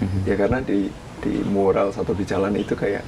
Mm-hmm. 0.00 0.22
Ya 0.24 0.34
karena 0.34 0.58
di 0.60 0.88
di 1.20 1.32
mural 1.44 1.92
atau 1.92 2.12
di 2.12 2.24
jalan 2.24 2.56
itu 2.56 2.72
kayak 2.72 3.04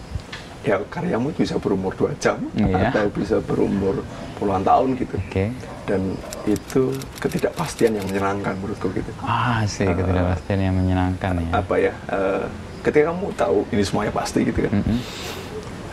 ya 0.62 0.78
karyamu 0.86 1.34
bisa 1.34 1.58
berumur 1.58 1.90
dua 1.96 2.14
jam 2.22 2.38
Iya. 2.54 2.94
atau 2.94 3.10
bisa 3.10 3.42
berumur 3.42 4.04
puluhan 4.38 4.62
tahun 4.62 4.94
gitu. 4.94 5.16
Oke. 5.18 5.50
Dan 5.82 6.14
itu 6.46 6.94
ketidakpastian 7.18 7.98
yang 7.98 8.06
menyenangkan 8.06 8.54
menurutku 8.60 8.92
gitu. 8.94 9.10
Ah, 9.20 9.66
sih 9.66 9.88
ketidakpastian 9.88 10.60
yang 10.60 10.74
menyenangkan 10.76 11.42
ya. 11.42 11.50
Apa 11.56 11.74
ya? 11.80 11.92
eh, 12.12 12.44
ketika 12.86 13.10
kamu 13.10 13.26
tahu 13.34 13.58
ini 13.74 13.82
semuanya 13.82 14.12
pasti 14.14 14.46
gitu 14.46 14.68
kan. 14.68 14.72
Mm-mm. 14.78 14.98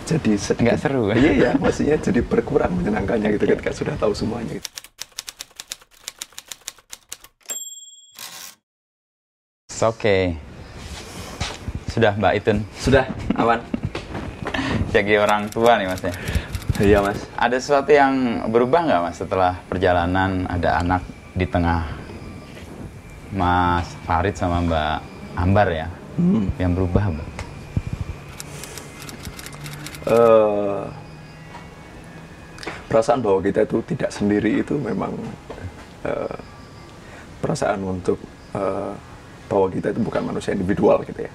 Jadi 0.06 0.32
sedikit 0.38 0.66
Nggak 0.66 0.80
seru. 0.82 1.04
Iya 1.18 1.32
ya, 1.34 1.52
maksudnya 1.58 1.96
jadi 1.98 2.22
berkurang 2.22 2.74
menyenangkannya 2.78 3.38
gitu 3.38 3.46
ketika 3.48 3.72
sudah 3.74 3.96
tahu 3.98 4.14
semuanya 4.14 4.58
gitu. 4.58 4.70
Oke. 9.80 10.36
Sudah 11.90 12.14
Mbak 12.16 12.34
Itun. 12.40 12.58
Sudah 12.78 13.06
aman. 13.36 13.60
Jadi 14.94 15.18
orang 15.18 15.50
tua 15.50 15.76
nih 15.82 15.90
Mas 15.90 16.02
ya. 16.06 16.14
Iya 16.80 17.04
mas. 17.04 17.20
Ada 17.36 17.60
sesuatu 17.60 17.92
yang 17.92 18.48
berubah 18.48 18.88
nggak 18.88 19.02
Mas 19.04 19.20
setelah 19.20 19.60
perjalanan 19.68 20.48
ada 20.48 20.80
anak 20.80 21.04
di 21.36 21.44
tengah 21.44 21.92
Mas 23.36 23.84
Farid 24.08 24.40
sama 24.40 24.64
Mbak 24.64 24.98
Ambar 25.36 25.68
ya? 25.68 25.88
Hmm. 26.16 26.48
Yang 26.56 26.72
berubah 26.80 27.04
Mbak? 27.12 27.30
eh 30.10 30.82
perasaan 32.90 33.22
bahwa 33.22 33.40
kita 33.46 33.68
itu 33.70 33.78
tidak 33.86 34.10
sendiri 34.10 34.66
itu 34.66 34.74
memang 34.82 35.14
eh, 36.08 36.38
perasaan 37.44 37.84
untuk 37.86 38.18
eh, 38.58 38.94
bahwa 39.50 39.68
kita 39.68 39.90
itu 39.90 40.00
bukan 40.00 40.22
manusia 40.24 40.54
individual 40.54 41.02
gitu 41.04 41.26
ya. 41.26 41.32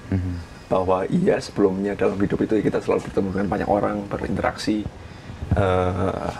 Bahwa 0.65 1.03
iya 1.11 1.37
sebelumnya 1.37 1.93
dalam 1.93 2.15
hidup 2.17 2.39
itu 2.41 2.57
kita 2.57 2.79
selalu 2.79 3.05
bertemu 3.11 3.27
dengan 3.35 3.47
banyak 3.51 3.69
orang 3.69 3.95
berinteraksi 4.07 4.81
eh, 5.53 6.31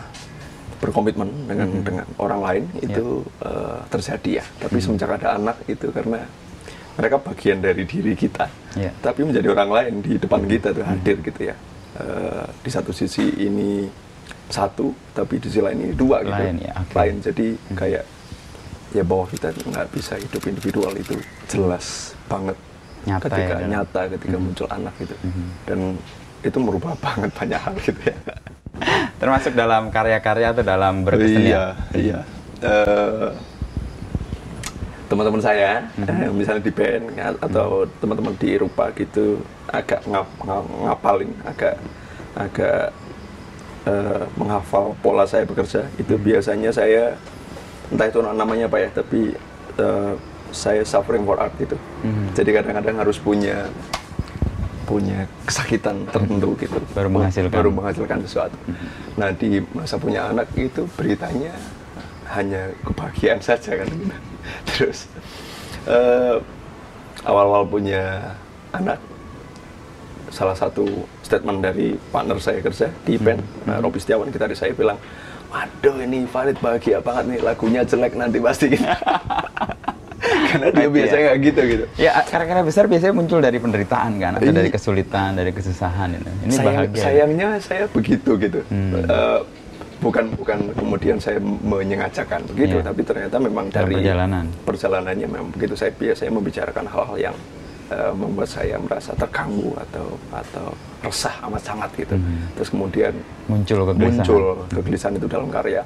berkomitmen 0.75 1.29
dengan 1.47 1.69
dengan 1.83 2.05
orang 2.17 2.41
lain 2.41 2.63
itu 2.79 3.21
eh, 3.43 3.79
terjadi 3.91 4.31
ya. 4.41 4.45
Tapi 4.59 4.77
semenjak 4.79 5.11
ada 5.19 5.35
anak 5.37 5.61
itu 5.67 5.91
karena 5.91 6.23
mereka 6.95 7.19
bagian 7.19 7.59
dari 7.59 7.83
diri 7.83 8.15
kita 8.15 8.47
Iya. 8.75 8.91
tapi 8.99 9.23
menjadi 9.23 9.47
orang 9.55 9.71
lain 9.71 9.93
di 10.03 10.19
depan 10.19 10.43
kita 10.43 10.75
tuh 10.75 10.83
hadir 10.83 11.19
gitu 11.23 11.41
ya. 11.47 11.55
Eh, 11.95 12.45
di 12.59 12.69
satu 12.71 12.91
sisi 12.91 13.23
ini 13.39 13.87
satu 14.51 14.91
tapi 15.15 15.39
di 15.39 15.47
sisi 15.47 15.63
lain 15.63 15.79
ini 15.79 15.93
dua 15.95 16.23
gitu. 16.23 16.35
Lain 16.35 16.55
ya, 16.59 16.73
oke. 16.75 16.91
lain. 16.91 17.15
Jadi 17.23 17.47
kayak 17.71 18.03
ya 18.95 19.03
bahwa 19.03 19.27
kita 19.27 19.51
nggak 19.51 19.87
bisa 19.91 20.15
hidup 20.15 20.41
individual. 20.45 20.95
Itu 20.95 21.19
jelas 21.45 22.15
banget 22.25 22.55
Nyata 23.03 23.27
ketika 23.27 23.53
ya, 23.55 23.67
nyata 23.69 24.01
ketika 24.09 24.35
muncul 24.35 24.67
anak 24.67 24.93
gitu 24.97 25.13
dan 25.63 25.79
itu 26.41 26.57
merubah 26.57 26.95
banget 27.05 27.29
banyak 27.31 27.59
hal 27.59 27.75
gitu 27.77 28.01
ya. 28.01 28.17
Termasuk 29.15 29.53
dalam 29.53 29.87
karya-karya 29.87 30.51
atau 30.51 30.63
dalam 30.63 30.93
iya 30.95 31.05
berkesenian? 31.05 31.75
iya 31.93 32.19
Eh, 32.57 33.29
teman-teman 35.05 35.37
saya 35.39 35.85
Mhm. 35.93 36.07
eh, 36.07 36.31
misalnya 36.33 36.63
di 36.63 36.73
band 36.73 37.05
ya, 37.13 37.29
atau 37.37 37.67
teman-teman 37.99 38.33
di 38.33 38.47
Eropa 38.51 38.89
gitu 38.91 39.37
agak 39.69 40.01
ngap- 40.03 40.39
nga- 40.41 40.65
ngapalin 40.83 41.29
agak 41.43 41.75
agak 42.33 42.89
eh, 43.85 44.23
menghafal 44.33 44.97
pola 44.97 45.29
saya 45.29 45.45
bekerja. 45.45 45.85
Itu 45.95 46.17
Mhm. 46.17 46.23
biasanya 46.25 46.73
saya 46.73 47.13
entah 47.91 48.07
itu 48.09 48.19
namanya 48.21 48.65
apa 48.69 48.77
ya 48.81 48.89
tapi 48.93 49.33
eh, 49.77 50.13
saya 50.55 50.81
suffering 50.87 51.27
for 51.27 51.37
art 51.37 51.51
gitu. 51.59 51.75
Mhm. 52.05 52.31
jadi 52.31 52.49
kadang-kadang 52.61 52.95
harus 53.03 53.17
punya 53.19 53.67
punya 54.85 55.25
kesakitan 55.49 56.05
tertentu 56.13 56.53
gitu. 56.61 56.77
Baru 56.93 57.09
menghasilkan. 57.09 57.51
baru 57.51 57.69
menghasilkan 57.73 58.21
sesuatu. 58.21 58.57
Nah 59.17 59.33
di 59.33 59.59
masa 59.73 59.97
punya 59.97 60.29
anak 60.29 60.45
itu 60.53 60.85
beritanya 60.93 61.51
hanya 62.31 62.69
kebahagiaan 62.85 63.41
saja 63.41 63.81
kan. 63.81 63.89
Terus 64.69 65.09
eh, 65.89 66.37
awal-awal 67.25 67.65
punya 67.65 68.37
anak 68.71 69.01
salah 70.29 70.57
satu 70.57 70.85
statement 71.23 71.63
dari 71.63 71.95
partner 72.11 72.37
saya 72.43 72.59
kerja 72.59 72.91
di 73.07 73.15
band 73.15 73.39
nah, 73.63 73.79
Robi 73.79 74.03
Setiawan 74.03 74.27
kita 74.33 74.51
saya 74.51 74.75
bilang 74.75 74.99
waduh 75.55 75.95
ini 76.01 76.27
Farid 76.27 76.59
bahagia 76.59 76.99
banget 76.99 77.23
nih 77.25 77.39
lagunya 77.41 77.81
jelek 77.81 78.13
nanti 78.13 78.37
pasti 78.37 78.65
gitu. 78.69 78.83
karena 80.45 80.67
dia 80.69 80.87
biasanya 80.89 81.15
ya? 81.17 81.25
nggak 81.25 81.39
gitu 81.41 81.61
gitu 81.65 81.85
Ya 81.95 82.11
karya-karya 82.21 82.63
besar 82.63 82.83
biasanya 82.85 83.13
muncul 83.13 83.39
dari 83.39 83.57
penderitaan 83.57 84.11
kan, 84.17 84.31
atau 84.35 84.45
Iya. 84.45 84.57
dari 84.57 84.69
kesulitan, 84.69 85.29
dari 85.33 85.51
kesusahan 85.51 86.09
itu. 86.13 86.29
Ini 86.41 86.51
Sayang- 86.51 86.67
bahagia. 86.67 87.01
sayangnya 87.01 87.47
saya 87.59 87.83
begitu 87.87 88.31
gitu 88.37 88.59
Hmm. 88.65 88.91
Eh, 89.01 89.39
bukan 89.97 90.25
bukan 90.33 90.57
kemudian 90.73 91.17
saya 91.17 91.39
menyengajakan 91.39 92.43
begitu 92.47 92.75
Iya. 92.77 92.85
tapi 92.85 93.01
ternyata 93.01 93.35
memang 93.37 93.65
dari 93.69 93.95
perjalanan. 93.95 94.45
perjalanannya 94.61 95.23
memang 95.25 95.49
begitu 95.49 95.73
saya 95.73 95.91
biasanya 95.93 96.31
membicarakan 96.33 96.85
hal-hal 96.85 97.17
yang 97.21 97.35
eh, 97.87 98.11
membuat 98.11 98.47
saya 98.47 98.75
merasa 98.77 99.13
terganggu 99.13 99.73
atau 99.79 100.05
atau 100.31 100.67
resah 101.01 101.35
amat 101.43 101.61
sangat 101.61 101.89
gitu 101.95 102.15
Hmm. 102.15 102.49
terus 102.53 102.69
kemudian 102.69 103.13
Muncul 103.45 103.79
kegelisahan. 103.85 104.17
muncul 104.19 104.43
kegelisahan 104.69 105.13
itu 105.15 105.27
dalam 105.27 105.49
karya 105.49 105.81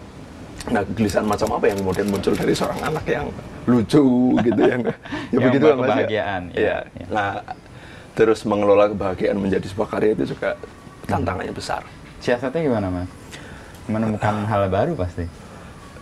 nah 0.68 0.84
kegelisahan 0.84 1.24
macam 1.24 1.48
apa 1.54 1.66
yang 1.66 1.78
kemudian 1.80 2.08
muncul 2.08 2.34
dari 2.34 2.52
seorang 2.52 2.80
anak 2.84 3.06
yang 3.06 3.28
lucu 3.66 4.04
gitu 4.38 4.62
yang 4.62 4.82
ya 4.86 4.96
Yang 5.32 5.42
begitu 5.46 5.64
kan, 5.64 5.72
ya? 5.72 5.78
kebahagiaan, 5.78 6.42
iya, 6.50 6.60
Iya. 6.60 6.78
iya. 6.94 7.06
nah 7.10 7.30
terus 8.12 8.44
mengelola 8.44 8.88
kebahagiaan 8.88 9.38
menjadi 9.38 9.64
sebuah 9.66 9.90
karya 9.90 10.12
itu 10.14 10.24
juga 10.30 10.60
tantangannya 11.06 11.52
besar 11.52 11.84
Siasatnya 12.20 12.60
gimana 12.62 12.88
mas? 12.90 13.08
Menemukan 13.88 14.44
hal 14.44 14.68
baru 14.68 14.92
pasti. 14.94 15.24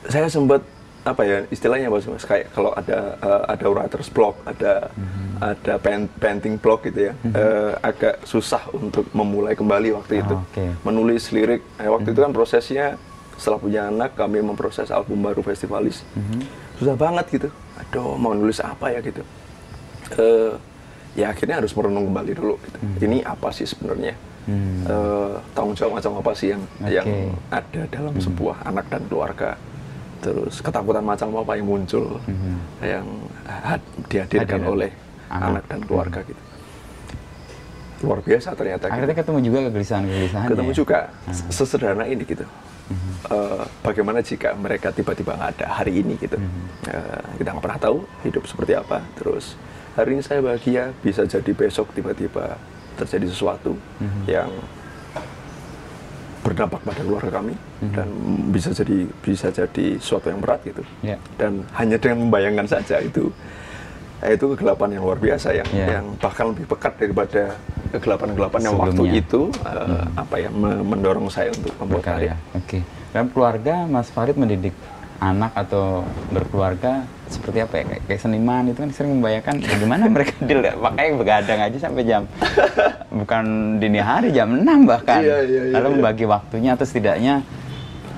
saya 0.05 0.25
sempat 0.25 0.65
apa 1.07 1.23
ya 1.23 1.37
istilahnya 1.47 1.87
sih 1.97 2.11
mas 2.11 2.27
kayak 2.27 2.51
kalau 2.51 2.71
ada 2.71 3.15
eh, 3.17 3.43
ada 3.47 3.65
writer's 3.65 4.11
block 4.11 4.35
ada 4.43 4.91
ada 5.39 5.73
pen- 5.77 6.11
painting 6.17 6.59
block 6.59 6.83
gitu 6.83 7.09
ya 7.09 7.13
eh, 7.23 7.71
agak 7.79 8.19
susah 8.23 8.59
untuk 8.71 9.07
memulai 9.11 9.55
kembali 9.55 9.95
waktu 9.95 10.19
Ah, 10.19 10.23
itu. 10.27 10.35
oke. 10.35 10.65
menulis 10.83 11.31
lirik 11.31 11.63
eh, 11.77 11.87
waktu 11.87 12.11
itu 12.11 12.19
kan 12.19 12.31
prosesnya 12.31 12.99
setelah 13.37 13.57
punya 13.57 13.81
anak 13.87 14.17
kami 14.17 14.41
memproses 14.41 14.89
album 14.89 15.21
baru 15.21 15.45
festivalis. 15.45 16.01
Susah 16.81 16.97
banget 16.97 17.25
gitu. 17.29 17.49
Aduh 17.77 18.17
mau 18.17 18.33
nulis 18.33 18.57
apa 18.57 18.89
ya 18.89 18.97
gitu. 18.99 19.21
Eh, 20.17 20.53
ya 21.13 21.29
akhirnya 21.29 21.61
harus 21.61 21.69
merenung 21.71 22.09
kembali 22.09 22.33
dulu 22.33 22.55
gitu. 22.59 22.77
ini 23.03 23.21
apa 23.21 23.53
sih 23.53 23.69
sebenarnya? 23.69 24.17
Hmm. 24.49 24.81
Eh, 24.89 25.33
tanggung 25.53 25.75
jawab 25.75 25.99
macam 25.99 26.17
apa 26.17 26.31
sih 26.33 26.49
yang 26.49 26.63
Oke. 26.79 26.89
yang 26.89 27.07
ada 27.51 27.81
dalam 27.91 28.15
sebuah 28.17 28.63
anak 28.65 28.89
dan 28.89 29.05
keluarga 29.05 29.53
terus 30.19 30.59
ketakutan 30.59 31.01
macam 31.01 31.27
apa 31.37 31.53
yang 31.53 31.67
muncul 31.67 32.17
Mhm. 32.21 32.55
yang 32.81 33.05
ha- 33.45 33.83
dihadirkan 34.05 34.59
Hadir. 34.59 34.71
oleh 34.71 34.91
Anak. 35.27 35.47
anak, 35.51 35.63
dan 35.67 35.79
keluarga 35.83 36.19
gitu 36.23 36.41
luar 37.97 38.21
biasa 38.21 38.53
ternyata 38.53 38.85
gitu. 38.85 38.93
Akhirnya 38.93 39.15
ketemu 39.15 39.39
juga 39.41 39.59
kegelisahan-kegelisahan. 39.63 40.47
ketemu 40.47 40.69
ya? 40.69 40.75
juga 40.75 40.97
s- 41.27 41.45
sesederhana 41.51 42.05
ini 42.05 42.23
gitu 42.23 42.45
Eh, 43.27 43.63
bagaimana 43.83 44.23
jika 44.23 44.55
mereka 44.55 44.95
tiba-tiba 44.95 45.35
nggak 45.35 45.59
ada 45.59 45.67
hari 45.75 45.99
ini 45.99 46.15
gitu 46.15 46.39
Eh, 46.85 47.21
kita 47.35 47.51
nggak 47.51 47.59
pernah 47.61 47.81
tahu 47.81 47.97
hidup 48.21 48.47
seperti 48.47 48.73
apa 48.73 49.03
terus 49.13 49.59
hari 49.93 50.15
ini 50.15 50.21
saya 50.21 50.39
bahagia 50.39 50.95
bisa 50.97 51.25
jadi 51.25 51.51
besok 51.51 51.91
tiba-tiba 51.91 52.55
terjadi 52.95 53.27
sesuatu 53.27 53.75
yang 54.25 54.47
berdampak 56.47 56.79
pada 56.79 57.01
keluarga 57.01 57.31
kami 57.33 57.53
dan 57.91 58.07
bisa 58.47 58.71
jadi 58.71 58.97
bisa 59.19 59.47
jadi 59.51 59.85
sesuatu 59.99 60.31
yang 60.31 60.39
berat 60.39 60.63
gitu 60.63 60.79
Ya. 61.03 61.19
dan 61.35 61.59
hanya 61.75 61.99
dengan 61.99 62.23
membayangkan 62.23 62.67
saja 62.69 63.03
itu 63.03 63.27
eh, 64.19 64.31
itu 64.31 64.55
kegelapan 64.55 64.95
yang 64.95 65.03
luar 65.03 65.19
biasa 65.19 65.51
yang 65.51 65.67
Ya. 65.69 65.99
yang 65.99 66.15
bahkan 66.15 66.55
lebih 66.55 66.63
pekat 66.65 66.93
daripada 66.95 67.41
kegelapan-kegelapan 67.89 68.59
yang 68.63 68.75
waktu 68.77 69.03
itu 69.13 69.41
eh, 69.61 70.03
apa 70.15 70.35
ya 70.37 70.49
me- 70.49 70.83
mendorong 70.85 71.27
saya 71.27 71.51
untuk 71.51 71.75
membuat 71.77 72.03
karya. 72.05 72.33
Oke. 72.53 72.79
Dalam 73.11 73.27
keluarga 73.27 73.83
Mas 73.85 74.07
Farid 74.07 74.35
mendidik 74.35 74.71
anak 75.17 75.51
atau 75.57 76.05
berkeluarga 76.29 77.03
seperti 77.27 77.63
apa 77.65 77.73
ya? 77.81 77.83
Kayak, 77.89 78.01
kayak 78.07 78.21
seniman 78.21 78.63
itu 78.69 78.79
kan 78.79 78.89
sering 78.93 79.11
membayangkan 79.19 79.55
bagaimana 79.59 80.03
mereka 80.15 80.33
deal 80.45 80.61
ya. 80.61 80.73
Makanya 80.77 81.11
begadang 81.17 81.59
aja 81.63 81.77
sampai 81.77 82.03
jam 82.05 82.23
bukan 83.09 83.43
dini 83.81 83.99
hari 83.99 84.29
jam 84.31 84.53
6 84.53 84.63
bahkan. 84.87 85.19
Iya, 85.21 85.37
iya, 85.43 85.61
iya, 85.69 85.73
Lalu 85.77 85.87
iya. 85.87 85.95
membagi 85.99 86.25
waktunya 86.25 86.69
atau 86.77 86.85
setidaknya 86.85 87.33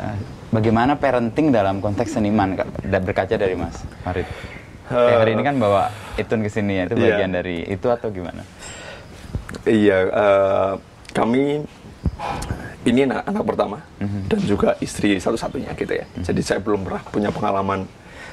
eh, 0.04 0.18
bagaimana 0.50 0.98
parenting 0.98 1.54
dalam 1.54 1.80
konteks 1.80 2.18
seniman 2.20 2.58
berkaca 2.84 3.36
dari 3.36 3.56
Mas 3.56 3.80
Farid. 4.02 4.28
Kayak 4.90 5.20
hari 5.22 5.32
ini 5.38 5.44
kan 5.46 5.56
bawa 5.62 5.94
Itun 6.18 6.42
ke 6.42 6.50
sini 6.50 6.82
ya, 6.82 6.84
itu 6.90 6.98
Iya. 6.98 7.22
bagian 7.22 7.32
dari 7.32 7.62
itu 7.70 7.88
atau 7.94 8.10
gimana? 8.10 8.42
Iya, 9.70 9.98
eh, 10.10 10.72
kami 11.14 11.62
ini 12.82 13.04
anak, 13.04 13.28
anak 13.28 13.44
pertama 13.44 13.78
Mhm. 13.98 14.20
dan 14.28 14.40
juga 14.42 14.70
istri 14.80 15.16
satu-satunya 15.16 15.72
gitu 15.74 15.94
ya. 15.94 16.06
Jadi 16.22 16.42
saya 16.42 16.60
belum 16.60 16.84
pernah 16.84 17.04
punya 17.06 17.30
pengalaman 17.30 17.86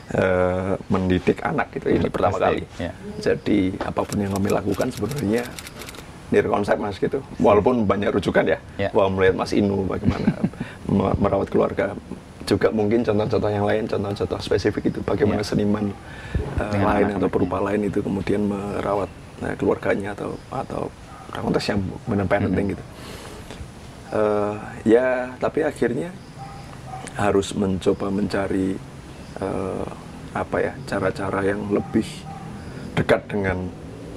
eh, 0.08 0.78
mendidik 0.86 1.42
anak 1.42 1.74
gitu 1.74 1.90
ini 1.90 2.06
pertama 2.06 2.38
Pasti, 2.38 2.62
kali. 2.62 2.62
ya. 2.78 2.92
Jadi 3.18 3.58
apa 3.76 4.00
pun 4.00 4.16
yang 4.16 4.30
kami 4.30 4.48
lakukan 4.48 4.86
sebenarnya 4.88 5.42
near 6.26 6.46
konsep 6.46 6.78
mas 6.78 6.94
gitu. 6.96 7.18
Walaupun 7.36 7.82
banyak 7.82 8.14
rujukan 8.14 8.46
ya, 8.46 8.58
Ya. 8.76 8.90
bahwa 8.90 9.18
melihat 9.18 9.34
Mas 9.36 9.50
Inu 9.50 9.82
bagaimana 9.82 10.30
me- 10.88 11.16
merawat 11.16 11.50
keluarga. 11.50 11.98
Juga 12.42 12.70
mungkin 12.70 13.02
contoh-contoh 13.02 13.50
yang 13.50 13.66
lain, 13.66 13.90
contoh-contoh 13.90 14.38
spesifik 14.38 14.94
itu 14.94 15.02
bagaimana 15.02 15.42
Ya. 15.42 15.46
seniman 15.48 15.90
Dengan 16.54 16.86
lain 16.88 17.06
atau 17.12 17.26
perupa 17.26 17.58
lain 17.60 17.80
itu 17.82 17.98
kemudian 17.98 18.46
merawat 18.46 19.10
eh, 19.42 19.54
keluarganya 19.54 20.14
atau 20.14 20.38
atau 20.48 20.86
konteks 21.32 21.66
yang 21.68 21.82
benar 22.04 22.24
parenting 22.24 22.72
gitu. 22.72 22.84
Eh, 24.06 24.56
ya 24.86 25.34
tapi 25.42 25.66
akhirnya 25.66 26.14
harus 27.18 27.50
mencoba 27.58 28.06
mencari 28.06 28.78
eh, 29.42 29.86
apa 30.30 30.56
ya 30.62 30.72
cara-cara 30.86 31.40
yang 31.42 31.66
lebih 31.74 32.06
dekat 32.94 33.26
dengan 33.26 33.66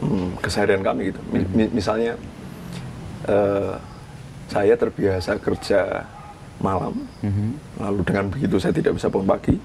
hmm, 0.03 0.37
keseharian 0.45 0.85
kami 0.85 1.09
gitu. 1.09 1.19
Mi- 1.33 1.49
mi- 1.57 1.73
misalnya 1.73 2.13
eh, 3.25 3.75
saya 4.49 4.75
terbiasa 4.77 5.41
kerja 5.41 6.05
malam, 6.59 6.91
Mhm. 7.23 7.49
lalu 7.79 7.99
dengan 8.03 8.25
begitu 8.27 8.55
saya 8.59 8.71
tidak 8.71 8.95
bisa 8.95 9.07
bangun 9.07 9.29
pagi. 9.29 9.55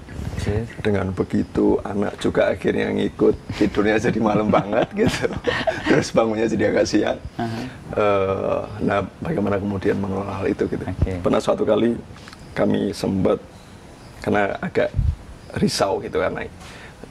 Yes. 0.41 0.67
Dengan 0.79 1.11
begitu 1.11 1.75
anak 1.81 2.15
juga 2.17 2.49
akhirnya 2.49 2.87
ngikut 2.89 3.35
tidurnya 3.53 3.99
jadi 3.99 4.19
malam 4.19 4.47
banget 4.47 4.87
gitu. 5.03 5.27
Terus 5.85 6.09
bangunnya 6.09 6.47
jadi 6.47 6.71
agak 6.71 6.85
siang. 6.87 7.19
Eh, 7.91 8.61
nah, 8.81 9.03
bagaimana 9.19 9.59
kemudian 9.59 9.95
mengelola 9.95 10.39
hal 10.39 10.47
itu 10.47 10.63
gitu. 10.65 10.83
Oke. 10.83 11.19
Pernah 11.19 11.39
suatu 11.39 11.63
kali 11.63 11.99
kami 12.51 12.91
sempat 12.91 13.39
karena 14.23 14.55
agak 14.57 14.89
risau 15.55 15.99
gitu 15.99 16.17
karena 16.17 16.47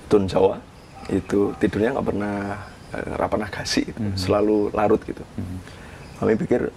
tun 0.08 0.25
Jawa 0.25 0.56
itu 1.06 1.52
tidurnya 1.54 1.92
nggak 1.92 2.06
pernah 2.06 2.36
nggak 2.94 3.28
pernah 3.28 3.48
kasih 3.50 3.84
gitu. 3.84 4.00
selalu 4.16 4.72
larut 4.72 5.02
gitu. 5.02 5.20
Kami 6.14 6.32
pikir 6.38 6.72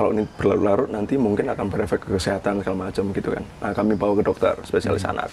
kalau 0.00 0.16
ini 0.16 0.24
berlarut-larut 0.40 0.88
nanti 0.88 1.20
mungkin 1.20 1.52
akan 1.52 1.68
berefek 1.68 2.00
ke 2.08 2.16
kesehatan 2.16 2.64
segala 2.64 2.88
macam 2.88 3.12
gitu 3.12 3.36
kan. 3.36 3.44
Nah, 3.60 3.72
kami 3.76 3.92
bawa 4.00 4.16
ke 4.16 4.24
dokter 4.24 4.56
spesialis 4.64 5.04
anak. 5.04 5.28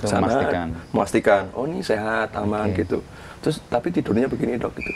Ke 0.00 0.08
sana, 0.08 0.24
memastikan. 0.24 0.68
memastikan, 0.96 1.42
oh 1.52 1.68
ini 1.68 1.84
sehat, 1.84 2.32
aman 2.40 2.72
Oke. 2.72 2.88
gitu. 2.88 3.04
Terus 3.44 3.60
tapi 3.68 3.92
tidurnya 3.92 4.32
begini 4.32 4.56
dok 4.56 4.72
gitu. 4.80 4.92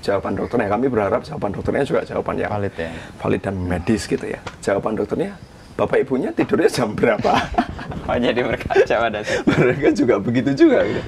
Jawaban 0.00 0.32
dokternya, 0.32 0.72
kami 0.72 0.88
berharap 0.88 1.20
jawaban 1.28 1.52
dokternya 1.52 1.84
juga 1.84 2.00
jawaban 2.08 2.40
yang 2.40 2.52
Valid 2.56 2.74
ya. 2.80 2.90
valid 3.20 3.42
dan 3.44 3.54
medis 3.60 4.08
gitu 4.08 4.24
ya. 4.24 4.40
Jawaban 4.64 4.96
dokternya, 4.96 5.36
bapak 5.76 6.08
ibunya 6.08 6.32
tidurnya 6.32 6.72
jam 6.72 6.96
berapa? 6.96 7.32
Oh 8.06 8.14
jadi 8.14 8.38
berkaca 8.38 8.94
pada. 9.02 9.18
Mereka 9.50 9.90
juga 9.90 10.22
begitu 10.22 10.54
juga 10.54 10.86
gitu. 10.86 11.02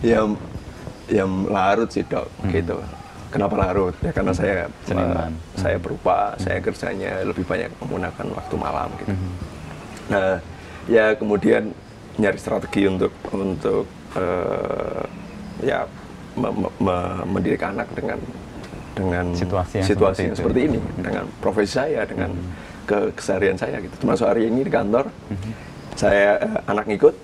Yang 0.00 0.40
yang 1.12 1.30
larut 1.44 1.92
sih 1.92 2.00
dok, 2.08 2.24
gitu. 2.48 2.80
Kenapa 3.28 3.54
larut? 3.56 3.94
Ya 4.00 4.10
karena 4.10 4.32
saya 4.32 4.66
Hmm. 4.66 4.86
Seniman. 4.86 5.32
eh, 5.32 5.60
saya 5.60 5.76
berupa, 5.76 6.32
saya 6.36 6.58
kerjanya 6.58 7.12
lebih 7.22 7.44
banyak 7.44 7.70
menggunakan 7.78 8.26
waktu 8.32 8.54
malam 8.56 8.88
gitu. 8.96 9.12
Hmm. 9.12 9.32
Nah, 10.08 10.32
ya 10.88 11.12
kemudian 11.12 11.70
nyari 12.16 12.38
strategi 12.38 12.88
untuk 12.88 13.12
untuk 13.30 13.84
eh, 14.16 15.02
ya 15.60 15.84
me- 16.34 16.54
me- 16.56 16.76
me- 16.80 17.24
mendidik 17.28 17.60
anak 17.62 17.86
dengan 17.92 18.16
dengan 18.96 19.30
Situasi 19.30 19.78
yang 19.78 19.86
situasi 19.86 20.16
seperti 20.16 20.26
yang 20.26 20.34
seperti 20.34 20.60
ini, 20.64 20.78
dengan 20.98 21.24
profesi 21.38 21.72
saya, 21.76 22.02
dengan 22.02 22.30
ke 22.82 23.12
keseharian 23.14 23.54
saya 23.54 23.78
gitu. 23.78 23.94
Termasuk 23.94 24.26
hari 24.26 24.48
ini 24.48 24.64
di 24.64 24.72
kantor, 24.72 25.12
saya 25.94 26.40
eh, 26.40 26.58
anak 26.64 26.88
ngikut 26.88 27.14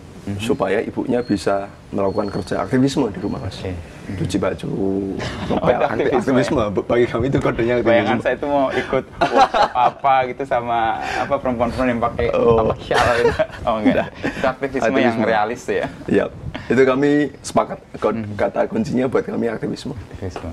supaya 0.41 0.81
ibunya 0.81 1.21
bisa 1.21 1.69
melakukan 1.89 2.33
kerja 2.33 2.65
aktivisme 2.65 3.13
di 3.13 3.21
rumah 3.21 3.39
mas. 3.39 3.61
Oke. 3.61 3.77
Cuci 4.05 4.37
baju, 4.37 4.69
ngepel, 5.49 5.77
Oh, 5.77 5.85
aktivisme 5.87 6.17
aktivisme. 6.17 6.63
Bagi 6.83 7.07
kami 7.07 7.25
itu 7.29 7.39
kodenya 7.39 7.75
aktivisme. 7.79 7.93
Bayangan 7.93 8.19
saya 8.21 8.35
itu 8.35 8.47
mau 8.47 8.67
ikut 8.69 9.05
apa 9.71 10.15
gitu 10.27 10.43
sama 10.45 10.79
apa 11.01 11.35
perempuan-perempuan 11.37 11.89
yang 11.89 12.01
pakai 12.01 12.27
Oh. 12.33 12.57
apa 12.63 12.75
shawl 12.81 13.15
gitu. 13.21 13.33
Oh 13.69 13.77
enggak. 13.81 14.09
Itu 14.19 14.47
aktivisme, 14.47 14.85
yang 14.85 14.93
Aktivisme. 15.13 15.25
realis 15.25 15.61
tuh 15.61 15.75
ya. 15.77 15.87
Iya, 16.07 16.25
itu 16.67 16.83
kami 16.83 17.11
sepakat 17.41 17.79
Mhm. 17.95 18.37
kata 18.37 18.61
kuncinya 18.67 19.05
buat 19.07 19.25
kami 19.25 19.47
aktivisme. 19.47 19.93
Aktivisme. 19.93 20.53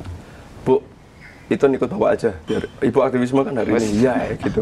Itu 1.51 1.67
ikut 1.67 1.89
bapak 1.91 2.09
aja. 2.15 2.31
Biar 2.47 2.63
ibu 2.79 2.99
aktivisme 3.03 3.43
kan 3.43 3.53
hari 3.53 3.75
Wes. 3.75 3.83
ini. 3.83 4.07
Iya, 4.07 4.13
ya, 4.23 4.33
gitu. 4.39 4.61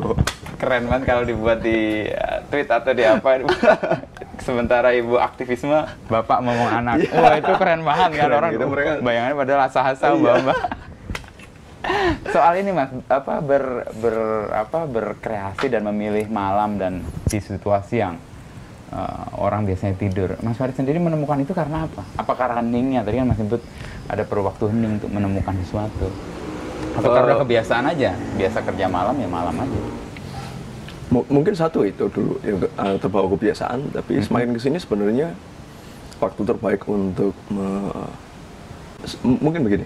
Keren 0.57 0.89
banget 0.89 1.03
kalau 1.05 1.21
dibuat 1.21 1.61
di 1.61 2.09
uh, 2.09 2.41
tweet 2.49 2.65
atau 2.65 2.91
di 2.91 3.03
apa. 3.05 3.29
Sementara 4.45 4.89
ibu 4.91 5.21
aktivisme, 5.21 5.85
bapak 6.09 6.41
ngomong 6.41 6.69
anak. 6.75 6.95
Iya. 6.99 7.13
Wah 7.13 7.33
itu 7.37 7.53
keren 7.53 7.81
banget 7.85 8.09
kan 8.11 8.25
Keren 8.25 8.37
orang. 8.39 8.51
gitu, 8.51 8.65
mereka- 8.65 8.99
Bayangannya 8.99 9.35
padahal 9.37 9.61
asa-asa 9.69 10.05
Iya. 10.07 10.17
mbak-mbak. 10.17 10.57
Soal 12.29 12.53
ini 12.57 12.71
mas, 12.71 12.91
apa 13.07 13.39
ber, 13.39 13.63
ber 13.95 14.15
apa 14.51 14.83
berkreasi 14.83 15.71
dan 15.71 15.85
memilih 15.85 16.27
malam 16.27 16.75
dan 16.75 16.99
di 17.23 17.39
situasi 17.39 18.03
yang 18.03 18.19
uh, 18.91 19.25
orang 19.37 19.63
biasanya 19.63 19.95
tidur. 19.95 20.35
Mas 20.41 20.57
Farid 20.57 20.73
sendiri 20.73 20.97
menemukan 20.97 21.39
itu 21.39 21.53
karena 21.53 21.87
apa? 21.87 22.03
Apakah 22.17 22.59
heningnya? 22.59 23.01
Tadi 23.01 23.21
kan 23.21 23.27
Mas 23.29 23.39
sebut 23.39 23.61
ada 24.05 24.23
perlu 24.25 24.43
waktu 24.43 24.65
hening 24.67 24.99
untuk 24.99 25.09
menemukan 25.09 25.53
sesuatu. 25.61 26.09
Atau 26.97 27.09
Eh, 27.09 27.15
karena 27.15 27.33
kebiasaan 27.37 27.85
aja, 27.85 28.11
biasa 28.33 28.57
kerja 28.63 28.85
malam 28.87 29.15
ya 29.15 29.29
malam 29.29 29.55
aja. 29.55 29.79
M- 31.09 31.25
mungkin 31.27 31.53
satu 31.53 31.81
itu 31.81 32.05
dulu 32.09 32.37
ya, 32.41 32.53
eh, 32.55 32.97
terbawa 32.97 33.27
kebiasaan, 33.29 33.93
tapi 33.93 34.21
Mhm. 34.21 34.23
semakin 34.25 34.49
ke 34.53 34.59
sini 34.59 34.77
sebenarnya 34.77 35.27
waktu 36.17 36.41
terbaik 36.43 36.81
untuk 36.85 37.33
me- 37.49 38.13
mungkin 39.23 39.63
begini. 39.63 39.85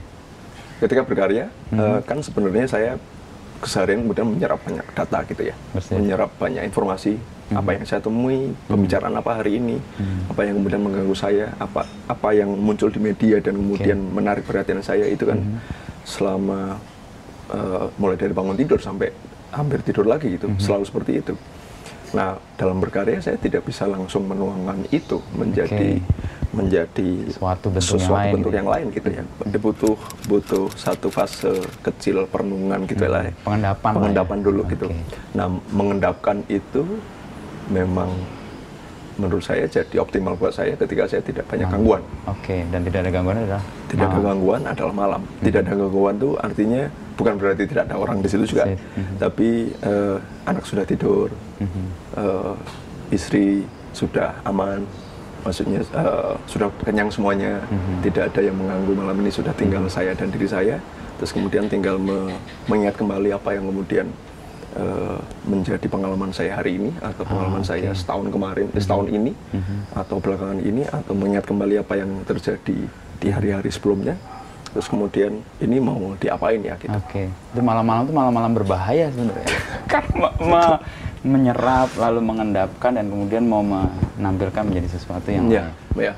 Ketika 0.80 1.06
berkarya, 1.06 1.48
Mhm. 1.72 1.80
eh, 1.80 2.00
kan 2.04 2.18
sebenarnya 2.20 2.68
saya 2.68 2.92
keseharian 3.64 4.04
kemudian 4.04 4.28
menyerap 4.28 4.60
banyak 4.60 4.84
data 4.92 5.24
gitu 5.24 5.48
ya, 5.48 5.56
Bersih. 5.72 5.96
menyerap 5.96 6.36
banyak 6.36 6.68
informasi 6.68 7.16
apa 7.54 7.72
yang 7.72 7.86
saya 7.86 8.04
temui, 8.04 8.52
pembicaraan 8.68 9.14
apa 9.14 9.40
hari 9.40 9.56
ini, 9.56 9.78
apa 10.28 10.44
yang 10.44 10.60
kemudian 10.60 10.84
mengganggu 10.84 11.16
saya, 11.16 11.48
apa 11.56 11.88
apa 12.04 12.30
yang 12.36 12.52
muncul 12.52 12.92
di 12.92 13.00
media 13.00 13.40
dan 13.40 13.56
kemudian 13.56 13.96
menarik 14.12 14.44
perhatian 14.44 14.84
saya 14.84 15.08
itu 15.08 15.24
kan 15.24 15.40
selama 16.04 16.76
eh, 17.52 17.86
mulai 18.00 18.16
dari 18.16 18.32
bangun 18.32 18.56
tidur 18.56 18.80
sampai 18.80 19.10
hampir 19.54 19.84
tidur 19.86 20.06
lagi 20.08 20.34
gitu, 20.34 20.50
selalu 20.58 20.84
seperti 20.88 21.12
itu. 21.22 21.34
Nah, 22.14 22.38
dalam 22.58 22.78
berkarya 22.78 23.18
saya 23.22 23.42
tidak 23.42 23.66
bisa 23.66 23.90
langsung 23.90 24.30
menuangkan 24.30 24.86
itu 24.94 25.18
menjadi 25.34 25.98
menjadi 26.54 27.10
Suatu 27.34 27.74
bentuk 27.74 27.98
yang 27.98 28.06
sesuatu 28.06 28.14
lain 28.14 28.34
bentuk 28.38 28.52
gitu. 28.54 28.60
yang 28.62 28.70
lain 28.70 28.86
gitu 28.94 29.10
ya. 29.10 29.24
Dia 29.50 29.60
butuh 29.62 29.96
butuh 30.30 30.64
satu 30.78 31.10
fase 31.10 31.50
kecil 31.82 32.30
perenungan 32.30 32.86
gitu 32.86 33.10
lah. 33.10 33.26
ya. 33.26 33.34
Pengendapan 33.42 33.90
lah 33.90 33.94
ya. 33.94 33.98
Pengendapan 33.98 34.38
dulu 34.46 34.62
gitu. 34.70 34.86
Oke. 34.94 35.02
Nah, 35.34 35.48
mengendapkan 35.74 36.38
itu 36.46 36.82
memang 37.74 38.14
menurut 39.18 39.42
saya 39.46 39.66
jadi 39.70 39.98
optimal 39.98 40.38
buat 40.38 40.54
saya 40.54 40.74
ketika 40.78 41.06
saya 41.10 41.22
tidak 41.26 41.46
banyak 41.50 41.70
gangguan. 41.70 42.02
Oke, 42.30 42.66
dan 42.70 42.82
tidak 42.86 43.00
ada 43.06 43.12
gangguan 43.14 43.38
adalah 43.42 43.64
Tidak 43.90 44.06
ada 44.06 44.18
malam. 44.18 44.26
gangguan 44.30 44.62
adalah 44.66 44.94
malam. 44.94 45.22
Tidak 45.42 45.60
ada 45.66 45.74
gangguan 45.74 46.16
tuh 46.18 46.34
artinya 46.42 46.82
bukan 47.14 47.34
berarti 47.36 47.64
tidak 47.66 47.88
ada 47.88 47.96
orang 47.96 48.20
di 48.20 48.28
situ 48.28 48.46
juga. 48.48 48.66
Mhm. 48.68 49.16
tapi 49.18 49.50
eh, 49.72 50.18
anak 50.44 50.64
sudah 50.64 50.84
tidur, 50.84 51.30
Mhm. 51.60 51.84
eh, 52.16 52.54
istri 53.10 53.64
sudah 53.92 54.34
aman, 54.44 54.82
maksudnya 55.42 55.82
eh, 55.84 56.34
sudah 56.46 56.68
kenyang 56.82 57.08
semuanya, 57.08 57.62
Mhm. 57.64 58.02
tidak 58.02 58.24
ada 58.34 58.42
yang 58.42 58.56
mengganggu 58.56 58.92
malam 58.94 59.18
ini 59.20 59.30
sudah 59.30 59.54
tinggal 59.54 59.86
saya 59.88 60.12
dan 60.14 60.28
diri 60.28 60.48
saya, 60.48 60.78
terus 61.16 61.30
kemudian 61.30 61.68
tinggal 61.68 61.96
me- 61.98 62.34
mengingat 62.66 62.96
kembali 62.96 63.30
apa 63.32 63.54
yang 63.54 63.66
kemudian 63.68 64.08
eh, 64.74 65.20
menjadi 65.46 65.86
pengalaman 65.86 66.34
saya 66.34 66.58
hari 66.58 66.82
ini 66.82 66.90
atau 66.98 67.22
pengalaman 67.22 67.62
Ah, 67.62 67.70
saya 67.70 67.94
oke. 67.94 68.00
setahun 68.02 68.28
kemarin, 68.28 68.66
eh, 68.74 68.82
setahun 68.82 69.06
ini 69.08 69.30
atau 69.94 70.18
belakangan 70.18 70.58
ini 70.60 70.82
atau 70.90 71.14
mengingat 71.14 71.46
kembali 71.46 71.76
apa 71.78 71.94
yang 71.94 72.10
terjadi 72.26 72.78
di 73.22 73.28
hari-hari 73.30 73.70
sebelumnya, 73.70 74.18
terus 74.74 74.90
kemudian 74.90 75.32
ini 75.58 75.78
mau 75.78 76.18
diapain 76.18 76.58
ya 76.60 76.74
gitu. 76.76 76.90
Oke, 76.92 77.30
itu 77.30 77.62
malam-malam 77.62 78.04
itu 78.04 78.14
malam-malam 78.14 78.52
berbahaya 78.52 79.14
sebenarnya. 79.14 79.48
kan 79.94 80.04
me- 80.12 80.82
menyerap 81.24 81.94
lalu 81.96 82.20
mengendapkan 82.20 82.92
dan 82.92 83.08
kemudian 83.08 83.46
mau 83.46 83.62
menampilkan 83.62 84.66
menjadi 84.66 84.88
sesuatu 84.92 85.30
yang 85.30 85.48
Ya, 85.48 85.70
lain. 85.94 86.12
ya. 86.12 86.14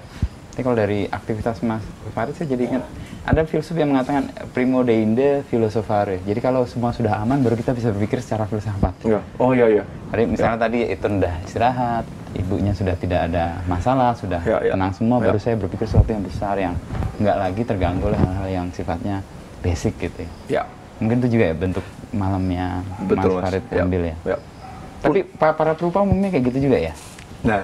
Tapi 0.50 0.64
kalau 0.64 0.74
dari 0.74 1.04
aktivitas 1.06 1.60
Mas 1.62 1.84
Farid 2.16 2.32
saya 2.34 2.48
jadi 2.48 2.64
ingat 2.66 2.84
ada 3.22 3.44
filsuf 3.44 3.76
yang 3.76 3.92
mengatakan 3.92 4.24
primo 4.50 4.82
deinde 4.82 5.44
philosophare. 5.46 6.24
Jadi 6.24 6.40
kalau 6.40 6.64
semua 6.64 6.90
sudah 6.90 7.20
aman 7.20 7.44
baru 7.44 7.54
kita 7.54 7.76
bisa 7.76 7.92
berpikir 7.92 8.24
secara 8.24 8.48
filsafat. 8.48 8.96
Enggak. 9.04 9.24
Oh 9.36 9.52
iya 9.52 9.68
iya. 9.70 9.84
Tadi 10.08 10.24
misalnya 10.26 10.58
tadi 10.58 10.80
itu 10.88 11.04
udah 11.04 11.34
istirahat, 11.44 12.06
ibunya 12.36 12.72
sudah 12.72 12.94
tidak 12.94 13.28
ada 13.28 13.64
masalah, 13.66 14.12
sudah 14.14 14.40
Ya, 14.42 14.60
ya. 14.62 14.72
tenang 14.76 14.92
semua, 14.92 15.18
Ya. 15.18 15.32
baru 15.32 15.40
saya 15.40 15.56
berpikir 15.56 15.88
sesuatu 15.88 16.08
yang 16.08 16.22
besar 16.22 16.56
yang 16.56 16.76
nggak 17.18 17.38
lagi 17.38 17.62
terganggu 17.64 18.04
oleh 18.06 18.20
hal-hal 18.20 18.48
yang 18.48 18.68
sifatnya 18.70 19.24
basic 19.60 19.96
gitu 19.98 20.22
ya. 20.22 20.30
Ya. 20.48 20.64
Mungkin 20.96 21.20
itu 21.20 21.36
juga 21.36 21.46
ya 21.50 21.56
bentuk 21.56 21.84
malamnya 22.12 22.80
Betul 23.04 23.36
Mas 23.36 23.42
mas. 23.42 23.44
Farid 23.52 23.64
ambil 23.74 24.02
ya. 24.06 24.16
ya. 24.26 24.38
Tapi 25.02 25.20
pa- 25.28 25.52
para 25.52 25.74
perupa 25.74 26.02
umumnya 26.02 26.30
kayak 26.30 26.50
gitu 26.50 26.68
juga 26.68 26.78
ya? 26.82 26.94
Nah, 27.42 27.62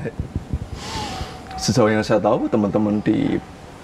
sejauh 1.55 1.89
yang 1.89 2.01
saya 2.01 2.17
tahu 2.17 2.45
teman-teman 2.47 2.99
di 3.01 3.37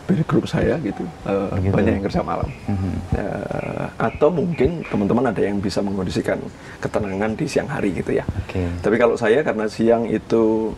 peer 0.08 0.24
group 0.24 0.48
saya 0.48 0.80
gitu 0.80 1.04
eh, 1.28 1.50
Begitu. 1.60 1.76
banyak 1.76 1.94
yang 2.00 2.06
kerja 2.08 2.22
malam. 2.24 2.48
Mhm. 2.66 2.92
Eh, 3.20 3.86
atau 4.00 4.30
mungkin 4.32 4.80
teman-teman 4.88 5.26
ada 5.28 5.42
yang 5.44 5.60
bisa 5.60 5.84
mengkondisikan 5.84 6.40
ketenangan 6.80 7.36
di 7.36 7.46
siang 7.46 7.68
hari 7.68 7.92
gitu 7.92 8.16
ya. 8.16 8.24
Oke. 8.40 8.64
Tapi 8.80 8.96
kalau 8.96 9.20
saya 9.20 9.44
karena 9.44 9.68
siang 9.68 10.08
itu 10.08 10.72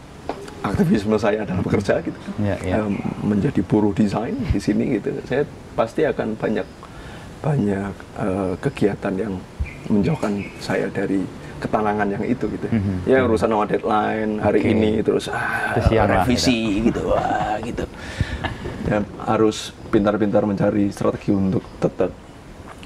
aktivisme 0.60 1.16
saya 1.16 1.46
adalah 1.48 1.64
bekerja 1.64 2.04
gitu 2.04 2.18
kan, 2.20 2.34
Ya, 2.44 2.56
ya. 2.60 2.76
em, 2.84 3.00
menjadi 3.24 3.62
buruh 3.64 3.96
desain 3.96 4.36
di 4.36 4.60
sini 4.60 5.00
gitu, 5.00 5.16
saya 5.24 5.48
pasti 5.72 6.04
akan 6.04 6.36
banyak 6.36 6.68
banyak 7.40 7.94
eh, 8.20 8.54
kegiatan 8.60 9.14
yang 9.16 9.34
menjauhkan 9.88 10.44
saya 10.60 10.92
dari 10.92 11.24
ketenangan 11.60 12.08
yang 12.08 12.24
itu 12.24 12.46
gitu. 12.48 12.68
Mhm. 12.72 12.96
Ya 13.06 13.24
urusan 13.28 13.52
sama 13.52 13.68
deadline 13.68 14.40
hari 14.40 14.60
Oke. 14.64 14.72
ini 14.72 14.92
terus 15.04 15.28
ah, 15.28 15.76
revisi 16.08 16.88
gitu, 16.88 17.12
wah 17.12 17.60
gitu. 17.62 17.84
Ya, 18.90 19.06
harus 19.28 19.76
pintar-pintar 19.94 20.48
mencari 20.48 20.90
strategi 20.90 21.30
untuk 21.30 21.62
tetap 21.78 22.10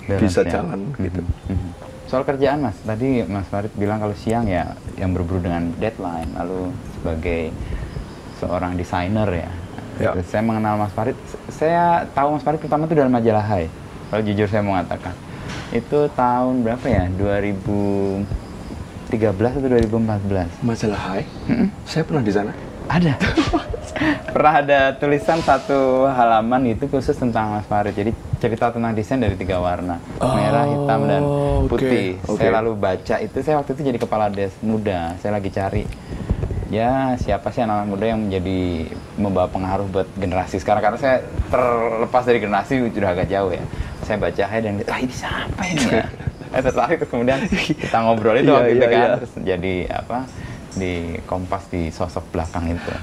Balance 0.04 0.20
bisa 0.20 0.42
ya. 0.44 0.60
jalan 0.60 0.92
gitu. 1.00 1.22
Mhm. 1.24 1.70
Soal 2.12 2.28
kerjaan 2.28 2.62
mas, 2.62 2.78
tadi 2.84 3.26
Mas 3.26 3.48
Farid 3.50 3.74
bilang 3.74 3.98
kalau 3.98 4.14
siang 4.14 4.46
ya 4.46 4.76
yang 5.00 5.16
berburu 5.16 5.42
dengan 5.42 5.72
deadline, 5.80 6.30
lalu 6.36 6.70
sebagai 7.00 7.50
seorang 8.38 8.76
desainer 8.78 9.30
ya. 9.32 9.50
Ya. 10.02 10.12
Terus 10.18 10.26
Saya 10.30 10.42
mengenal 10.42 10.78
Mas 10.78 10.94
Farid, 10.94 11.18
saya 11.54 12.06
tahu 12.18 12.38
Mas 12.38 12.44
Farid 12.44 12.60
pertama 12.62 12.90
itu 12.90 12.98
dalam 12.98 13.14
majalah 13.14 13.46
Hai. 13.46 13.70
Kalau 14.10 14.22
jujur 14.26 14.46
saya 14.50 14.62
mengatakan, 14.62 15.14
itu 15.74 16.10
tahun 16.14 16.62
berapa 16.62 16.86
ya? 16.86 17.10
2013 19.14 19.62
atau 19.62 19.70
2014? 19.70 20.66
Majalah 20.66 21.02
Hai, 21.06 21.22
Mm-mm. 21.46 21.68
saya 21.86 22.04
pernah 22.04 22.24
di 22.26 22.34
sana. 22.34 22.52
Ada. 22.84 23.14
Pernah 24.34 24.54
ada 24.58 24.80
tulisan 24.98 25.38
satu 25.40 26.10
halaman 26.10 26.66
itu 26.68 26.90
khusus 26.90 27.14
tentang 27.14 27.54
Mas 27.54 27.64
Farid. 27.64 27.94
Jadi 27.94 28.12
cerita 28.42 28.74
tentang 28.74 28.92
desain 28.92 29.22
dari 29.22 29.38
tiga 29.38 29.62
warna, 29.62 30.02
merah, 30.20 30.66
hitam 30.66 31.00
dan 31.06 31.22
Oh, 31.24 31.64
putih. 31.64 32.18
oke. 32.26 32.42
Saya 32.42 32.58
lalu 32.58 32.74
baca 32.74 33.16
itu. 33.22 33.38
Saya 33.40 33.62
waktu 33.62 33.72
itu 33.72 33.82
jadi 33.86 34.00
kepala 34.02 34.28
des 34.28 34.52
muda. 34.60 35.14
Saya 35.22 35.38
lagi 35.38 35.48
cari 35.48 35.86
ya 36.74 37.14
siapa 37.22 37.54
sih 37.54 37.62
anak-anak 37.62 37.86
muda 37.86 38.06
yang 38.10 38.26
menjadi 38.26 38.90
membawa 39.14 39.46
pengaruh 39.46 39.86
buat 39.94 40.10
generasi 40.18 40.58
sekarang 40.58 40.82
karena 40.82 40.98
saya 40.98 41.18
terlepas 41.54 42.26
dari 42.26 42.42
generasi 42.42 42.90
sudah 42.90 43.14
agak 43.14 43.30
jauh 43.30 43.54
ya. 43.54 43.62
Saya 44.04 44.18
baca 44.18 44.44
hai 44.44 44.60
dan 44.60 44.82
ah 44.90 44.98
ini 44.98 45.14
siapa 45.14 45.62
ini 45.70 45.86
ya? 45.94 46.06
Saya 46.54 46.62
tertarik 46.70 46.96
terus 47.02 47.10
kemudian 47.10 47.40
kita 47.68 47.98
ngobrol 48.00 48.38
itu 48.38 48.46
Iya, 48.46 48.54
waktu 48.54 48.72
itu 48.72 48.78
iya, 48.80 48.94
kan 48.94 49.02
iya. 49.02 49.14
terus 49.18 49.34
jadi 49.42 49.76
apa 49.90 50.18
di 50.74 50.94
kompas 51.26 51.64
di 51.74 51.90
sosok 51.90 52.30
belakang 52.30 52.70
itu. 52.70 52.94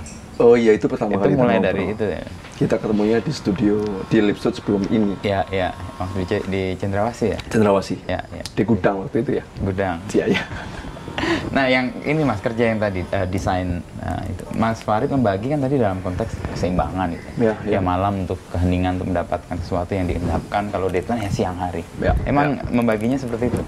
Oh 0.41 0.57
iya 0.57 0.73
itu 0.73 0.89
pertama 0.89 1.19
itu 1.19 1.21
kali 1.21 1.35
mulai 1.37 1.59
dari 1.61 1.93
itu 1.93 2.01
ya. 2.07 2.23
Kita 2.57 2.81
ketemunya 2.81 3.21
di 3.21 3.33
studio 3.33 3.77
di 4.09 4.19
Lipstud 4.21 4.57
sebelum 4.57 4.89
ini. 4.89 5.13
Ya, 5.21 5.45
ya, 5.53 5.75
waktu 6.01 6.25
di, 6.25 6.37
di 6.49 6.63
Cendrawasih 6.81 7.37
ya, 7.37 7.39
Cendrawasih. 7.49 7.99
ya, 8.09 8.21
ya, 8.25 8.43
Di 8.57 8.63
gudang 8.65 9.05
waktu 9.05 9.21
itu 9.21 9.31
ya. 9.41 9.45
gudang. 9.61 9.97
Iya 10.13 10.25
ya. 10.33 10.43
Nah, 11.57 11.67
yang 11.67 11.91
ini 12.07 12.23
mas 12.23 12.39
kerja 12.39 12.71
yang 12.71 12.79
tadi 12.79 13.03
eh, 13.03 13.27
desain 13.27 13.83
eh, 13.83 14.23
itu, 14.31 14.45
Mas 14.55 14.81
Farid 14.81 15.11
membagi 15.11 15.51
kan 15.51 15.59
tadi 15.59 15.77
dalam 15.77 15.99
konteks 16.01 16.31
keseimbangan 16.55 17.11
gitu. 17.11 17.29
Ya, 17.51 17.55
ya. 17.67 17.79
Ya 17.79 17.81
malam 17.83 18.23
untuk 18.25 18.39
keheningan 18.55 19.01
untuk 19.01 19.11
mendapatkan 19.11 19.57
sesuatu 19.59 19.93
yang 19.93 20.07
diendapkan. 20.07 20.71
Kalau 20.71 20.87
deadline 20.87 21.27
ya 21.27 21.31
siang 21.33 21.59
hari. 21.59 21.83
Ya, 21.99 22.15
Emang 22.23 22.63
membaginya 22.71 23.19
seperti 23.19 23.51
itu. 23.51 23.63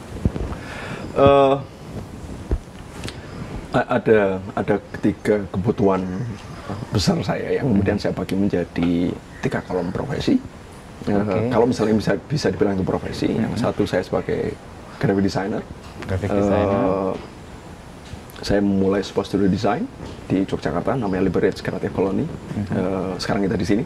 A- 3.72 3.88
ada 4.00 4.36
ada 4.52 4.76
ketiga 4.96 5.48
kebutuhan 5.48 6.04
besar 6.92 7.16
saya 7.24 7.56
yang 7.56 7.72
kemudian 7.72 7.96
saya 7.96 8.12
bagi 8.12 8.36
menjadi 8.36 9.10
tiga 9.40 9.60
kolom 9.64 9.88
profesi. 9.90 10.36
Eh, 11.08 11.16
Oke. 11.18 11.50
Kalau 11.50 11.66
misalnya 11.66 11.96
bisa 11.98 12.12
bisa 12.14 12.46
dibilang 12.52 12.78
itu 12.78 12.86
profesi, 12.86 13.32
yang 13.32 13.52
satu 13.58 13.82
saya 13.88 14.04
sebagai 14.06 14.54
graphic 15.02 15.24
designer. 15.24 15.62
Graphic 16.06 16.30
designer. 16.30 17.16
Saya 18.42 18.58
memulai 18.58 19.00
sebuah 19.06 19.24
studio 19.24 19.46
desain 19.46 19.86
di 20.26 20.42
Yogyakarta 20.42 20.98
namanya 20.98 21.22
Liberate 21.22 21.62
Creative 21.62 21.94
Colony. 21.94 22.26
Eh, 22.58 23.14
sekarang 23.22 23.46
kita 23.46 23.54
di 23.54 23.66
sini. 23.66 23.84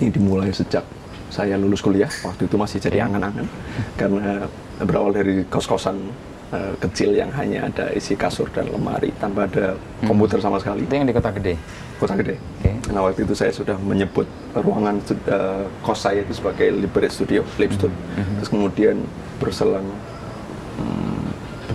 Ini 0.00 0.08
dimulai 0.08 0.48
sejak 0.50 0.82
saya 1.28 1.60
lulus 1.60 1.84
kuliah. 1.84 2.08
Waktu 2.24 2.48
itu 2.48 2.56
masih 2.56 2.80
jadi 2.80 3.04
angan-angan 3.04 3.46
karena 4.00 4.48
berawal 4.80 5.12
dari 5.12 5.44
kos-kosan 5.52 6.00
eh, 6.56 6.72
kecil 6.80 7.12
yang 7.12 7.28
hanya 7.36 7.68
ada 7.68 7.92
isi 7.92 8.16
kasur 8.16 8.48
dan 8.48 8.72
lemari 8.72 9.12
tanpa 9.20 9.44
ada 9.44 9.76
komputer 10.08 10.40
sama 10.40 10.56
sekali. 10.56 10.88
Itu 10.88 10.96
yang 10.96 11.04
di 11.04 11.12
kota 11.12 11.28
gede. 11.36 11.60
Kota 12.00 12.16
gede. 12.16 12.40
Oke. 12.40 12.72
Nah 12.96 13.04
waktu 13.04 13.28
itu 13.28 13.36
saya 13.36 13.52
sudah 13.52 13.76
menyebut 13.76 14.24
ruangan 14.56 14.96
eh, 15.12 15.64
kos 15.84 16.00
saya 16.08 16.24
itu 16.24 16.40
sebagai 16.40 16.72
Liberate 16.72 17.12
Studio, 17.12 17.44
Lip 17.60 17.76
Stud. 17.76 17.92
Terus 18.16 18.48
kemudian 18.48 18.96
berselang 19.36 19.84
hmm, 20.80 21.27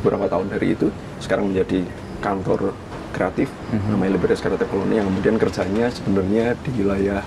beberapa 0.03 0.27
tahun 0.27 0.51
dari 0.51 0.75
itu, 0.75 0.91
sekarang 1.17 1.47
menjadi 1.49 1.79
kantor 2.19 2.75
kreatif 3.13 3.47
namanya 3.87 4.17
Liberate 4.17 4.41
Creative 4.41 4.67
Colony 4.67 4.97
yang 4.97 5.07
kemudian 5.07 5.35
kerjanya 5.37 5.85
sebenarnya 5.87 6.57
di 6.59 6.69
wilayah 6.75 7.21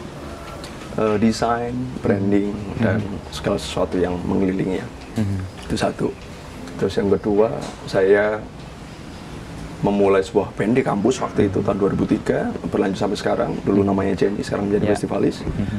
eh, 0.95 1.16
desain, 1.16 1.73
branding 2.00 2.52
dan 2.76 3.00
segala 3.30 3.56
sesuatu 3.56 3.97
yang 3.97 4.18
mengelilinginya. 4.23 4.85
Itu 5.64 5.75
satu. 5.75 6.09
Terus 6.76 6.92
yang 6.92 7.09
kedua, 7.09 7.49
saya 7.87 8.37
memulai 9.80 10.21
sebuah 10.21 10.52
band 10.52 10.73
di 10.75 10.83
kampus 10.83 11.21
waktu 11.21 11.47
itu 11.47 11.61
tahun 11.61 11.76
2003 11.78 12.73
berlanjut 12.73 12.97
sampai 12.97 13.16
sekarang 13.16 13.50
dulu 13.61 13.85
namanya 13.85 14.16
Jenny 14.16 14.40
sekarang 14.40 14.66
menjadi 14.66 14.88
Ya. 14.88 14.92
festivalis 14.97 15.37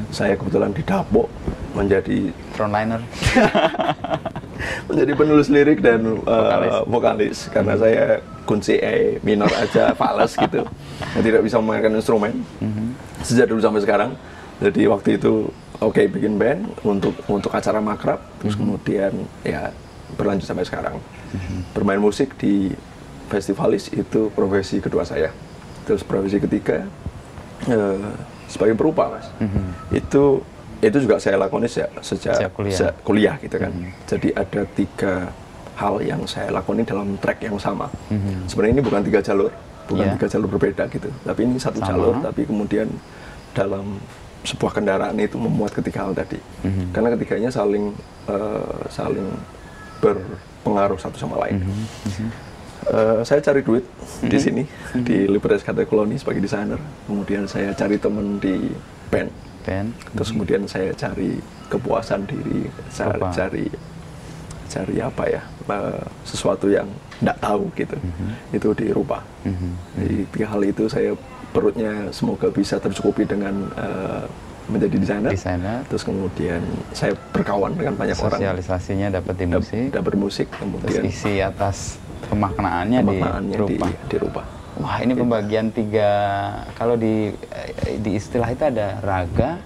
saya 0.10 0.38
kebetulan 0.38 0.70
didapuk 0.70 1.26
menjadi 1.74 2.30
Frontliner. 2.54 3.02
menjadi 4.90 5.12
penulis 5.14 5.48
lirik 5.48 5.80
dan 5.80 6.02
uh, 6.24 6.24
Vokalis. 6.24 6.74
vokalis, 6.88 7.38
karena 7.54 7.74
saya 7.78 8.06
kunci 8.48 8.80
E 8.80 9.20
minor 9.22 9.52
aja 9.52 9.92
fals 9.94 10.34
gitu. 10.40 10.64
Dan 11.14 11.22
tidak 11.22 11.42
bisa 11.44 11.60
memainkan 11.60 11.92
instrumen. 11.94 12.44
Sejak 13.22 13.52
dulu 13.52 13.60
sampai 13.60 13.84
sekarang. 13.84 14.12
Jadi 14.58 14.90
waktu 14.90 15.22
itu 15.22 15.52
oke 15.78 16.02
bikin 16.10 16.42
band 16.42 16.66
untuk 16.82 17.14
untuk 17.28 17.52
acara 17.54 17.78
makrab. 17.84 18.24
Terus 18.42 18.56
kemudian 18.56 19.14
ya 19.44 19.70
berlanjut 20.16 20.48
sampai 20.48 20.66
sekarang. 20.66 20.98
Bermain 21.76 22.00
musik 22.00 22.34
di 22.40 22.72
festivalis 23.28 23.92
itu 23.92 24.32
profesi 24.32 24.80
kedua 24.80 25.04
saya. 25.04 25.30
Terus 25.84 26.02
profesi 26.02 26.40
ketiga 26.40 26.88
eh, 27.68 28.08
sebagai 28.48 28.80
perupa 28.80 29.12
mas. 29.12 29.28
Itu 29.92 30.42
itu 30.80 30.98
juga 31.02 31.18
saya 31.18 31.36
lakoni 31.38 31.66
sejak 31.66 31.90
sejak 32.02 32.34
Sejak 32.38 32.52
kuliah. 32.54 32.78
sejak 32.78 32.96
kuliah 33.02 33.36
gitu 33.42 33.58
kan. 33.58 33.72
Jadi 34.06 34.28
ada 34.32 34.62
tiga 34.74 35.14
hal 35.76 35.96
yang 36.02 36.22
saya 36.26 36.50
lakoni 36.50 36.82
dalam 36.82 37.18
track 37.18 37.42
yang 37.42 37.58
sama. 37.58 37.90
Sebenarnya 38.46 38.74
ini 38.78 38.84
bukan 38.84 39.02
tiga 39.02 39.20
jalur 39.22 39.52
bukan 39.88 40.04
Iya. 40.04 40.14
tiga 40.20 40.28
jalur 40.28 40.48
berbeda 40.50 40.84
gitu. 40.88 41.10
Tapi 41.24 41.40
ini 41.44 41.56
satu 41.58 41.80
Sama. 41.80 41.88
jalur 41.88 42.14
tapi 42.20 42.42
kemudian 42.44 42.88
dalam 43.54 43.98
sebuah 44.44 44.72
kendaraan 44.74 45.18
itu 45.18 45.36
memuat 45.36 45.74
ketiga 45.74 46.06
hal 46.06 46.14
tadi. 46.14 46.38
Mhm. 46.62 46.94
karena 46.94 47.10
ketiganya 47.14 47.50
saling 47.50 47.92
eh, 48.28 48.78
saling 48.88 49.28
berpengaruh 49.98 50.98
satu 50.98 51.18
sama 51.18 51.42
lain. 51.42 51.64
Mhm. 51.64 52.30
Eh, 52.88 53.20
saya 53.22 53.42
cari 53.42 53.60
duit 53.60 53.84
di 54.24 54.38
sini 54.38 54.64
di 54.98 55.28
Libertas 55.28 55.60
Kata 55.60 55.84
Koloni 55.84 56.16
sebagai 56.16 56.40
desainer. 56.40 56.80
Kemudian 57.04 57.44
saya 57.44 57.74
cari 57.74 57.98
temen 57.98 58.38
di 58.38 58.72
band 59.10 59.28
Ben. 59.68 59.92
terus 60.14 60.32
kemudian 60.32 60.64
saya 60.64 60.90
cari 60.94 61.36
kepuasan 61.68 62.24
diri 62.24 62.72
cari 62.90 63.20
Apa? 63.20 63.28
cari 63.30 63.66
cari 64.68 64.96
apa 64.98 65.24
ya 65.26 65.42
eh, 65.70 66.04
sesuatu 66.24 66.68
yang 66.68 66.88
tidak 67.18 67.38
tahu 67.38 67.64
gitu 67.74 67.98
itu 68.52 68.68
dirubah 68.74 69.20
Mhm. 69.44 69.72
Jadi 69.96 70.16
tiga 70.30 70.48
hal 70.50 70.62
itu 70.62 70.84
saya 70.88 71.12
perutnya 71.50 71.92
semoga 72.10 72.48
bisa 72.50 72.76
tercukupi 72.78 73.24
dengan 73.24 73.56
eh, 73.74 74.24
menjadi 74.68 74.96
desainer 74.98 75.32
Desainer. 75.32 75.80
terus 75.88 76.04
kemudian 76.04 76.60
saya 76.92 77.16
berkawan 77.32 77.72
dengan 77.72 77.96
banyak 77.96 78.16
orang 78.18 78.36
Sosialisasinya 78.36 79.08
dapat 79.14 79.36
di 79.38 79.46
musik. 79.48 79.88
dapat 79.90 80.14
musik 80.16 80.48
Terus 80.48 80.60
kemudian 80.60 81.04
isi 81.06 81.40
atas 81.40 81.96
pemaknaannya, 82.28 83.00
pemaknaannya 83.00 83.48
di, 83.48 83.56
dirubah. 83.56 83.92
dirubah 84.12 84.46
Wah 84.78 84.98
ini 85.00 85.14
pembagian 85.14 85.68
tiga 85.70 86.10
kalau 86.74 86.94
di 86.94 87.34
eh, 87.34 87.98
di 87.98 88.14
istilah 88.14 88.46
itu 88.48 88.64
ada 88.64 89.02
raga, 89.02 89.58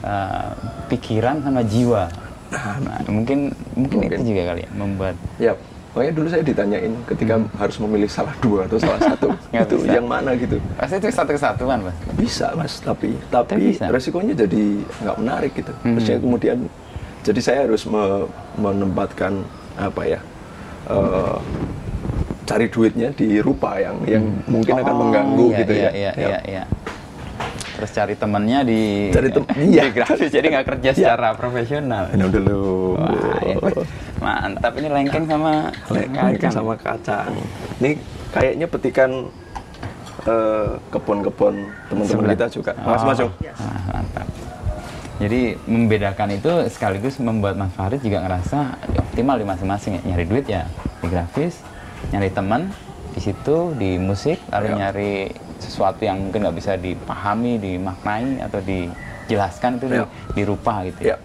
eh, 0.00 0.50
pikiran 0.86 1.40
sama 1.40 1.60
jiwa. 1.62 2.08
Nah, 2.50 2.76
mungkin, 3.06 3.54
mungkin 3.78 3.96
Mungkin. 4.00 4.16
itu 4.16 4.24
juga 4.26 4.42
kali 4.50 4.60
ya 4.60 4.70
membuat 4.74 5.14
Ya, 5.38 5.52
pokoknya 5.92 6.12
dulu 6.12 6.26
saya 6.26 6.42
ditanyain 6.42 6.90
ketika 7.06 7.38
harus 7.54 7.76
memilih 7.78 8.10
salah 8.10 8.34
dua 8.38 8.66
atau 8.66 8.74
salah 8.76 8.98
satu, 8.98 9.30
Hmm. 9.54 9.62
Itu 9.62 9.76
bisa. 9.78 9.94
yang 9.94 10.06
mana 10.06 10.34
gitu. 10.34 10.56
pasti 10.74 10.94
itu 10.96 11.06
satu 11.10 11.30
kesatuan 11.30 11.78
mas. 11.80 11.96
Bisa 12.12 12.50
mas, 12.54 12.80
tapi 12.80 13.14
Tapi 13.28 13.46
tapi 13.46 13.62
bisa. 13.70 13.86
resikonya 13.86 14.34
jadi 14.34 14.62
nggak 14.82 15.16
menarik 15.16 15.52
gitu. 15.54 15.72
Hmm. 15.84 15.98
Kemudian, 16.00 16.58
jadi 17.22 17.38
saya 17.38 17.58
harus 17.68 17.86
me- 17.86 18.26
menempatkan 18.56 19.46
apa 19.76 20.02
ya, 20.08 20.18
eh, 20.88 21.36
cari 22.50 22.66
duitnya 22.66 23.14
di 23.14 23.38
rupa 23.38 23.78
yang 23.78 23.96
yang 24.04 24.24
mungkin 24.44 24.74
akan 24.74 24.90
Oh, 24.90 24.98
mengganggu 25.00 25.46
iya, 25.46 25.58
gitu 25.62 25.72
iya, 25.72 25.80
ya. 25.80 25.90
Iya 25.92 26.10
Ya. 26.10 26.26
iya 26.26 26.38
iya. 26.44 26.64
terus 27.70 27.90
cari 27.92 28.12
temennya 28.12 28.60
di 28.60 28.80
Cari 29.08 29.28
tem- 29.30 29.48
di 29.48 29.64
iya. 29.72 29.84
grafis 29.88 30.28
jadi 30.28 30.46
nggak 30.50 30.66
kerja 30.68 30.90
secara 30.98 31.32
profesional 31.32 32.10
Minum 32.10 32.28
dulu. 32.28 32.60
Wah, 32.92 33.40
ya. 33.40 33.54
mantap 34.18 34.72
ini 34.74 34.88
lengkeng 34.90 35.24
sama 35.24 35.70
Lengkeng 35.88 36.36
kacang. 36.36 36.52
sama 36.52 36.74
kacang. 36.76 37.30
Ini 37.78 37.90
kayaknya 38.28 38.66
petikan 38.66 39.10
eh, 40.26 40.70
kebun-kebun 40.90 41.54
teman-teman 41.86 42.04
Sebelah. 42.20 42.34
kita 42.34 42.46
juga. 42.50 42.72
Oh, 42.78 42.90
Mas 42.90 43.02
Mas 43.06 43.18
Yung. 43.18 43.32
ah, 43.54 43.80
mantap 43.88 44.26
jadi 45.20 45.40
membedakan 45.64 46.32
itu 46.32 46.48
sekaligus 46.68 47.16
membuat 47.16 47.52
Mas 47.54 47.68
Farid 47.70 48.00
juga 48.00 48.24
ngerasa 48.24 48.72
optimal 48.98 49.36
di 49.36 49.44
masing-masing 49.44 49.92
ya. 49.94 50.02
nyari 50.06 50.24
duit 50.24 50.46
ya 50.46 50.64
di 50.98 51.06
grafis 51.06 51.60
nyari 52.10 52.30
teman 52.30 52.70
di 53.10 53.20
situ 53.20 53.74
di 53.74 53.96
musik 53.96 54.38
lalu 54.48 54.66
Ya. 54.68 54.74
nyari 54.80 55.12
sesuatu 55.58 56.00
yang 56.00 56.18
mungkin 56.20 56.42
nggak 56.42 56.56
bisa 56.56 56.72
dipahami 56.74 57.58
dimaknai 57.58 58.40
atau 58.40 58.60
dijelaskan 58.60 59.76
itu 59.76 59.86
di, 59.86 59.96
Ya. 59.96 60.06
dirupa 60.32 60.74
gitu 60.84 61.00
Ya. 61.06 61.16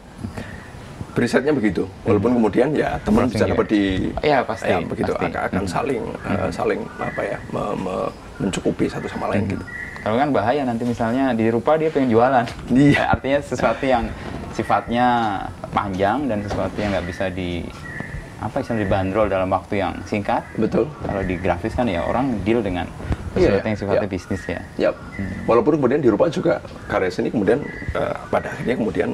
Risetnya 1.15 1.55
begitu. 1.55 1.87
Walaupun 2.03 2.35
kemudian 2.35 2.75
ya 2.75 2.99
teman 2.99 3.31
bisa 3.31 3.47
ya. 3.47 3.55
dapat 3.55 3.71
di 3.71 4.11
Iya, 4.19 4.43
pasti, 4.43 4.67
ya, 4.67 4.83
begitu 4.83 5.15
pasti. 5.15 5.25
akan, 5.25 5.47
akan 5.47 5.63
saling 5.63 6.01
eh, 6.27 6.49
saling 6.51 6.81
apa 6.99 7.21
ya 7.23 7.37
me- 7.55 7.75
me- 7.79 8.11
mencukupi 8.35 8.91
satu 8.91 9.07
sama 9.07 9.31
lain 9.31 9.47
gitu. 9.47 9.63
Kalau 10.03 10.19
kan 10.19 10.35
bahaya 10.35 10.67
nanti 10.67 10.83
misalnya 10.83 11.31
di 11.31 11.47
rupa 11.47 11.79
dia 11.79 11.87
pengen 11.87 12.11
jualan. 12.11 12.43
Iya. 12.67 13.15
Artinya 13.15 13.39
sesuatu 13.39 13.87
yang 13.87 14.11
sifatnya 14.51 15.07
panjang 15.71 16.27
dan 16.27 16.43
sesuatu 16.43 16.75
yang 16.75 16.91
nggak 16.91 17.07
bisa 17.07 17.31
di 17.31 17.63
apa 18.45 18.61
istilah 18.61 18.79
dibanderol 18.79 19.27
dalam 19.27 19.49
waktu 19.49 19.81
yang 19.81 19.93
singkat. 20.05 20.45
Betul. 20.55 20.85
Kalau 21.01 21.21
di 21.21 21.35
grafis 21.35 21.73
kan 21.73 21.85
ya 21.85 22.01
orang 22.01 22.41
deal 22.41 22.61
dengan 22.61 22.85
Iya, 23.35 23.51
sesuatu 23.51 23.59
iya, 23.59 23.67
yang 23.67 23.77
sifatnya 23.77 23.99
iya. 24.01 24.13
bisnis 24.15 24.41
ya. 24.47 24.59
Ya, 24.79 24.89
walaupun 25.43 25.75
kemudian 25.75 25.99
dirupa 25.99 26.31
juga 26.31 26.63
karya 26.87 27.11
seni 27.11 27.27
kemudian 27.27 27.59
eh, 27.91 28.15
pada 28.29 28.47
akhirnya 28.47 28.79
kemudian 28.79 29.09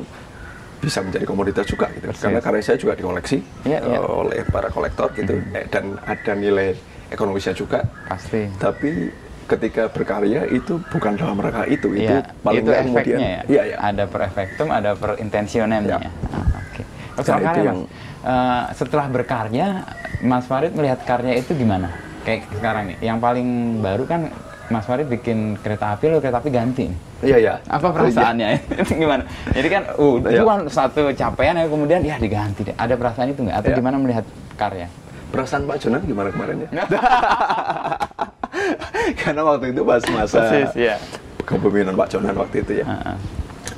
bisa 0.78 1.02
menjadi 1.02 1.26
komoditas 1.26 1.66
juga 1.66 1.90
gitu. 1.92 2.06
Persis. 2.10 2.22
Karena 2.22 2.40
karya 2.40 2.62
saya 2.62 2.78
juga 2.78 2.94
dikoleksi 2.94 3.38
Iya, 3.66 3.80
iya. 3.82 3.98
eh, 3.98 4.06
oleh 4.06 4.42
para 4.46 4.70
kolektor 4.70 5.10
gitu 5.14 5.42
Eh, 5.54 5.66
dan 5.70 5.98
ada 6.02 6.32
nilai 6.34 6.78
ekonomisnya 7.10 7.54
juga. 7.54 7.82
Pasti. 8.06 8.46
Tapi 8.58 9.10
ketika 9.50 9.90
berkarya 9.90 10.46
itu 10.48 10.78
bukan 10.88 11.18
dalam 11.18 11.36
rangka 11.36 11.66
itu, 11.66 11.90
itu 11.92 12.08
Iya, 12.08 12.22
paling 12.40 12.62
itu 12.62 12.72
kemudian 12.72 13.18
ya. 13.20 13.42
Iya, 13.50 13.62
iya. 13.74 13.78
Ada 13.82 14.04
per 14.06 14.22
efektum, 14.24 14.68
ada 14.70 14.92
per 14.94 15.18
intensionemnya. 15.18 15.98
Ya. 15.98 16.12
Ah, 16.30 16.62
Oke. 16.62 16.82
Oh, 17.18 17.24
Nah, 17.26 17.52
itu 17.52 17.62
yang- 17.66 17.84
Mas. 17.84 18.11
Eh, 18.22 18.64
setelah 18.78 19.10
berkarya, 19.10 19.82
Mas 20.22 20.46
Farid 20.46 20.78
melihat 20.78 21.02
karya 21.02 21.42
itu 21.42 21.58
gimana? 21.58 21.90
Kayak 22.22 22.54
sekarang 22.54 22.94
nih, 22.94 22.98
yang 23.02 23.18
paling 23.18 23.82
baru 23.82 24.06
kan 24.06 24.30
Mas 24.70 24.86
Farid 24.86 25.10
bikin 25.10 25.58
kereta 25.58 25.98
api, 25.98 26.06
lo 26.06 26.22
kereta 26.22 26.38
api 26.38 26.54
ganti. 26.54 26.86
Iya, 27.26 27.38
iya. 27.42 27.54
Apa 27.66 27.90
perasaannya? 27.90 28.48
itu 28.86 28.94
gimana? 28.94 29.26
Jadi 29.50 29.68
kan, 29.68 29.84
uh, 29.98 30.22
itu 30.22 30.38
Iya. 30.38 30.46
kan 30.46 30.62
satu 30.70 31.10
capaian 31.12 31.58
ya 31.58 31.66
kemudian 31.66 32.02
ya 32.06 32.16
diganti 32.22 32.62
deh. 32.70 32.76
Ada 32.78 32.94
perasaan 32.94 33.34
itu 33.34 33.42
nggak? 33.42 33.58
Atau 33.58 33.70
Iya. 33.74 33.78
gimana 33.82 33.98
melihat 33.98 34.26
karya? 34.54 34.86
Perasaan 35.34 35.66
Pak 35.66 35.78
Jonan 35.82 36.02
gimana 36.06 36.30
kemarin 36.30 36.56
ya? 36.62 36.70
Karena 39.22 39.42
waktu 39.42 39.74
itu 39.74 39.82
pas 39.82 40.04
masa 40.12 40.40
Persis, 40.46 40.72
ya. 40.78 40.96
kepemimpinan 41.42 41.98
Pak 41.98 42.08
Jonan 42.12 42.36
waktu 42.38 42.58
itu 42.62 42.72
ya. 42.80 42.86
Heeh. 42.86 43.16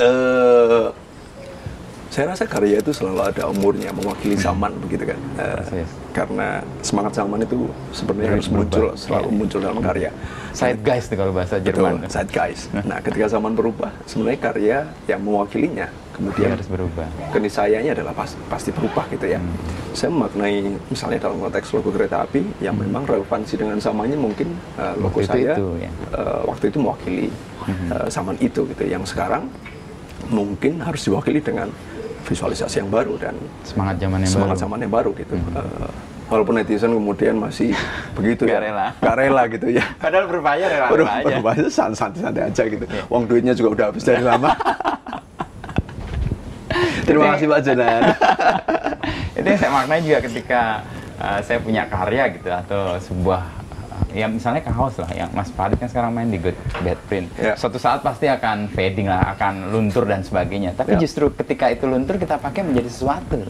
Eh, 0.02 0.86
saya 2.14 2.30
rasa 2.30 2.46
karya 2.46 2.78
itu 2.78 2.94
selalu 2.94 3.26
ada 3.26 3.50
umurnya, 3.50 3.90
mewakili 3.90 4.38
zaman 4.38 4.70
begitu 4.80 5.10
kan. 5.10 5.20
Persis. 5.34 5.90
karena 6.14 6.62
semangat 6.86 7.18
zaman 7.18 7.42
itu 7.42 7.66
sebenarnya 7.90 8.38
harus 8.38 8.46
muncul, 8.46 8.94
selalu 8.94 9.28
Iya. 9.28 9.34
muncul 9.34 9.60
dalam 9.60 9.82
karya. 9.82 10.10
Side 10.54 10.86
guys 10.86 11.10
tuh 11.10 11.18
kalau 11.18 11.34
bahasa 11.34 11.58
Jerman. 11.58 12.06
Betul, 12.06 12.30
guys. 12.30 12.70
Nah, 12.86 13.02
ketika 13.02 13.26
zaman 13.28 13.58
berubah, 13.58 13.90
sebenarnya 14.06 14.40
karya 14.40 14.78
yang 15.10 15.26
mewakilinya 15.26 15.90
Dia 15.90 16.14
kemudian 16.14 16.54
harus 16.54 16.70
berubah. 16.70 17.10
keniscayanya 17.34 17.98
adalah 17.98 18.14
pas- 18.14 18.38
pasti 18.46 18.70
berubah 18.70 19.10
gitu 19.10 19.26
ya. 19.26 19.42
Hmm. 19.42 19.58
Saya 19.92 20.14
memaknai 20.14 20.56
misalnya 20.86 21.18
dalam 21.18 21.42
konteks 21.42 21.74
logo 21.74 21.90
kereta 21.90 22.22
api 22.22 22.46
yang 22.62 22.78
memang 22.78 23.10
relevansi 23.10 23.58
dengan 23.58 23.82
zamannya 23.82 24.14
mungkin 24.16 24.54
uh, 24.78 24.94
logo 25.02 25.18
Hmm. 25.18 25.26
Waktu 25.26 25.26
itu 25.26 25.34
saya 25.34 25.54
itu, 25.58 25.68
ya. 25.82 25.90
uh, 26.14 26.42
waktu 26.46 26.64
itu 26.70 26.78
mewakili 26.78 27.28
Hmm. 27.66 27.90
uh, 27.90 28.06
zaman 28.06 28.38
itu 28.38 28.62
gitu. 28.70 28.84
Yang 28.86 29.18
sekarang 29.18 29.50
mungkin 30.30 30.78
harus 30.78 31.02
diwakili 31.02 31.42
dengan 31.42 31.74
visualisasi 32.24 32.80
yang 32.80 32.90
baru 32.90 33.20
dan 33.20 33.36
Semangat 33.64 34.00
zaman 34.00 34.24
yang 34.24 34.32
semangat 34.32 34.48
baru. 34.48 34.56
Hmm. 34.56 34.64
zaman 34.64 34.78
yang 34.80 34.94
baru 34.94 35.10
gitu. 35.16 35.34
Uh, 35.52 35.92
walaupun 36.32 36.54
netizen 36.58 36.92
kemudian 36.92 37.36
masih 37.38 37.76
begitu 38.18 38.48
ya, 38.48 38.58
rela. 38.58 38.88
nggak 38.98 39.16
rela 39.20 39.44
gitu 39.52 39.68
ya. 39.70 39.86
Padahal 40.04 40.26
berbayar 40.28 40.70
ya 40.72 40.80
Baru 40.88 41.04
aja. 41.06 41.24
baru 41.24 41.40
bahasa 41.44 41.90
santai-santai 41.92 42.44
aja 42.48 42.64
gitu. 42.66 42.86
Iya. 42.88 43.04
Uang 43.12 43.24
duitnya 43.28 43.54
juga 43.54 43.70
udah 43.76 43.86
habis 43.92 44.04
dari 44.04 44.24
lama. 44.24 44.50
Terima 47.04 47.36
kasih 47.36 47.48
Pak 47.48 47.60
Jonan. 47.62 48.04
itu 49.34 49.44
yang 49.46 49.60
saya 49.60 49.72
maknai 49.76 50.00
juga 50.02 50.20
ketika 50.24 50.62
uh, 51.20 51.40
saya 51.44 51.60
punya 51.60 51.84
karya 51.86 52.24
gitu 52.32 52.50
atau 52.50 52.96
sebuah 52.98 53.42
ya 54.14 54.26
misalnya 54.26 54.62
kaos 54.62 54.96
lah. 54.96 55.10
Yang 55.12 55.30
Mas 55.34 55.50
Farid 55.50 55.76
kan 55.76 55.90
sekarang 55.90 56.12
main 56.12 56.30
di 56.30 56.38
Good 56.38 56.56
Bad 56.80 57.00
Print. 57.04 57.28
Ya. 57.36 57.54
suatu 57.54 57.76
saat 57.76 58.00
pasti 58.00 58.26
akan 58.26 58.70
fading 58.70 59.06
lah 59.06 59.34
akan 59.34 59.70
luntur 59.70 60.06
dan 60.06 60.22
sebagainya. 60.22 60.72
Tapi 60.72 60.96
Ya. 60.96 61.00
justru 61.02 61.34
ketika 61.34 61.68
itu 61.68 61.84
luntur 61.84 62.16
kita 62.16 62.38
pakai 62.38 62.62
menjadi 62.62 62.88
sesuatu. 62.88 63.42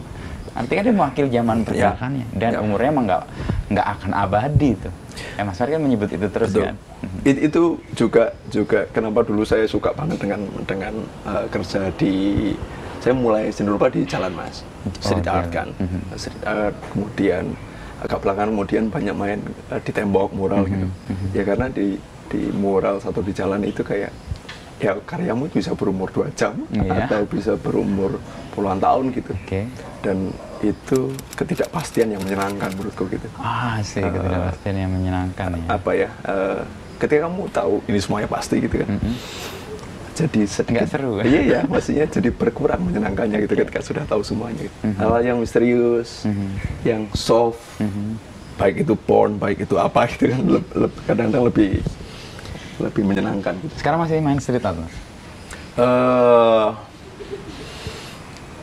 Artinya 0.54 0.82
dia 0.82 0.94
mewakili 0.94 1.30
zaman 1.30 1.58
pergerakannya. 1.62 2.26
Dan 2.32 2.52
Ya. 2.52 2.60
umurnya 2.60 2.90
emang 2.90 3.06
nggak 3.06 3.24
nggak 3.70 3.88
akan 3.92 4.12
abadi 4.14 4.70
itu. 4.72 4.90
Ya 5.34 5.44
Mas 5.44 5.58
Farid 5.58 5.74
kan 5.74 5.82
menyebut 5.82 6.10
itu 6.10 6.28
terus 6.28 6.50
Betul. 6.50 6.64
kan? 6.64 6.76
It- 7.22 7.42
itu 7.44 7.64
juga 7.94 8.24
juga 8.48 8.80
kenapa 8.90 9.22
dulu 9.22 9.44
saya 9.44 9.66
suka 9.66 9.92
banget 9.92 10.18
dengan 10.18 10.40
dengan 10.64 10.94
uh, 11.24 11.46
kerja 11.48 11.92
di 11.94 12.14
saya 12.98 13.12
mulai 13.12 13.52
seni 13.52 13.68
rupa 13.68 13.90
di 13.90 14.06
Jalan 14.06 14.32
Mas. 14.32 14.64
Street 14.98 15.26
Oh, 15.26 15.36
art 15.36 15.50
kan. 15.50 15.68
Mhm. 15.76 16.00
street 16.16 16.44
art 16.44 16.76
kemudian 16.88 17.44
agak 18.04 18.20
belakangan 18.20 18.52
kemudian 18.52 18.84
banyak 18.88 19.16
main 19.16 19.40
uh, 19.68 19.80
di 19.80 19.92
tembok 19.92 20.30
mural 20.32 20.68
gitu. 20.68 20.86
Mhm, 20.86 21.28
ya 21.32 21.44
karena 21.44 21.68
di 21.68 21.96
di 22.28 22.42
mural 22.52 23.00
satu 23.00 23.20
di 23.20 23.32
jalan 23.32 23.64
itu 23.64 23.80
kayak 23.82 24.12
ya 24.78 24.92
karyamu 25.00 25.48
bisa 25.48 25.72
berumur 25.72 26.12
dua 26.12 26.28
jam 26.34 26.60
Iya. 26.70 27.08
atau 27.08 27.24
bisa 27.24 27.56
berumur 27.56 28.20
puluhan 28.52 28.78
tahun 28.78 29.06
gitu. 29.12 29.32
Oke. 29.34 29.64
Dan 30.04 30.36
itu 30.60 31.12
ketidakpastian 31.34 32.12
yang 32.12 32.22
menyenangkan 32.22 32.72
menurutku 32.74 33.08
gitu. 33.08 33.28
Ah 33.38 33.80
sih 33.82 34.04
ketidakpastian 34.04 34.76
yang 34.78 34.92
menyenangkan 34.92 35.50
ya. 35.56 35.66
apa 35.72 35.92
ya 35.94 36.10
eh, 36.26 36.60
ketika 37.00 37.28
kamu 37.28 37.48
tahu 37.50 37.74
ini 37.86 38.00
semuanya 38.00 38.28
pasti 38.28 38.60
gitu 38.60 38.76
kan 38.78 38.90
Mhm. 38.92 39.14
Jadi 40.16 40.42
sedikit 40.44 40.78
Nggak 40.80 40.90
seru. 40.90 41.12
iya 41.22 41.42
ya 41.44 41.60
maksudnya 41.64 42.06
jadi 42.08 42.30
berkurang 42.30 42.82
menyenangkannya 42.82 43.38
gitu 43.42 43.54
ketika 43.56 43.80
sudah 43.80 44.04
tahu 44.04 44.22
semuanya 44.22 44.64
gitu. 44.64 44.76
Mhm. 44.84 44.96
hal 44.96 45.12
yang 45.20 45.38
misterius 45.38 46.24
Mhm. 46.24 46.48
yang 46.84 47.02
soft 47.12 47.60
Mhm. 47.78 48.18
baik 48.54 48.76
itu 48.80 48.94
porn 48.96 49.36
baik 49.36 49.58
itu 49.62 49.76
apa 49.76 50.06
gitu 50.12 50.30
kan 50.30 50.42
kadang-kadang 51.08 51.44
lebih 51.46 51.82
lebih 52.76 53.04
menyenangkan 53.04 53.54
gitu. 53.60 53.74
sekarang 53.76 54.00
masih 54.00 54.18
main 54.20 54.38
street 54.38 54.62
art 54.62 54.78
Mas? 54.78 54.94
Eh, 55.76 56.68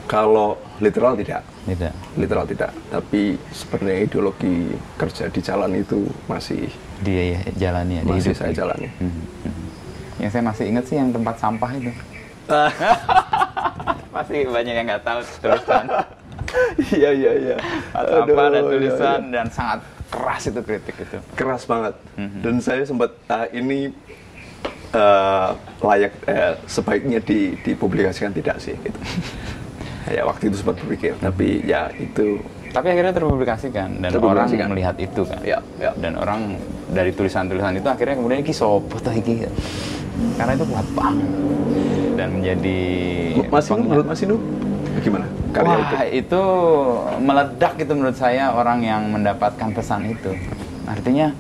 kalau 0.06 0.54
literal 0.78 1.14
tidak 1.14 1.42
tidak 1.64 1.94
literal 2.14 2.42
tidak 2.44 2.70
tapi 2.88 3.34
sebenarnya 3.50 3.98
ideologi 4.04 4.54
kerja 4.96 5.26
di 5.26 5.40
jalan 5.40 5.70
itu 5.76 5.98
masih 6.26 6.66
dia 7.00 7.22
ya 7.32 7.40
jalani 7.56 7.94
ya 7.94 8.02
di 8.02 8.10
masih 8.10 8.22
hidup. 8.28 8.38
saya 8.40 8.52
jalani 8.52 8.88
Mhm, 8.92 9.22
mhm. 9.44 9.66
Yang 10.20 10.30
saya 10.37 10.44
masih 10.44 10.64
ingat 10.68 10.85
sih 10.85 10.96
yang 11.00 11.11
tempat 11.11 11.35
sampah 11.40 11.70
itu. 11.72 11.92
Masih 14.14 14.38
banyak 14.50 14.74
yang 14.74 14.87
nggak 14.87 15.04
tahu 15.04 15.20
tulisan. 15.40 15.87
Iya 16.90 17.14
iya 17.14 17.33
iya. 17.38 17.56
Sampah 17.94 18.46
dan 18.50 18.62
tulisan 18.66 19.20
iya, 19.22 19.22
iya. 19.22 19.33
dan 19.38 19.46
sangat 19.54 19.87
keras 20.11 20.42
itu 20.50 20.61
kritik 20.66 20.96
itu. 20.98 21.18
keras 21.38 21.62
banget. 21.62 21.94
Mhm. 22.18 22.38
Dan 22.42 22.54
saya 22.59 22.83
sempat 22.83 23.14
ah, 23.30 23.46
ini 23.54 23.94
eh, 24.90 25.50
layak 25.78 26.12
eh, 26.26 26.59
sebaiknya 26.66 27.22
di, 27.22 27.54
dipublikasikan 27.62 28.35
tidak 28.35 28.59
sih 28.59 28.74
gitu. 28.83 28.98
ya 30.18 30.26
waktu 30.26 30.50
itu 30.50 30.59
sempat 30.59 30.83
berpikir, 30.83 31.14
tapi 31.22 31.62
ya 31.62 31.87
itu 31.94 32.42
Tapi 32.70 32.87
akhirnya 32.88 33.11
terpublikasikan 33.11 33.88
dan 33.98 34.11
Terpublikasikan. 34.11 34.62
orang 34.62 34.70
melihat 34.70 34.96
itu 34.96 35.22
kan. 35.22 35.40
Ya, 35.42 35.59
ya. 35.76 35.90
Dan 35.94 36.14
orang 36.14 36.54
dari 36.88 37.11
tulisan-tulisan 37.11 37.74
itu 37.74 37.87
akhirnya 37.87 38.14
kemudian 38.14 38.40
iki 38.40 38.50
sopo 38.50 38.94
toh 38.96 39.11
iki. 39.11 39.42
Karena 40.37 40.52
itu 40.52 40.64
kuat 40.64 40.87
banget 40.92 41.28
dan 42.14 42.28
menjadi 42.30 42.78
Mas 43.48 43.66
Inu, 43.66 43.83
menurut 43.83 44.06
Mas 44.06 44.20
Inu 44.20 44.37
gimana 45.00 45.24
karya 45.50 45.66
Wah, 45.72 45.80
itu? 46.04 46.28
itu 46.28 46.42
meledak 47.18 47.72
itu 47.74 47.88
menurut 47.90 48.12
saya 48.14 48.52
orang 48.52 48.78
yang 48.80 49.02
mendapatkan 49.09 49.68
pesan 49.72 50.06
itu. 50.06 50.30
Artinya 50.85 51.33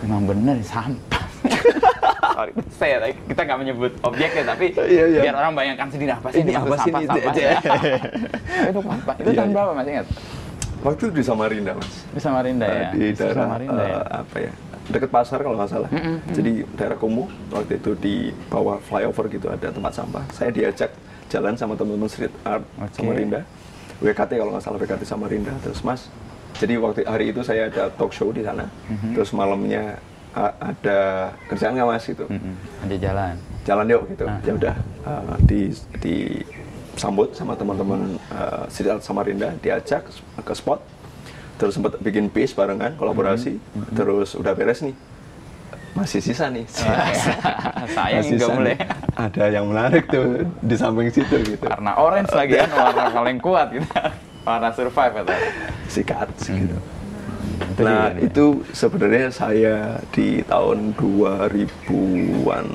memang 0.00 0.24
benar 0.24 0.56
sampah. 0.64 1.22
Sorry, 2.38 2.52
saya 2.72 2.96
kita 3.26 3.40
nggak 3.44 3.58
menyebut 3.58 3.92
objek 4.00 4.30
ya, 4.32 4.44
tapi 4.46 4.70
Iya, 4.72 5.04
iya. 5.08 5.20
biar 5.20 5.34
orang 5.36 5.52
bayangkan 5.52 5.90
sendiri 5.90 6.12
apa 6.12 6.30
sih 6.30 6.40
Ini 6.40 6.52
apa 6.54 6.74
sih 6.76 6.88
ini? 6.88 7.04
sampah-sampah 7.04 7.32
Itu 7.34 7.40
ya. 7.40 7.50
aja. 7.50 7.90
itu 8.64 8.78
apa? 8.80 9.12
Itu 9.12 9.28
Iya, 9.28 9.36
tahun 9.36 9.48
iya. 9.48 9.54
berapa 9.54 9.72
masih 9.74 9.92
ingat? 9.92 10.06
Waktu 10.80 11.00
itu 11.00 11.12
di 11.12 11.22
Samarinda 11.22 11.72
mas 11.72 12.06
Di 12.08 12.20
Samarinda 12.20 12.64
Uh, 12.64 12.74
ya. 12.74 12.88
di 12.92 13.06
daerah 13.12 13.44
Samarinda 13.44 13.82
ya. 13.82 13.96
uh, 13.96 14.06
apa 14.20 14.36
ya 14.40 14.52
dekat 14.88 15.10
pasar 15.10 15.38
kalau 15.38 15.54
nggak 15.54 15.68
salah 15.68 15.90
jadi 16.30 16.52
daerah 16.72 16.96
Kumuh 16.96 17.28
waktu 17.50 17.76
itu 17.76 17.92
di 17.94 18.14
bawah 18.46 18.80
flyover 18.80 19.28
gitu 19.28 19.46
ada 19.46 19.68
tempat 19.68 19.92
sampah 19.92 20.24
saya 20.30 20.48
diajak 20.48 20.88
jalan 21.28 21.52
sama 21.54 21.74
teman-teman 21.74 22.08
street 22.08 22.32
art 22.42 22.64
Oke. 22.78 22.88
Samarinda 22.94 23.44
WKT 23.98 24.30
kalau 24.34 24.50
nggak 24.50 24.64
salah 24.64 24.78
WKT 24.78 25.02
Samarinda 25.04 25.52
terus 25.60 25.82
mas 25.82 26.08
jadi 26.56 26.74
waktu 26.76 27.04
hari 27.04 27.30
itu 27.30 27.42
saya 27.42 27.68
ada 27.68 27.92
talk 27.92 28.10
show 28.10 28.30
di 28.30 28.40
sana 28.40 28.64
terus 29.12 29.28
malamnya 29.30 30.00
uh, 30.32 30.52
ada 30.58 30.98
kerjaan 31.46 31.76
nggak 31.76 31.88
mas 31.88 32.04
gitu 32.04 32.24
Mm-mm. 32.24 32.54
Ada 32.82 32.96
jalan. 32.96 33.34
jalan 33.62 33.84
yuk 33.86 34.02
gitu 34.08 34.24
Ah. 34.24 34.40
ya 34.40 34.52
udah 34.54 34.74
uh, 35.04 35.36
di 35.44 35.68
disambut 36.98 37.30
sama 37.38 37.54
teman-teman 37.54 38.18
uh, 38.34 38.66
Samarinda 38.98 39.54
diajak 39.62 40.02
ke 40.42 40.52
spot. 40.52 40.82
Terus 41.58 41.78
sempat 41.78 41.98
bikin 42.02 42.26
piece 42.26 42.54
barengan 42.54 42.98
kolaborasi. 42.98 43.54
Mm-hmm. 43.54 43.94
terus 43.94 44.34
udah 44.34 44.52
beres 44.58 44.82
nih. 44.82 44.94
Masih 45.94 46.20
sisa 46.22 46.50
nih. 46.50 46.66
Masih 47.98 48.38
nggak 48.38 48.54
nih. 48.66 48.78
ada 49.18 49.44
yang 49.50 49.66
menarik 49.66 50.06
tuh 50.10 50.46
di 50.62 50.74
samping 50.78 51.10
situ 51.10 51.38
gitu. 51.42 51.66
Karena 51.66 51.98
orange 51.98 52.34
lagi 52.34 52.54
kan 52.58 52.70
warna 52.82 53.10
paling 53.14 53.38
kuat 53.38 53.74
gitu. 53.74 53.86
Warna 54.46 54.70
survive 54.74 55.14
atau? 55.26 55.38
Sikat 55.90 56.28
gitu 56.46 56.78
Itu 57.58 57.82
nah 57.82 58.14
dia. 58.14 58.30
itu 58.30 58.62
sebenarnya 58.70 59.34
saya 59.34 59.98
di 60.14 60.46
tahun 60.46 60.94
2000-an 60.94 62.66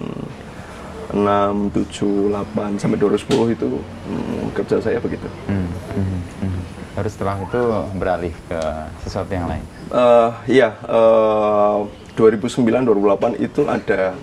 6, 1.13 1.69
7, 1.71 2.33
8 2.33 2.81
sampai 2.81 2.97
2010 2.97 3.53
itu 3.53 3.69
hmm, 3.77 4.43
kerja 4.57 4.81
saya 4.81 4.97
begitu. 4.97 5.29
Hmm, 5.45 5.69
hmm, 5.93 6.21
hmm. 6.41 6.61
Baru 6.97 7.09
setelah 7.09 7.37
itu 7.37 7.61
beralih 7.97 8.33
ke 8.49 8.61
sesuatu 9.05 9.29
yang 9.29 9.45
lain. 9.45 9.65
Eh, 9.93 10.29
iya, 10.57 10.73
eh, 10.89 11.77
2009 12.17 12.85
2008 12.85 13.37
itu 13.41 13.61
ada 13.65 14.13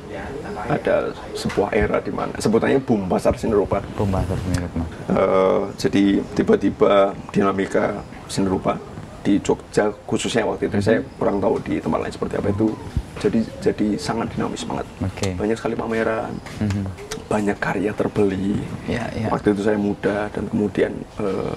ada 0.71 1.11
sebuah 1.35 1.75
era 1.75 1.99
di 1.99 2.15
mana 2.15 2.31
sebutannya 2.39 2.79
boom 2.83 3.11
pasar 3.11 3.35
seni 3.35 3.55
rupa. 3.55 3.83
Pembahasan 3.99 4.39
mirip 4.51 4.73
mah. 4.75 4.89
Eh, 5.11 5.63
jadi 5.79 6.05
tiba-tiba 6.35 7.15
dinamika 7.35 8.03
seni 8.31 8.51
rupa 8.51 8.79
di 9.21 9.37
Jogja 9.45 9.93
khususnya 10.09 10.49
waktu 10.49 10.73
itu 10.73 10.81
saya 10.81 11.05
kurang 11.21 11.43
tahu 11.45 11.61
di 11.61 11.77
tempat 11.77 11.99
lain 12.01 12.13
seperti 12.13 12.35
apa 12.41 12.49
itu 12.51 12.73
jadi 13.21 13.41
jadi 13.61 13.87
sangat 13.97 14.33
dinamis 14.33 14.65
banget 14.65 14.87
Oke. 15.01 15.29
banyak 15.37 15.55
sekali 15.55 15.75
pameran 15.77 16.33
Mhm. 16.59 16.83
banyak 17.29 17.57
karya 17.57 17.93
terbeli 17.93 18.59
Ya, 18.89 19.07
ya. 19.13 19.29
waktu 19.29 19.53
itu 19.53 19.63
saya 19.63 19.79
muda 19.79 20.27
dan 20.29 20.49
kemudian 20.49 20.93
eh, 21.21 21.57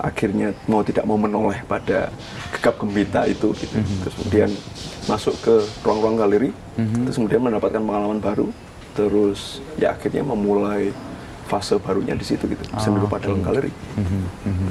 akhirnya 0.00 0.50
mau 0.66 0.80
tidak 0.80 1.04
mau 1.04 1.14
menoleh 1.14 1.62
pada 1.62 2.10
gegap 2.50 2.74
gembita 2.80 3.22
itu 3.24 3.52
gitu 3.54 3.76
Mhm. 3.76 3.96
terus 4.02 4.14
kemudian 4.16 4.50
masuk 5.06 5.36
ke 5.38 5.54
ruang-ruang 5.80 6.16
galeri 6.16 6.50
Mhm. 6.74 7.06
terus 7.06 7.16
kemudian 7.16 7.40
mendapatkan 7.40 7.78
pengalaman 7.78 8.18
baru 8.18 8.48
terus 8.92 9.60
ya 9.76 9.92
akhirnya 9.92 10.24
memulai 10.24 10.90
fase 11.46 11.76
barunya 11.76 12.16
di 12.16 12.24
situ 12.24 12.48
gitu 12.48 12.64
Oh, 12.72 12.96
rupa 12.96 13.20
oke. 13.20 13.28
dalam 13.28 13.44
galeri 13.44 13.70
Mhm, 13.94 14.20
mhm. 14.48 14.70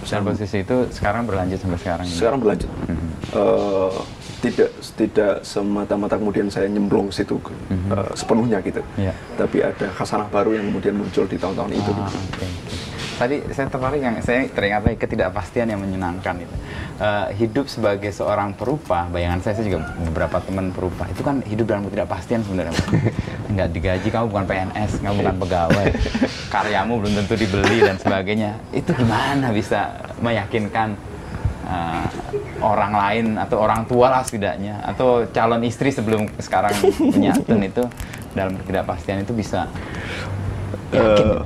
Dan 0.00 0.22
posisi 0.22 0.58
itu 0.58 0.76
sekarang 0.88 1.24
berlanjut 1.24 1.58
sampai 1.58 1.78
sekarang. 1.78 2.04
ini? 2.04 2.14
sekarang 2.14 2.38
berlanjut 2.38 2.70
Mhm. 2.84 3.08
Eh, 3.28 3.92
tidak 4.38 4.70
tidak 4.94 5.34
semata-mata 5.42 6.14
kemudian 6.14 6.46
saya 6.46 6.64
nyemplung 6.66 7.10
situ 7.10 7.36
eh, 7.68 7.76
sepenuhnya 8.14 8.58
gitu 8.60 8.78
Iya. 8.94 9.10
tapi 9.34 9.60
ada 9.60 9.86
khasanah 9.90 10.28
baru 10.28 10.54
yang 10.54 10.68
kemudian 10.68 10.94
muncul 10.94 11.24
di 11.24 11.34
tahun-tahun 11.34 11.70
itu 11.72 11.90
Ah, 11.90 12.06
gitu. 12.06 12.18
oke, 12.30 12.38
oke. 12.38 12.46
Tadi 13.18 13.36
saya 13.50 13.66
tertarik 13.66 13.98
yang 13.98 14.14
saya 14.22 14.46
teringat 14.46 14.80
lagi 14.80 14.94
ketidakpastian 14.96 15.66
yang 15.66 15.82
menyenangkan 15.82 16.38
itu. 16.38 16.54
Eh, 16.96 17.26
hidup 17.36 17.66
sebagai 17.66 18.14
seorang 18.14 18.54
perupa, 18.54 19.10
bayangan 19.10 19.42
saya, 19.42 19.58
saya 19.58 19.66
juga 19.66 19.78
beberapa 20.00 20.38
teman 20.38 20.70
perupa 20.70 21.02
itu 21.04 21.20
kan 21.20 21.42
hidup 21.42 21.66
dalam 21.66 21.82
ketidakpastian 21.84 22.46
sebenarnya. 22.46 22.78
Nggak 23.48 23.68
digaji, 23.72 24.08
kamu 24.12 24.26
bukan 24.28 24.44
PNS, 24.44 25.00
kamu 25.00 25.14
bukan 25.24 25.36
pegawai, 25.40 25.86
karyamu 26.54 27.00
belum 27.00 27.12
tentu 27.24 27.34
dibeli 27.34 27.80
dan 27.80 27.96
sebagainya. 27.96 28.60
Itu 28.70 28.92
gimana 28.92 29.48
bisa 29.50 29.96
meyakinkan 30.20 30.92
eh, 31.64 32.06
orang 32.60 32.92
lain 32.92 33.26
atau 33.40 33.56
orang 33.58 33.88
tua 33.88 34.12
lah 34.12 34.20
setidaknya 34.20 34.84
atau 34.84 35.24
calon 35.32 35.64
istri 35.64 35.88
sebelum 35.88 36.28
sekarang 36.36 36.76
menyantun 37.00 37.60
itu 37.64 37.84
dalam 38.36 38.52
ketidakpastian 38.60 39.24
itu 39.24 39.32
bisa 39.32 39.64
yakin. 40.92 41.28
Eh, 41.28 41.40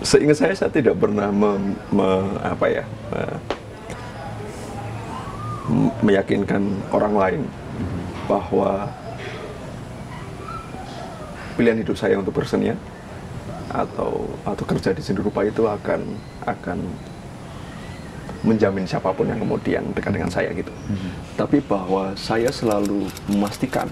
seingat 0.00 0.36
saya 0.38 0.54
saya 0.54 0.70
tidak 0.70 0.96
pernah 0.96 1.28
mem- 1.28 1.76
me- 1.90 2.38
apa 2.40 2.66
ya 2.70 2.84
eh, 3.12 3.36
m- 5.68 5.92
meyakinkan 6.00 6.62
orang 6.94 7.14
lain 7.16 7.42
bahwa 8.28 8.90
pilihan 11.56 11.80
hidup 11.80 11.96
saya 11.96 12.20
untuk 12.20 12.36
bersenian 12.36 12.76
atau 13.72 14.30
atau 14.46 14.64
kerja 14.68 14.94
di 14.94 15.02
seni 15.02 15.18
rupa 15.18 15.42
itu 15.42 15.66
akan 15.66 16.00
akan 16.46 16.78
menjamin 18.46 18.86
siapa 18.86 19.10
pun 19.10 19.26
yang 19.26 19.42
kemudian 19.42 19.82
dekat 19.90 20.14
dengan 20.14 20.30
saya 20.30 20.54
gitu. 20.54 20.70
Tapi 21.34 21.58
bahwa 21.66 22.14
saya 22.14 22.52
selalu 22.52 23.10
memastikan 23.26 23.90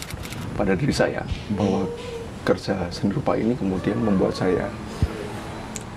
pada 0.55 0.79
diri 0.79 0.95
saya 0.95 1.27
bahwa 1.59 1.91
kerja 2.47 2.87
seni 2.95 3.11
rupa 3.11 3.35
ini 3.35 3.59
kemudian 3.59 3.99
membuat 3.99 4.37
saya 4.37 4.71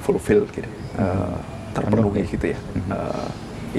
fulfill 0.02 0.47
gitu, 0.56 0.65
eh, 0.97 1.38
terpenuhi 1.76 2.23
gitu 2.26 2.56
ya. 2.56 2.60
Eh, 2.89 3.28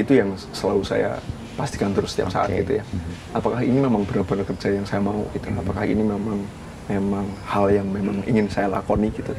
itu 0.05 0.13
yang 0.15 0.37
selalu 0.53 0.85
saya 0.87 1.19
pastikan 1.59 1.91
terus 1.91 2.15
setiap 2.15 2.31
okay. 2.31 2.39
saat 2.39 2.49
gitu 2.55 2.73
ya. 2.79 2.85
Mm-hmm. 2.87 3.37
Apakah 3.43 3.61
ini 3.67 3.79
memang 3.83 4.03
benar-benar 4.07 4.47
kerja 4.47 4.69
yang 4.71 4.87
saya 4.87 5.03
mau 5.03 5.27
gitu? 5.35 5.51
Mm-hmm. 5.51 5.63
Apakah 5.67 5.85
ini 5.91 6.03
memang 6.07 6.39
memang 6.87 7.27
hal 7.51 7.67
yang 7.75 7.87
memang 7.91 8.23
ingin 8.31 8.47
saya 8.47 8.71
lakoni 8.71 9.11
gitu? 9.11 9.35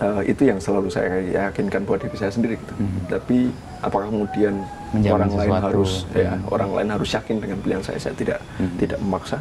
Uh, 0.00 0.24
itu 0.24 0.48
yang 0.48 0.56
selalu 0.56 0.88
saya 0.88 1.20
yakinkan 1.48 1.84
buat 1.84 2.00
diri 2.00 2.16
saya 2.16 2.32
sendiri 2.32 2.60
gitu. 2.60 2.74
Tapi 3.08 3.48
apakah 3.80 4.12
kemudian 4.12 4.60
Menjamin 4.92 5.12
orang 5.16 5.28
sesuatu. 5.32 5.40
lain 5.40 5.60
harus 5.64 5.92
ya 6.12 6.32
orang 6.48 6.70
lain 6.76 6.88
harus 6.92 7.08
yakin 7.12 7.36
dengan 7.40 7.58
pilihan 7.64 7.82
saya? 7.84 7.98
Saya 8.00 8.14
tidak 8.16 8.40
tidak 8.76 9.00
memaksa 9.00 9.40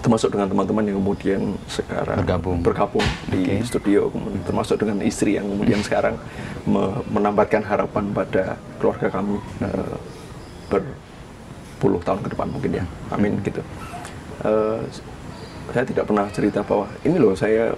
termasuk 0.00 0.32
dengan 0.32 0.48
teman-teman 0.48 0.84
yang 0.88 0.96
kemudian 0.98 1.40
sekarang 1.68 2.18
bergabung, 2.24 2.58
bergabung 2.64 3.06
okay. 3.28 3.60
di 3.60 3.64
studio, 3.68 4.08
termasuk 4.48 4.80
dengan 4.80 5.04
istri 5.04 5.36
yang 5.36 5.46
kemudian 5.46 5.80
sekarang 5.84 6.16
me 6.64 7.04
menambatkan 7.12 7.60
harapan 7.60 8.08
pada 8.12 8.56
keluarga 8.80 9.12
kami 9.12 9.36
uh, 9.60 9.96
ber 10.72 10.82
10 11.80 12.04
tahun 12.04 12.20
ke 12.20 12.28
depan 12.36 12.46
mungkin 12.52 12.70
ya. 12.76 12.84
Amin 13.08 13.40
gitu. 13.40 13.64
Uh, 14.44 14.84
saya 15.72 15.84
tidak 15.88 16.04
pernah 16.04 16.28
cerita 16.28 16.60
bahwa 16.60 16.86
ini 17.06 17.16
loh 17.16 17.32
saya 17.32 17.72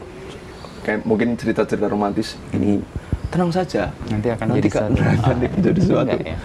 kayak 0.83 1.07
mungkin 1.07 1.39
cerita-cerita 1.39 1.87
romantis 1.87 2.35
ini 2.51 2.83
tenang 3.31 3.55
saja. 3.55 3.95
Nanti 4.11 4.29
akan 4.35 4.47
nanti 4.51 4.61
jadi 4.67 4.71
satu 4.75 4.91
nanti 4.91 5.03
akan 5.03 5.37
ah, 5.37 5.63
jadi 5.63 5.79
iya, 5.79 5.87
sesuatu. 5.87 6.17
ya. 6.19 6.39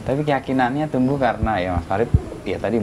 tapi 0.00 0.20
keyakinannya 0.26 0.86
tumbuh 0.90 1.16
karena 1.20 1.52
ya 1.60 1.70
Mas 1.76 1.86
Farid 1.86 2.10
ya 2.42 2.56
tadi 2.58 2.76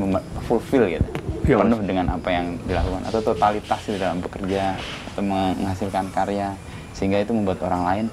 fulfill 0.47 0.85
gitu. 0.87 1.09
Ya, 1.47 1.55
penuh 1.63 1.79
mas. 1.79 1.87
dengan 1.87 2.05
apa 2.11 2.27
yang 2.27 2.59
dilakukan 2.67 3.07
atau 3.07 3.19
totalitas 3.23 3.79
di 3.87 3.95
dalam 3.95 4.19
bekerja 4.19 4.75
atau 5.15 5.23
menghasilkan 5.23 6.11
karya 6.11 6.51
sehingga 6.91 7.23
itu 7.23 7.31
membuat 7.31 7.63
orang 7.63 7.83
lain 7.87 8.05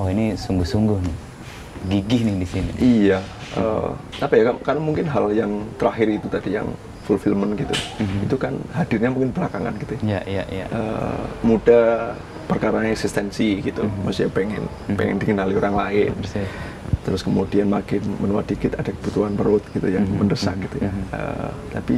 oh 0.00 0.08
ini 0.08 0.32
sungguh-sungguh 0.32 0.96
nih 1.04 1.16
gigih 1.88 2.20
nih 2.28 2.36
di 2.40 2.46
sini. 2.48 2.70
Iya 2.76 3.18
eh, 3.52 3.88
apa 4.20 4.32
ya? 4.32 4.42
kan- 4.46 4.60
Karena 4.62 4.80
mungkin 4.80 5.06
hal 5.06 5.26
yang 5.30 5.50
terakhir 5.74 6.08
itu 6.12 6.26
tadi 6.26 6.50
yang 6.52 6.68
fulfillment 7.02 7.56
gitu, 7.56 7.74
Mhm. 7.98 8.18
itu 8.24 8.36
kan 8.36 8.54
hadirnya 8.70 9.10
mungkin 9.10 9.30
belakangan 9.30 9.74
gitu. 9.76 9.98
ya. 10.00 10.22
Ya, 10.22 10.42
ya, 10.42 10.44
ya. 10.48 10.66
Eh, 10.68 11.20
muda 11.42 12.14
perkara 12.46 12.82
eksistensi 12.84 13.58
gitu, 13.60 13.82
maksudnya 14.00 14.30
pengen 14.30 14.62
pengen 14.92 15.16
dikenali 15.16 15.54
orang 15.54 15.74
lain. 15.76 16.12
Terus 17.00 17.22
kemudian 17.22 17.66
makin 17.66 18.02
menua 18.16 18.42
dikit 18.42 18.76
ada 18.76 18.92
kebutuhan 18.92 19.32
perut 19.32 19.64
gitu 19.70 19.88
yang 19.88 20.04
Mhm, 20.04 20.16
mendesak 20.20 20.54
mhm, 20.54 20.62
gitu 20.64 20.76
ya. 20.80 20.92
mhm. 20.92 21.04
Eh, 21.10 21.50
tapi 21.72 21.96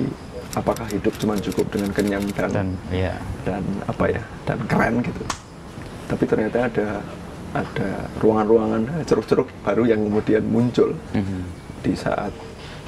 apakah 0.53 0.85
hidup 0.87 1.12
cuma 1.17 1.35
cukup 1.35 1.67
dengan 1.69 1.91
kenyang 1.91 2.25
dan 2.31 2.49
Dan 2.53 2.69
ya, 2.91 3.17
dan 3.43 3.61
apa 3.83 4.05
ya 4.07 4.21
dan 4.45 4.61
keren 4.62 5.01
gitu 5.01 5.25
tapi 6.05 6.29
ternyata 6.29 6.69
ada 6.69 7.01
ada 7.53 7.88
ruangan-ruangan 8.19 8.83
eh, 8.97 9.05
ceruk-ceruk 9.05 9.49
baru 9.61 9.85
yang 9.85 10.01
kemudian 10.03 10.43
muncul 10.45 10.97
Mhm. 11.12 11.41
di 11.85 11.93
saat 11.93 12.33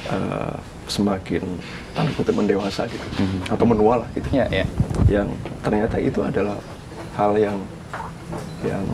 eh, 0.05 0.55
semakin 0.85 1.40
tanda 1.96 2.12
kutip 2.12 2.37
mendewasa 2.37 2.85
gitu 2.85 3.07
Mhm. 3.16 3.48
atau 3.48 3.64
menua 3.64 4.05
lah 4.05 4.09
gitu 4.12 4.29
ya, 4.33 4.44
ya. 4.53 4.64
yang 5.09 5.29
ternyata 5.61 5.96
itu 5.96 6.20
adalah 6.20 6.61
hal 7.16 7.33
yang 7.37 7.57
yang 8.61 8.85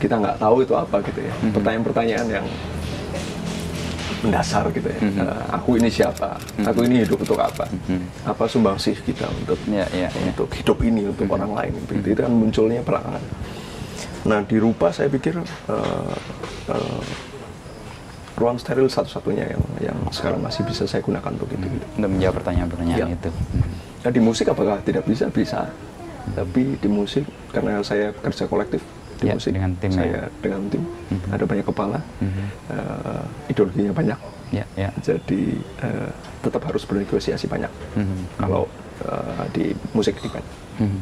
kita 0.00 0.16
nggak 0.16 0.36
tahu 0.36 0.64
itu 0.64 0.72
apa 0.72 0.96
gitu 1.04 1.20
ya 1.20 1.34
Mhm. 1.44 1.52
pertanyaan-pertanyaan 1.52 2.28
yang 2.40 2.46
mendasar 4.24 4.64
gitu 4.72 4.88
ya 4.88 5.00
Mhm. 5.00 5.20
Eh, 5.20 5.42
aku 5.52 5.68
ini 5.76 5.88
siapa 5.92 6.40
aku 6.64 6.80
ini 6.88 7.04
hidup 7.04 7.20
untuk 7.20 7.36
apa 7.36 7.68
Mhm. 7.68 8.00
apa 8.24 8.44
sumbangsih 8.48 8.96
kita 9.04 9.28
untuk 9.28 9.60
ya, 9.68 9.84
ya. 9.92 10.08
untuk 10.24 10.48
hidup 10.50 10.80
ini 10.80 11.04
untuk 11.04 11.28
orang 11.28 11.52
lain 11.52 11.72
gitu. 11.84 11.92
itu 12.00 12.16
kan 12.16 12.32
munculnya 12.32 12.80
belakangan 12.80 13.20
Nah 14.26 14.42
di 14.42 14.56
Rupa 14.58 14.90
saya 14.90 15.06
pikir 15.06 15.38
uh, 15.38 16.14
uh, 16.68 17.02
ruang 18.36 18.58
steril 18.58 18.84
satu-satunya 18.86 19.48
yang 19.48 19.62
yang 19.80 19.98
sekarang 20.10 20.42
masih 20.42 20.60
bisa 20.62 20.84
saya 20.84 21.00
gunakan 21.00 21.30
untuk 21.32 21.48
itu. 21.48 21.62
Gitu. 21.64 21.86
Untuk 21.96 22.10
menjawab 22.10 22.34
pertanyaan-pertanyaan 22.42 23.08
Ya. 23.08 23.16
itu. 23.16 23.30
Hmm. 23.32 23.72
Nah, 24.04 24.10
di 24.12 24.20
musik 24.20 24.46
apakah 24.46 24.76
tidak 24.82 25.02
bisa? 25.02 25.26
Bisa. 25.26 25.66
Tapi 26.26 26.76
di 26.76 26.88
musik 26.90 27.24
karena 27.50 27.80
saya 27.80 28.10
kerja 28.12 28.44
kolektif 28.44 28.82
di 29.16 29.26
Ya, 29.26 29.34
musik 29.34 29.54
dengan 29.54 29.72
tim 29.78 29.90
ya. 29.90 29.96
saya 29.96 30.20
dengan 30.38 30.62
tim 30.68 30.82
Mhm. 30.84 31.28
ada 31.32 31.44
banyak 31.46 31.64
kepala, 31.64 31.98
Mhm. 32.20 32.44
eh, 32.68 33.24
ideologinya 33.48 33.92
banyak. 33.94 34.18
Ya, 34.52 34.64
ya. 34.76 34.90
Jadi 35.00 35.56
eh, 35.80 36.10
tetap 36.38 36.62
harus 36.62 36.84
bernegosiasi 36.84 37.46
banyak. 37.46 37.72
Mhm. 37.96 38.18
Kalau 38.36 38.66
eh, 39.00 39.44
di 39.52 39.64
musik 39.92 40.18
event. 40.20 40.44
Mhm. 40.76 40.98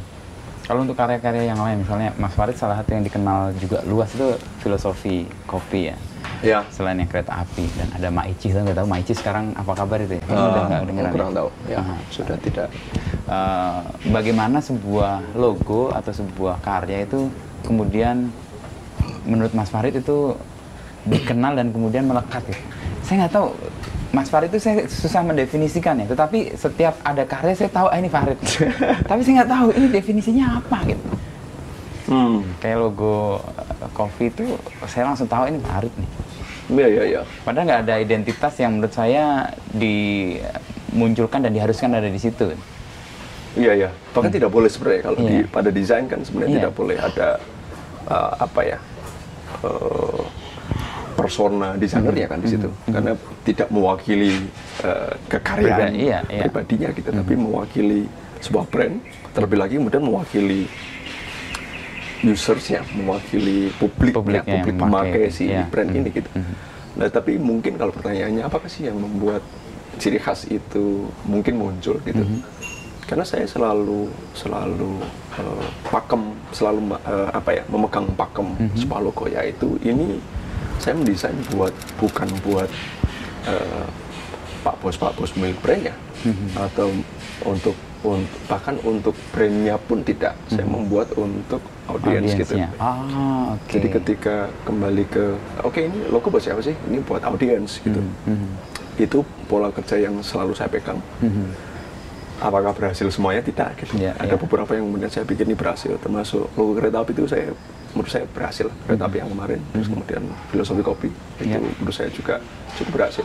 Kalau 0.64 0.81
untuk 0.81 0.96
karya-karya 0.96 1.53
yang 1.53 1.61
lain, 1.61 1.85
misalnya 1.85 2.16
Mas 2.16 2.33
Farid 2.33 2.57
salah 2.57 2.81
satu 2.81 2.96
yang 2.96 3.05
dikenal 3.05 3.53
juga 3.61 3.85
luas 3.85 4.09
itu 4.16 4.33
filosofi 4.64 5.29
kopi 5.44 5.92
ya. 5.92 5.96
Ya. 6.40 6.61
Selain 6.72 6.96
yang 6.96 7.09
kereta 7.09 7.44
api 7.44 7.68
dan 7.77 7.88
ada 7.92 8.09
Maici, 8.09 8.48
saya 8.48 8.64
nggak 8.64 8.81
tahu 8.81 8.88
Maici 8.88 9.12
sekarang 9.12 9.53
apa 9.57 9.72
kabar 9.77 10.00
itu 10.00 10.16
ya? 10.16 10.24
Eh, 10.24 10.33
udah 10.33 10.62
nggak 10.68 10.81
kedengeran 10.88 11.12
kurang 11.12 11.31
ya? 11.31 11.37
tahu. 11.37 11.48
Ya, 11.68 11.79
Aha. 11.85 11.96
sudah 12.09 12.37
tidak. 12.40 12.68
Eh, 13.29 13.81
bagaimana 14.09 14.59
sebuah 14.64 15.37
logo 15.37 15.92
atau 15.92 16.12
sebuah 16.16 16.61
karya 16.64 17.05
itu 17.05 17.29
kemudian 17.64 18.33
menurut 19.29 19.53
Mas 19.53 19.68
Farid 19.68 20.00
itu 20.00 20.33
dikenal 21.05 21.61
dan 21.61 21.77
kemudian 21.77 22.09
melekat 22.09 22.40
ya. 22.48 22.59
Saya 23.05 23.14
nggak 23.24 23.33
tahu 23.37 23.48
Mas 24.14 24.31
Farid 24.31 24.46
itu 24.55 24.62
saya 24.62 24.87
susah 24.87 25.27
mendefinisikan 25.27 25.98
ya, 25.98 26.07
tetapi 26.07 26.55
setiap 26.55 26.94
ada 27.03 27.27
karya 27.27 27.55
saya 27.59 27.70
tahu 27.74 27.90
ah 27.90 27.98
ini 27.98 28.07
Farid. 28.07 28.38
Tapi 29.11 29.20
saya 29.27 29.42
nggak 29.42 29.50
tahu 29.50 29.66
ini 29.74 29.87
definisinya 29.90 30.62
apa 30.62 30.79
gitu. 30.87 31.07
Hmm. 32.05 32.46
Kayak 32.62 32.79
logo 32.79 33.42
eh, 33.59 33.90
kopi 33.90 34.31
itu 34.31 34.46
saya 34.87 35.11
langsung 35.11 35.27
tahu 35.27 35.50
ini 35.50 35.59
Farid 35.59 35.90
nih. 35.98 36.11
Ya, 36.64 36.87
ya, 36.88 37.03
ya. 37.05 37.20
Padahal 37.42 37.66
nggak 37.66 37.81
ada 37.90 37.94
identitas 37.98 38.55
yang 38.57 38.79
menurut 38.79 38.94
saya 38.94 39.50
dimunculkan 39.74 41.42
dan 41.42 41.50
diharuskan 41.53 41.90
ada 41.92 42.07
di 42.07 42.20
situ. 42.22 42.55
Iya 43.55 43.87
ya, 43.87 43.90
bahkan 44.11 44.35
tidak 44.35 44.50
boleh 44.50 44.66
sebenarnya 44.66 45.03
kalau 45.07 45.18
di 45.18 45.42
Iya. 45.42 45.46
pada 45.46 45.70
desain 45.70 46.07
kan 46.11 46.18
sebenarnya 46.27 46.50
Iya. 46.50 46.59
tidak 46.66 46.74
boleh 46.74 46.96
ada 46.98 47.29
uh, 48.11 48.33
apa 48.42 48.61
ya 48.66 48.79
uh, 49.62 50.22
persona 51.14 51.68
desainernya 51.74 52.27
kan 52.27 52.38
di 52.38 52.48
situ 52.50 52.68
karena 52.87 53.14
tidak 53.42 53.68
mewakili 53.70 54.35
uh, 54.83 55.14
kekaryaan 55.27 55.94
Pribadi, 55.94 56.05
iya, 56.05 56.18
iya. 56.27 56.42
pribadinya 56.44 56.88
gitu, 56.90 57.09
tapi 57.09 57.33
mewakili 57.35 58.00
sebuah 58.38 58.66
brand 58.68 58.94
terlebih 59.33 59.59
lagi 59.59 59.74
kemudian 59.79 60.03
mewakili 60.03 60.66
usersnya, 62.24 62.81
mewakili 62.96 63.68
publiknya, 63.77 64.16
Publiknya 64.16 64.48
yang 64.48 64.64
publik 64.64 64.77
pemakai 64.81 65.24
si 65.29 65.44
iya. 65.46 65.68
brand 65.68 65.92
Mhm. 65.92 65.98
ini 66.00 66.09
gitu. 66.11 66.31
Nah 66.96 67.09
tapi 67.09 67.37
mungkin 67.37 67.77
kalau 67.77 67.92
pertanyaannya 67.92 68.42
apakah 68.42 68.64
sih 68.66 68.88
yang 68.88 68.96
membuat 68.96 69.44
ciri 70.00 70.16
khas 70.16 70.48
itu 70.48 71.05
mungkin 71.29 71.61
muncul 71.61 72.00
gitu? 72.00 72.24
Mhm. 72.24 72.40
Karena 73.05 73.24
saya 73.29 73.44
selalu 73.44 74.09
selalu 74.33 75.05
eh, 75.37 75.66
pakem, 75.85 76.33
selalu 76.48 76.81
eh, 76.96 77.29
apa 77.29 77.50
ya 77.53 77.62
memegang 77.68 78.09
pakem 78.16 78.48
Mhm. 78.57 78.77
sebuah 78.81 79.00
logo 79.05 79.29
yaitu 79.29 79.77
ini 79.85 80.16
saya 80.85 80.94
mendesain 80.94 81.38
buat 81.49 81.73
bukan 81.97 82.29
buat 82.44 82.68
eh, 83.49 83.87
pak 84.61 84.77
bos 84.81 84.97
pak 85.01 85.16
bos 85.16 85.33
milik 85.33 85.57
brandnya 85.64 85.97
Mhm. 86.25 86.57
atau 86.57 86.88
untuk 87.44 87.77
untuk 88.05 88.40
bahkan 88.44 88.77
untuk 88.85 89.16
brandnya 89.33 89.81
pun 89.81 90.01
tidak. 90.01 90.37
Saya 90.49 90.64
membuat 90.64 91.09
untuk 91.16 91.61
audiens 91.88 92.33
gitu. 92.33 92.53
Audiensnya. 92.53 92.68
Ah, 92.77 93.57
oke. 93.57 93.68
Jadi 93.68 93.88
ketika 93.88 94.35
kembali 94.64 95.05
ke 95.09 95.25
oke 95.61 95.81
ini 95.81 95.99
logo 96.09 96.29
buat 96.29 96.40
siapa 96.40 96.61
sih? 96.61 96.77
Ini 96.88 97.01
buat 97.01 97.25
audiens 97.25 97.81
gitu. 97.81 98.01
Mhm. 98.29 98.49
Itu 99.01 99.25
pola 99.49 99.68
kerja 99.68 99.97
yang 100.01 100.20
selalu 100.20 100.53
saya 100.53 100.68
pegang. 100.68 101.01
Mhm. 101.20 101.74
Apakah 102.38 102.75
berhasil 102.75 103.07
semuanya? 103.09 103.40
Tidak 103.40 103.68
gitu. 103.79 103.92
Iya, 103.97 104.12
Ada 104.18 104.35
iya. 104.35 104.40
beberapa 104.40 104.70
yang 104.75 104.90
kemudian 104.90 105.11
saya 105.11 105.23
pikir 105.23 105.47
ini 105.47 105.55
berhasil. 105.55 105.94
Termasuk 105.99 106.51
logo 106.55 106.73
kereta 106.75 107.01
api 107.01 107.12
itu 107.12 107.25
saya 107.27 107.55
menurut 107.94 108.11
saya 108.11 108.27
berhasil. 108.27 108.66
Kereta 108.85 109.07
api 109.07 109.16
yang 109.23 109.31
kemarin. 109.31 109.61
Terus 109.70 109.87
kemudian 109.87 110.23
filosofi 110.51 110.83
kopi 110.83 111.09
itu 111.38 111.42
Iya. 111.47 111.59
menurut 111.62 111.94
saya 111.94 112.11
juga 112.11 112.35
cukup 112.75 112.90
berhasil. 112.94 113.25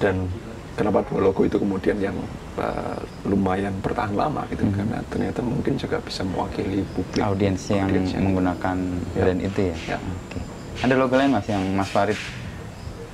Dan 0.00 0.26
kenapa 0.72 1.04
dua 1.04 1.20
logo 1.20 1.44
itu 1.44 1.60
kemudian 1.60 2.00
yang 2.00 2.16
uh, 2.56 2.96
lumayan 3.22 3.76
bertahan 3.78 4.16
lama 4.16 4.42
gitu 4.48 4.64
karena 4.72 4.98
ternyata 5.06 5.44
mungkin 5.44 5.76
juga 5.76 6.00
bisa 6.00 6.24
mewakili 6.24 6.80
publik 6.96 7.20
audiens 7.22 7.60
yang 7.68 7.86
audiens 7.86 8.10
menggunakan 8.16 8.76
Ya. 9.12 9.20
brand 9.20 9.40
itu 9.42 9.60
ya. 9.68 9.76
Ya. 9.94 9.98
Oke. 10.00 10.38
Ada 10.80 10.94
logo 10.96 11.14
lain 11.14 11.30
mas 11.30 11.46
yang 11.46 11.62
Mas 11.76 11.92
Farid 11.92 12.16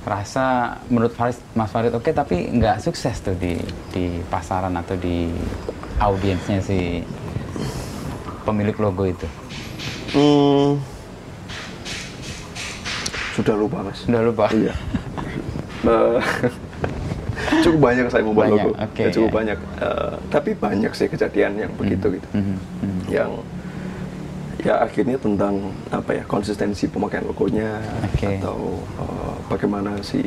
rasa 0.01 0.45
menurut 0.87 1.11
Farid, 1.11 1.35
Mas 1.51 1.69
Farid 1.69 1.91
oke 1.91 2.09
tapi 2.09 2.47
nggak 2.49 2.79
sukses 2.79 3.19
tuh 3.19 3.35
di 3.35 3.59
di 3.89 4.23
pasaran 4.25 4.73
atau 4.73 4.95
di 4.95 5.27
audiensnya 5.97 6.59
si 6.59 7.03
pemilik 8.41 8.75
logo 8.75 9.03
itu. 9.03 9.27
Hmm, 10.09 10.79
sudah 13.35 13.55
lupa 13.55 13.77
mas. 13.81 13.97
Sudah 13.99 14.21
lupa. 14.23 14.45
Iya. 14.49 14.73
Eh, 15.79 16.19
cukup 17.61 17.79
banyak 17.81 18.05
saya 18.07 18.23
membuat 18.23 18.49
Banyak, 18.49 18.65
logo. 18.65 18.71
oke, 18.75 18.99
Ya, 18.99 19.09
cukup 19.11 19.29
ya. 19.29 19.35
banyak. 19.35 19.57
Eh, 19.79 20.13
tapi 20.27 20.49
banyak 20.53 20.91
sih 20.91 21.07
kejadian 21.07 21.51
yang 21.57 21.71
begitu 21.75 22.17
gitu. 22.17 22.27
Mhm, 22.33 22.55
mhm. 22.81 23.01
Yang 23.07 23.31
ya 24.59 24.83
akhirnya 24.83 25.15
tentang 25.15 25.71
apa 25.87 26.11
ya 26.13 26.23
konsistensi 26.25 26.85
pemakaian 26.85 27.23
logonya 27.23 27.79
Oke. 28.05 28.37
atau 28.37 28.75
eh, 28.99 29.35
bagaimana 29.47 29.95
si 30.01 30.19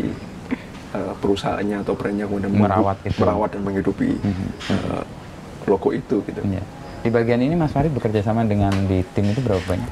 eh, 0.93 1.13
perusahaannya 1.21 1.81
atau 1.81 1.93
brandnya 1.93 2.25
kemudian 2.25 2.53
Merawat 2.53 2.97
itu. 3.03 3.17
merawat 3.17 3.51
dan 3.53 3.63
menghidupi 3.63 4.11
Mhm. 4.17 4.47
eh, 4.73 5.03
logo 5.63 5.91
itu 5.91 6.17
gitu. 6.23 6.41
Iya. 6.43 6.63
Di 7.03 7.11
bagian 7.11 7.39
ini 7.39 7.55
Mas 7.55 7.71
Farid 7.71 7.91
bekerja 7.91 8.23
sama 8.23 8.43
dengan 8.43 8.73
di 8.87 9.03
tim 9.13 9.27
itu 9.27 9.39
berapa 9.39 9.63
banyak? 9.65 9.91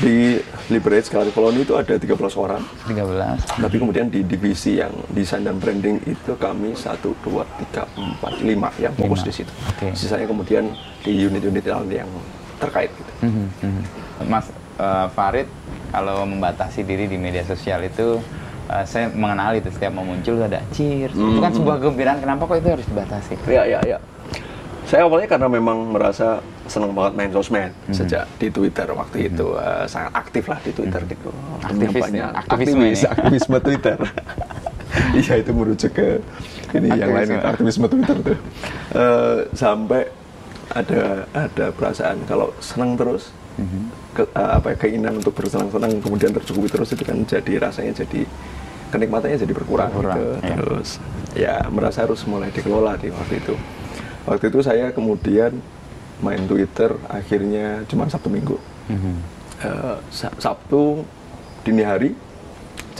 Di 0.00 0.38
Liberate 0.68 1.06
Gallery 1.06 1.30
Colony 1.30 1.60
itu 1.60 1.74
ada 1.74 1.98
13 1.98 2.06
orang. 2.34 2.62
13. 2.86 3.36
Tapi 3.58 3.76
kemudian 3.76 4.06
di 4.06 4.22
divisi 4.22 4.78
yang 4.78 4.94
desain 5.10 5.42
dan 5.42 5.58
branding 5.58 5.98
itu 6.04 6.32
kami 6.36 6.72
1, 6.72 7.10
2, 7.20 7.42
3, 7.68 7.84
4, 7.90 8.38
5 8.40 8.70
yang 8.78 8.94
fokus 8.94 9.20
Lima. 9.20 9.26
di 9.26 9.32
situ. 9.34 9.52
Oke. 9.68 9.86
Sisanya 9.92 10.24
kemudian 10.24 10.70
di 11.02 11.12
unit-unit 11.20 11.66
yang 11.66 12.06
terkait 12.60 12.90
gitu. 12.90 13.12
Mhm, 13.22 13.46
mhm. 13.58 13.82
Mas 14.26 14.46
eh, 14.76 15.06
Farid 15.10 15.48
kalau 15.90 16.22
membatasi 16.22 16.80
diri 16.82 17.04
di 17.04 17.16
media 17.16 17.42
sosial 17.42 17.80
itu 17.82 18.20
eh, 18.66 18.84
saya 18.84 19.08
mengenali 19.08 19.58
itu 19.58 19.70
setiap 19.70 19.90
mau 19.90 20.04
muncul 20.04 20.36
ada 20.38 20.60
cheers. 20.70 21.10
Itu 21.10 21.38
kan 21.38 21.50
Mhm. 21.50 21.58
sebuah 21.58 21.76
kegembiraan. 21.78 22.18
Kenapa 22.20 22.42
kok 22.44 22.56
itu 22.56 22.68
harus 22.70 22.86
dibatasi? 22.86 23.32
Ya, 23.46 23.64
ya, 23.66 23.80
ya. 23.82 23.98
Saya 24.82 25.04
awalnya 25.04 25.28
karena 25.28 25.46
memang 25.46 25.76
merasa 25.88 26.38
senang 26.66 26.90
banget 26.90 27.12
main 27.14 27.30
sosmed 27.30 27.70
Mhm. 27.84 27.94
sejak 27.94 28.24
di 28.36 28.48
Twitter 28.48 28.86
waktu 28.88 29.26
itu 29.26 29.46
eh, 29.54 29.84
sangat 29.86 30.12
aktif 30.14 30.44
lah 30.46 30.58
di 30.60 30.70
Twitter 30.70 31.02
gitu. 31.04 31.30
Mhm. 31.30 31.64
Aktivis 31.64 32.02
Punya 32.04 32.18
ya, 32.18 32.26
aktivisme 32.32 32.78
aktivis, 32.84 33.00
aktivisme 33.06 33.56
Twitter. 33.60 33.98
Iya 34.90 35.38
itu 35.38 35.50
merujuk 35.50 35.92
ke 35.92 36.18
ini 36.72 36.90
yang 36.90 37.14
lain 37.14 37.30
Aktivisme. 37.30 37.34
itu 37.36 37.46
aktivisme 37.46 37.86
Twitter 37.86 38.16
tuh. 38.20 38.38
Eh, 38.92 39.38
sampai 39.52 40.02
ada 40.70 41.02
ada 41.30 41.66
perasaan 41.70 42.22
kalau 42.24 42.54
senang 42.58 42.94
terus 42.94 43.34
Mhm. 43.56 43.80
ke, 44.12 44.22
eh, 44.24 44.50
apa 44.52 44.66
ya, 44.72 44.76
keinginan 44.78 45.18
untuk 45.18 45.34
bersenang-senang 45.34 45.98
kemudian 45.98 46.30
tercukupi 46.30 46.66
terus 46.66 46.90
itu 46.90 47.02
kan 47.02 47.18
jadi 47.20 47.52
rasanya 47.60 47.92
jadi 47.98 48.24
kenikmatannya 48.88 49.38
jadi 49.38 49.52
berkurang, 49.52 49.90
Berkurang, 49.90 50.16
gitu. 50.16 50.26
ya. 50.40 50.54
terus 50.56 50.88
ya 51.32 51.54
merasa 51.68 52.02
harus 52.02 52.22
mulai 52.24 52.48
dikelola 52.48 52.96
di 52.96 53.10
waktu 53.10 53.38
itu 53.38 53.54
waktu 54.24 54.44
itu 54.48 54.58
saya 54.60 54.90
kemudian 54.90 55.58
main 56.18 56.42
Twitter 56.44 56.94
akhirnya 57.06 57.82
cuma 57.86 58.06
Sabtu 58.06 58.28
Minggu 58.28 58.56
Mhm. 58.86 59.14
Eh, 59.60 59.96
Sa- 60.08 60.34
Sabtu 60.36 61.04
dini 61.60 61.80
hari 61.80 62.16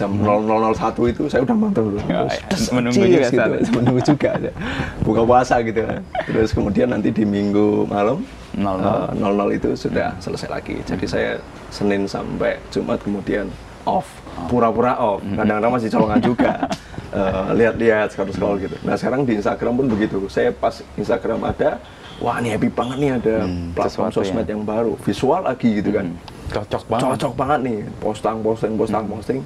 jam 0.01 0.11
0001 0.17 1.13
itu 1.13 1.23
saya 1.29 1.45
udah 1.45 1.53
mantap 1.55 1.85
dulu 1.85 2.01
Ya, 2.03 2.25
Terus 2.49 2.65
ya. 2.65 2.73
Menunggu 2.73 3.05
juga 3.05 3.21
gitu. 3.21 3.37
saat 3.37 3.51
menunggu 3.77 4.01
juga 4.03 4.31
ya. 4.41 4.53
buka 5.01 5.21
puasa 5.23 5.55
gitu 5.61 5.81
kan. 5.85 6.01
terus 6.25 6.51
kemudian 6.51 6.89
nanti 6.89 7.09
di 7.11 7.23
minggu 7.23 7.85
malam 7.85 8.25
00. 8.53 8.65
eh, 8.65 9.09
00 9.15 9.53
itu 9.53 9.69
sudah 9.79 10.17
selesai 10.17 10.49
lagi. 10.49 10.81
Jadi 10.83 11.05
saya 11.05 11.31
Senin 11.69 12.03
sampai 12.05 12.57
Jumat 12.69 12.99
kemudian 12.99 13.47
off. 13.85 14.09
Pura-pura 14.49 14.97
off. 14.97 15.21
Kadang-kadang 15.21 15.71
masih 15.71 15.89
colongan 15.89 16.21
juga. 16.25 16.53
Eh, 17.11 17.27
lihat-lihat 17.59 18.15
scroll-scroll 18.15 18.63
gitu. 18.63 18.79
Nah 18.81 18.95
sekarang 18.95 19.27
di 19.27 19.35
Instagram 19.35 19.75
pun 19.75 19.91
begitu. 19.91 20.31
Saya 20.31 20.55
pas 20.55 20.79
Instagram 20.95 21.43
ada 21.43 21.83
wah 22.17 22.39
ini 22.39 22.55
happy 22.55 22.71
banget 22.71 22.97
nih 22.97 23.11
ada 23.13 23.37
Hmm, 23.43 23.75
platform 23.75 24.15
sesuatu 24.15 24.23
sosmed 24.23 24.47
ya. 24.47 24.55
yang 24.55 24.63
baru. 24.63 24.95
Visual 25.03 25.43
lagi 25.43 25.75
gitu 25.75 25.91
kan. 25.91 26.07
Cocok 26.49 26.83
banget. 26.87 27.03
cocok 27.11 27.33
banget 27.35 27.61
nih. 27.67 27.79
Posting 27.99 28.39
posting 28.39 28.73
posting 28.79 29.05
posting 29.09 29.39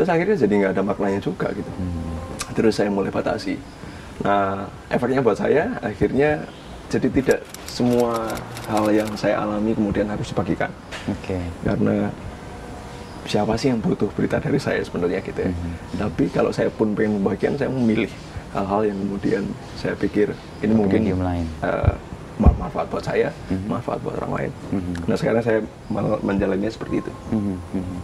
terus 0.00 0.08
akhirnya 0.08 0.36
jadi 0.40 0.54
nggak 0.64 0.72
ada 0.80 0.82
maknanya 0.82 1.20
juga 1.20 1.52
gitu 1.52 1.68
terus 2.56 2.80
saya 2.80 2.88
mulai 2.88 3.12
batasi 3.12 3.60
nah 4.24 4.64
efeknya 4.88 5.20
buat 5.20 5.36
saya 5.36 5.76
akhirnya 5.84 6.40
jadi 6.88 7.08
tidak 7.12 7.40
semua 7.68 8.32
hal 8.64 8.88
yang 8.88 9.12
saya 9.20 9.44
alami 9.44 9.76
kemudian 9.76 10.08
harus 10.08 10.32
dibagikan 10.32 10.72
Oke. 11.04 11.36
karena 11.68 12.08
siapa 13.28 13.54
sih 13.60 13.68
yang 13.70 13.78
butuh 13.84 14.08
berita 14.16 14.40
dari 14.40 14.56
saya 14.56 14.80
sebenarnya 14.82 15.20
gitu 15.22 15.44
ya. 15.44 15.52
Tapi 16.00 16.32
kalau 16.32 16.50
saya 16.50 16.66
pun 16.72 16.96
pengen 16.98 17.20
membagikan, 17.20 17.54
saya 17.54 17.70
memilih 17.70 18.10
hal-hal 18.50 18.90
yang 18.90 18.98
kemudian 19.06 19.44
saya 19.78 19.94
pikir 19.94 20.34
ini 20.64 20.72
mungkin 20.74 21.06
lain. 21.14 21.46
eh, 21.62 21.94
manfaat 22.40 22.88
buat 22.90 23.04
saya, 23.04 23.28
manfaat 23.68 24.00
buat 24.02 24.16
orang 24.24 24.32
lain. 24.34 24.52
Nah 25.06 25.14
sekarang 25.14 25.44
saya 25.44 25.60
menjalannya 26.24 26.70
seperti 26.72 27.04
itu. 27.04 27.12
Mhm, 27.30 27.56
mhm. 27.76 27.96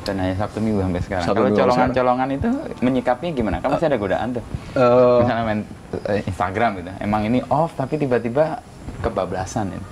Dan 0.00 0.14
hanya 0.16 0.34
Sabtu 0.36 0.58
Minggu 0.64 0.80
sampai 0.80 1.00
sekarang. 1.04 1.26
Sabtu 1.28 1.40
Kalau 1.44 1.50
colongan-colongan 1.52 2.28
itu 2.32 2.48
menyikapinya 2.80 3.32
gimana? 3.36 3.56
Kan 3.60 3.68
masih 3.76 3.88
ada 3.92 3.98
godaan 4.00 4.28
tuh. 4.32 4.44
Eh, 4.74 5.18
Misalnya 5.20 5.44
main 5.44 5.60
eh, 6.08 6.20
Instagram 6.24 6.70
gitu. 6.80 6.90
Emang 7.04 7.22
ini 7.28 7.38
off 7.52 7.76
tapi 7.76 8.00
tiba-tiba 8.00 8.64
kebablasan 9.04 9.76
ini. 9.76 9.84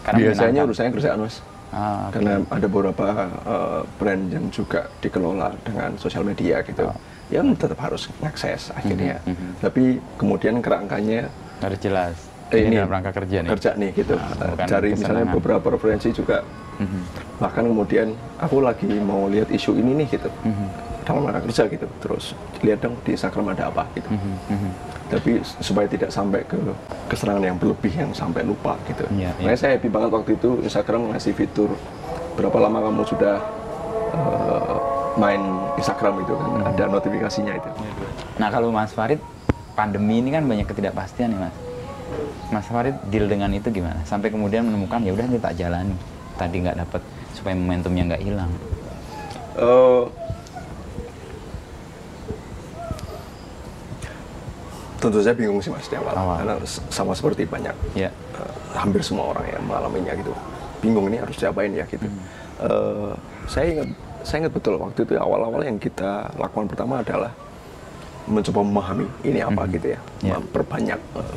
Karena 0.00 0.18
biasanya 0.32 0.60
urusannya 0.64 0.92
kerjaan 0.96 1.18
mas. 1.20 1.36
Ah, 1.70 2.08
oke. 2.08 2.18
Karena 2.18 2.32
ada 2.48 2.66
beberapa 2.66 3.04
eh, 3.28 3.80
brand 4.00 4.24
yang 4.32 4.46
juga 4.48 4.88
dikelola 5.04 5.52
dengan 5.62 5.90
sosial 6.00 6.24
media 6.24 6.64
gitu. 6.64 6.88
Oh. 6.88 6.96
Ya 7.30 7.44
tetap 7.44 7.78
harus 7.78 8.10
ngakses 8.18 8.74
akhirnya. 8.74 9.22
Mhm, 9.22 9.34
mhm. 9.36 9.50
Tapi 9.62 9.84
kemudian 10.18 10.58
kerangkanya 10.58 11.30
harus 11.60 11.78
jelas. 11.78 12.29
Eh, 12.52 12.62
ini, 12.64 12.76
dalam 12.76 12.90
rangka 12.90 13.12
kerja 13.12 13.36
nih. 13.40 13.50
kerja 13.50 13.70
nih 13.74 13.90
gitu. 13.92 14.14
Ah, 14.14 14.54
Eh, 14.56 14.66
Cari 14.66 14.88
misalnya 14.92 15.24
beberapa 15.28 15.66
referensi 15.68 16.10
juga. 16.10 16.42
Mhm, 16.76 17.00
Bahkan 17.38 17.64
kemudian 17.66 18.08
aku 18.36 18.58
lagi 18.58 18.88
mau 18.98 19.26
lihat 19.26 19.48
isu 19.48 19.74
ini 19.74 19.92
nih 19.96 20.08
gitu. 20.12 20.30
mhm, 20.42 20.66
Dalam 21.02 21.24
rangka 21.24 21.42
kerja 21.46 21.62
gitu. 21.66 21.86
Terus 21.98 22.24
lihat 22.60 22.78
dong 22.80 22.94
di 23.00 23.12
Instagram 23.12 23.50
ada 23.50 23.68
apa 23.68 23.86
gitu. 23.92 24.08
mhm, 24.08 24.34
mhm. 24.48 24.70
Tapi 25.10 25.30
supaya 25.58 25.86
tidak 25.86 26.10
sampai 26.10 26.44
ke 26.44 26.54
keserangan 27.08 27.42
yang 27.44 27.56
berlebih 27.56 27.90
yang 27.92 28.10
sampai 28.12 28.42
lupa 28.42 28.78
gitu. 28.84 29.02
Iya, 29.10 29.34
Makanya 29.34 29.48
iya. 29.48 29.58
saya 29.58 29.72
happy 29.74 29.88
banget 29.88 30.10
waktu 30.12 30.30
itu 30.34 30.62
Instagram 30.62 31.10
ngasih 31.10 31.34
fitur 31.34 31.70
berapa 32.32 32.56
lama 32.56 32.78
kamu 32.80 33.02
sudah 33.04 33.36
eh, 34.10 34.76
main 35.16 35.42
Instagram 35.74 36.14
itu 36.20 36.32
kan 36.32 36.48
Hmm. 36.52 36.68
ada 36.68 36.84
notifikasinya 36.88 37.52
itu. 37.54 37.70
Nah 38.36 38.48
kalau 38.48 38.70
Mas 38.70 38.90
Farid, 38.90 39.18
pandemi 39.72 40.18
ini 40.18 40.30
kan 40.30 40.44
banyak 40.44 40.64
ketidakpastian 40.64 41.30
nih 41.30 41.40
Mas. 41.40 41.54
Mas 42.50 42.66
Farid 42.66 42.98
deal 43.08 43.26
dengan 43.26 43.50
itu 43.50 43.70
gimana? 43.70 44.02
Sampai 44.02 44.28
kemudian 44.28 44.66
menemukan 44.66 44.98
ya 45.00 45.14
udah 45.14 45.24
ini 45.24 45.38
tak 45.38 45.54
jalani. 45.54 45.94
Tadi 46.34 46.56
nggak 46.60 46.76
dapat 46.78 47.02
supaya 47.30 47.54
momentumnya 47.54 48.02
nggak 48.10 48.22
hilang. 48.22 48.50
Eh, 49.54 50.04
tentu 55.00 55.18
saya 55.24 55.32
bingung 55.32 55.60
sih 55.60 55.72
mas 55.72 55.88
di 55.88 55.96
awal, 55.96 56.12
Awal. 56.12 56.36
karena 56.44 56.54
sama 56.92 57.12
seperti 57.16 57.48
banyak 57.48 57.72
Ya. 57.96 58.12
eh, 58.36 58.52
hampir 58.76 59.00
semua 59.00 59.32
orang 59.32 59.48
yang 59.48 59.62
mengalaminya 59.64 60.12
gitu 60.12 60.32
bingung 60.80 61.08
ini 61.08 61.16
harus 61.16 61.36
diapain 61.36 61.72
ya 61.72 61.88
gitu 61.88 62.04
Hmm. 62.04 62.20
Eh, 62.60 63.12
saya 63.48 63.66
ingat 63.72 63.88
saya 64.20 64.44
ingat 64.44 64.52
betul 64.52 64.76
waktu 64.76 65.00
itu 65.00 65.16
awal-awal 65.16 65.64
yang 65.64 65.80
kita 65.80 66.28
lakukan 66.36 66.68
pertama 66.68 67.00
adalah 67.00 67.32
mencoba 68.30 68.60
memahami 68.62 69.06
ini 69.22 69.40
apa 69.40 69.62
Hmm. 69.62 69.72
gitu 69.72 69.86
ya 69.88 70.00
Ya. 70.22 70.36
perbanyak 70.40 71.00
eh, 71.14 71.34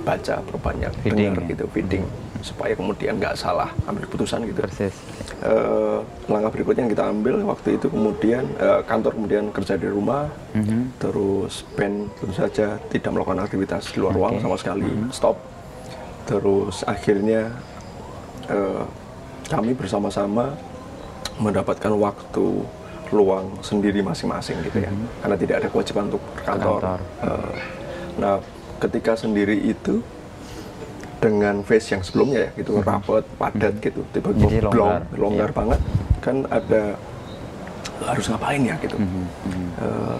baca 0.00 0.34
perbanyak 0.44 0.92
Feeding 1.00 1.32
dengar 1.32 1.42
ya. 1.42 1.50
gitu 1.50 1.64
feeding 1.68 2.04
supaya 2.40 2.72
kemudian 2.72 3.16
nggak 3.16 3.34
salah 3.34 3.72
ambil 3.84 4.04
keputusan 4.04 4.44
gitu 4.44 4.60
Persis. 4.60 4.92
Eh, 5.40 5.98
langkah 6.26 6.52
berikutnya 6.52 6.84
yang 6.84 6.92
kita 6.92 7.04
ambil 7.06 7.34
waktu 7.42 7.68
itu 7.74 7.86
kemudian 7.88 8.44
eh, 8.58 8.80
kantor 8.84 9.12
kemudian 9.14 9.44
kerja 9.48 9.74
di 9.74 9.88
rumah 9.88 10.28
Mhm. 10.52 11.00
terus 11.00 11.64
band 11.72 12.12
tentu 12.14 12.34
saja 12.34 12.76
tidak 12.86 13.10
melakukan 13.10 13.40
aktivitas 13.40 13.88
di 13.88 13.98
luar 13.98 14.12
ruang 14.12 14.34
Oke. 14.36 14.42
sama 14.42 14.56
sekali 14.56 14.84
stop 15.10 15.40
terus 16.24 16.84
akhirnya 16.84 17.48
eh, 18.46 18.84
kami 19.46 19.72
bersama-sama 19.72 20.52
mendapatkan 21.36 21.92
waktu 21.92 22.46
luang 23.14 23.46
sendiri 23.60 24.00
masing-masing 24.00 24.58
gitu 24.62 24.78
ya 24.80 24.90
karena 25.22 25.36
tidak 25.36 25.56
ada 25.56 25.68
kewajiban 25.68 26.04
untuk 26.08 26.22
Kantor. 26.40 26.80
Eh, 27.22 27.54
nah 28.14 28.34
ketika 28.76 29.14
sendiri 29.14 29.56
itu 29.56 30.02
dengan 31.18 31.62
face 31.62 31.88
yang 31.88 32.02
sebelumnya 32.02 32.40
ya 32.44 32.50
gitu 32.54 32.78
rapat 32.80 33.24
padat 33.32 33.74
gitu 33.78 34.02
Jadi 34.04 34.12
tiba-tiba 34.12 34.68
blong 34.68 34.74
longgar. 34.76 35.02
longgar 35.16 35.48
Iya. 35.48 35.56
banget 35.56 35.80
kan 36.20 36.36
ada 36.50 36.82
harus 38.04 38.26
ngapain 38.26 38.60
ya 38.60 38.76
gitu 38.76 38.96
Mhm, 38.96 39.08
mhm. 39.46 39.66
Eh, 39.76 40.16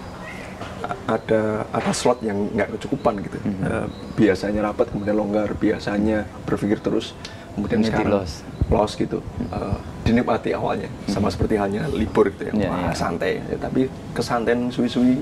a- 0.82 0.98
ada 1.10 1.42
ada 1.70 1.92
slot 1.92 2.20
yang 2.20 2.48
nggak 2.48 2.72
kecukupan 2.72 3.20
gitu 3.20 3.36
Mhm. 3.38 3.62
Eh, 3.62 3.86
biasanya 4.16 4.60
rapat 4.64 4.86
kemudian 4.88 5.14
longgar 5.14 5.52
biasanya 5.54 6.18
berpikir 6.42 6.78
terus 6.78 7.12
kemudian 7.54 7.80
Ini 7.80 7.86
sekarang. 7.88 8.06
di-loss. 8.10 8.32
loss 8.68 8.92
gitu. 8.94 9.18
Eh, 9.50 9.76
dinikmati 10.04 10.50
awalnya. 10.52 10.88
Sama 11.06 11.28
seperti 11.28 11.54
halnya 11.56 11.86
libur 11.88 12.28
gitu 12.32 12.50
ya. 12.50 12.52
Iya, 12.52 12.68
Wah, 12.68 12.78
iya. 12.80 12.92
santai. 12.92 13.32
Ya, 13.46 13.56
tapi 13.56 13.86
kesantaian 14.12 14.68
suwi-suwi 14.68 15.20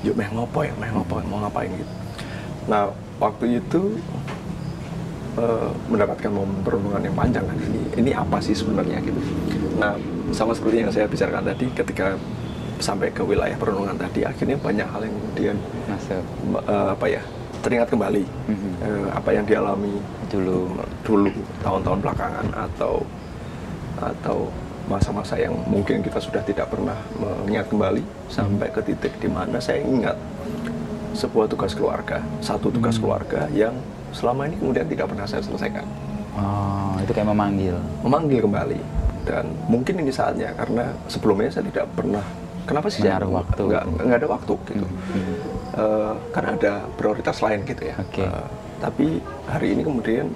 yuk 0.00 0.16
meh 0.16 0.28
ngopo 0.32 0.64
ya 0.64 0.72
meh 0.80 0.90
ngopo 0.90 1.20
mau 1.28 1.44
ngapain? 1.44 1.68
Gitu. 1.70 1.92
Nah 2.66 2.88
waktu 3.18 3.60
itu 3.60 4.00
eh, 5.38 5.70
mendapatkan 5.86 6.30
momen 6.30 6.58
perenungan 6.64 7.02
yang 7.04 7.16
panjang 7.16 7.44
kan. 7.46 7.56
Ini 7.56 7.80
ini 8.00 8.10
apa 8.12 8.40
sih 8.40 8.56
sebenarnya 8.56 8.98
gitu. 9.04 9.20
Nah 9.78 9.94
sama 10.30 10.54
seperti 10.54 10.82
yang 10.82 10.90
saya 10.90 11.06
bicarakan 11.06 11.42
tadi 11.46 11.66
ketika 11.70 12.14
sampai 12.80 13.12
ke 13.12 13.20
wilayah 13.20 13.54
perenungan 13.60 13.92
tadi 13.92 14.24
akhirnya 14.24 14.56
banyak 14.56 14.88
hal 14.88 15.04
yang 15.04 15.12
kemudian 15.12 15.56
Masuk. 15.84 16.24
eh, 16.64 16.88
apa 16.96 17.06
ya 17.06 17.22
teringat 17.60 17.88
kembali 17.88 18.24
Mhm. 18.46 18.70
eh, 18.80 19.06
apa 19.10 19.30
yang 19.30 19.44
dialami 19.44 19.94
Dulu. 20.26 20.72
dulu 21.02 21.30
tahun-tahun 21.58 21.98
belakangan 22.00 22.46
atau 22.54 23.02
atau 23.98 24.46
masa-masa 24.86 25.36
yang 25.36 25.52
mungkin 25.64 26.00
kita 26.00 26.16
sudah 26.16 26.40
tidak 26.40 26.66
pernah 26.66 26.96
mengingat 27.14 27.66
kembali 27.66 28.00
sampai 28.26 28.68
ke 28.68 28.80
titik 28.82 29.12
di 29.16 29.26
mana 29.26 29.58
saya 29.58 29.80
ingat 29.80 30.16
sebuah 31.12 31.46
tugas 31.46 31.72
keluarga 31.72 32.22
satu 32.40 32.70
tugas 32.70 32.96
keluarga 32.96 33.50
yang 33.50 33.74
selama 34.10 34.46
ini 34.46 34.56
kemudian 34.56 34.86
tidak 34.86 35.06
pernah 35.06 35.26
saya 35.26 35.42
selesaikan 35.42 35.84
Oh, 36.32 36.94
itu 36.96 37.10
kayak 37.10 37.26
memanggil. 37.26 37.74
memanggil 38.00 38.40
kembali 38.40 38.78
dan 39.24 39.50
mungkin 39.66 39.98
ini 39.98 40.08
saatnya 40.08 40.54
karena 40.54 40.94
sebelumnya 41.06 41.50
saya 41.50 41.66
tidak 41.66 41.90
pernah 41.92 42.22
kenapa 42.64 42.86
sih 42.86 43.02
saya 43.02 43.18
waktu. 43.20 43.62
nggak 43.66 43.82
nggak 44.00 44.16
ada 44.16 44.28
waktu 44.30 44.54
gitu 44.64 44.86
Mhm. 44.86 45.34
Eh, 45.70 46.14
karena 46.34 46.50
ada 46.58 46.72
prioritas 46.98 47.38
lain 47.38 47.62
gitu 47.62 47.82
ya. 47.86 47.96
Oke. 48.02 48.26
Eh, 48.26 48.46
tapi 48.80 49.06
hari 49.46 49.78
ini 49.78 49.82
kemudian 49.86 50.26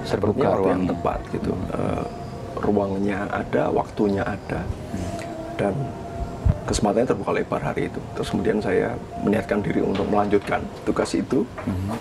Terbuka 0.00 0.56
waktu 0.56 0.68
yang 0.72 0.84
tepat 0.88 1.20
gitu. 1.28 1.52
Eh, 1.76 2.04
ruangnya 2.60 3.28
ada 3.28 3.68
waktunya 3.68 4.22
ada. 4.24 4.64
Dan 5.60 5.76
kesempatannya 6.64 7.08
terbuka 7.12 7.32
lebar 7.36 7.60
hari 7.60 7.92
itu. 7.92 8.00
Terus 8.16 8.28
kemudian 8.32 8.58
saya 8.64 8.96
meniatkan 9.20 9.60
diri 9.60 9.84
untuk 9.84 10.06
melanjutkan 10.08 10.62
tugas 10.86 11.12
itu. 11.14 11.46
Mhm. 11.66 11.96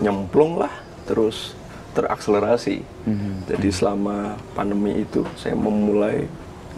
nyemplung 0.00 0.58
lah 0.58 0.72
terus 1.06 1.54
terakselerasi. 1.92 2.80
Mhm. 3.06 3.44
jadi 3.44 3.68
selama 3.70 4.34
pandemi 4.56 5.04
itu 5.04 5.20
saya 5.36 5.52
memulai 5.52 6.26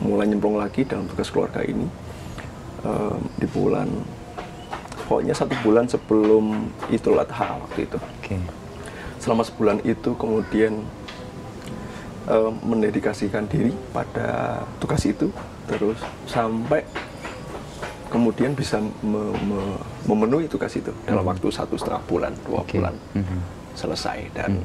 mulai 0.03 0.27
nyemplung 0.29 0.59
lagi 0.59 0.83
dalam 0.83 1.07
tugas 1.09 1.31
keluarga 1.31 1.63
ini 1.63 1.87
Em, 2.85 3.17
di 3.41 3.49
bulan 3.49 3.89
pokoknya 5.05 5.35
satu 5.35 5.55
bulan 5.61 5.85
sebelum 5.85 6.69
Idul 6.89 7.19
Adha 7.19 7.61
waktu 7.61 7.85
itu 7.85 7.99
Oke. 7.99 8.37
selama 9.19 9.43
sebulan 9.43 9.79
itu 9.83 10.11
kemudian 10.15 10.81
em, 12.27 12.53
mendedikasikan 12.63 13.45
diri 13.45 13.73
pada 13.91 14.61
tugas 14.79 15.05
itu 15.05 15.29
terus 15.65 15.97
sampai 16.25 16.85
kemudian 18.09 18.53
bisa 18.53 18.79
me- 18.79 19.35
me- 19.43 19.81
memenuhi 20.07 20.47
tugas 20.47 20.73
itu 20.73 20.93
dalam 21.03 21.25
waktu 21.25 21.51
satu 21.51 21.75
setengah 21.75 22.01
bulan 22.05 22.33
dua 22.45 22.63
Oke. 22.63 22.79
bulan 22.79 22.95
Mhm. 23.13 23.39
selesai 23.75 24.19
dan 24.33 24.61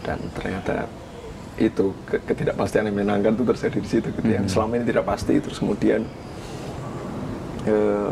dan 0.00 0.18
ternyata 0.32 0.86
itu 1.60 1.92
ke- 2.08 2.22
ketidakpastian 2.24 2.88
yang 2.88 2.96
menyenangkan 2.96 3.36
itu 3.36 3.44
terjadi 3.44 3.78
di 3.78 3.88
situ 3.90 4.08
gitu 4.08 4.28
yang 4.30 4.48
selama 4.48 4.80
ini 4.80 4.88
tidak 4.88 5.04
pasti 5.04 5.36
terus 5.36 5.58
kemudian 5.58 6.06
eh, 7.66 8.08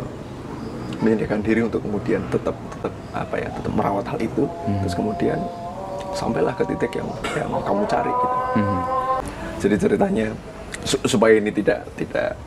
menyediakan 0.98 1.40
diri 1.40 1.61
untuk 1.62 1.81
kemudian 1.83 2.20
tetap 2.29 2.57
tetap 2.72 2.92
apa 3.12 3.35
ya 3.37 3.49
tetap 3.51 3.72
merawat 3.72 4.07
hal 4.07 4.18
itu. 4.18 4.45
Terus 4.84 4.95
kemudian 4.95 5.39
sampailah 6.14 6.55
ke 6.57 6.64
titik 6.66 6.93
yang 6.99 7.09
yang 7.36 7.51
kamu 7.62 7.82
cari 7.86 8.11
gitu. 8.11 8.36
Mhm. 8.59 8.80
jadi 9.59 9.74
ceritanya 9.74 10.26
su- 10.86 11.03
supaya 11.05 11.34
ini 11.36 11.51
tidak 11.51 11.82
tidak 11.99 12.39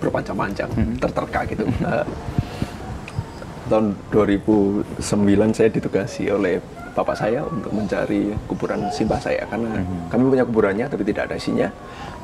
berpanjang-panjang 0.00 0.70
terterka 0.98 1.40
gitu. 1.46 1.64
Eh, 1.66 2.06
tahun 3.68 3.94
2009 4.10 5.54
saya 5.54 5.68
ditugasi 5.70 6.26
oleh 6.30 6.58
bapak 6.90 7.14
saya 7.14 7.46
untuk 7.46 7.70
mencari 7.70 8.34
kuburan 8.50 8.90
simbah 8.90 9.22
saya. 9.22 9.46
Karena 9.46 9.78
kami 10.10 10.22
punya 10.26 10.42
kuburannya 10.42 10.86
tapi 10.90 11.02
tidak 11.06 11.30
ada 11.30 11.36
isinya. 11.38 11.68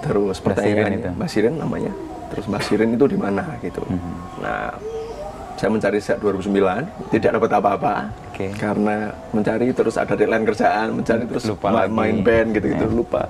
Terus 0.02 0.42
pertanyaannya 0.42 0.98
itu? 0.98 1.10
Mbah 1.14 1.28
Siren 1.30 1.54
namanya. 1.58 1.92
Terus 2.34 2.44
Mbah 2.50 2.62
Siren 2.62 2.90
itu 2.94 3.06
di 3.06 3.18
mana 3.18 3.46
gitu. 3.62 3.82
Nah 4.42 4.74
saya 5.56 5.68
mencari 5.68 5.96
sejak 5.96 6.20
2009 6.20 6.52
tidak 7.10 7.30
dapat 7.34 7.50
apa-apa 7.54 7.94
Oke. 8.28 8.52
karena 8.54 8.96
mencari 9.30 9.72
terus 9.72 9.96
ada 9.96 10.12
deadline 10.12 10.44
kerjaan 10.44 10.92
mencari 10.94 11.24
terus 11.24 11.44
Lupa 11.46 11.66
ma- 11.66 11.76
lagi. 11.82 11.90
main 11.90 12.16
band 12.20 12.48
gitu-gitu 12.52 12.84
Ya. 12.84 12.92
lupa 12.92 13.24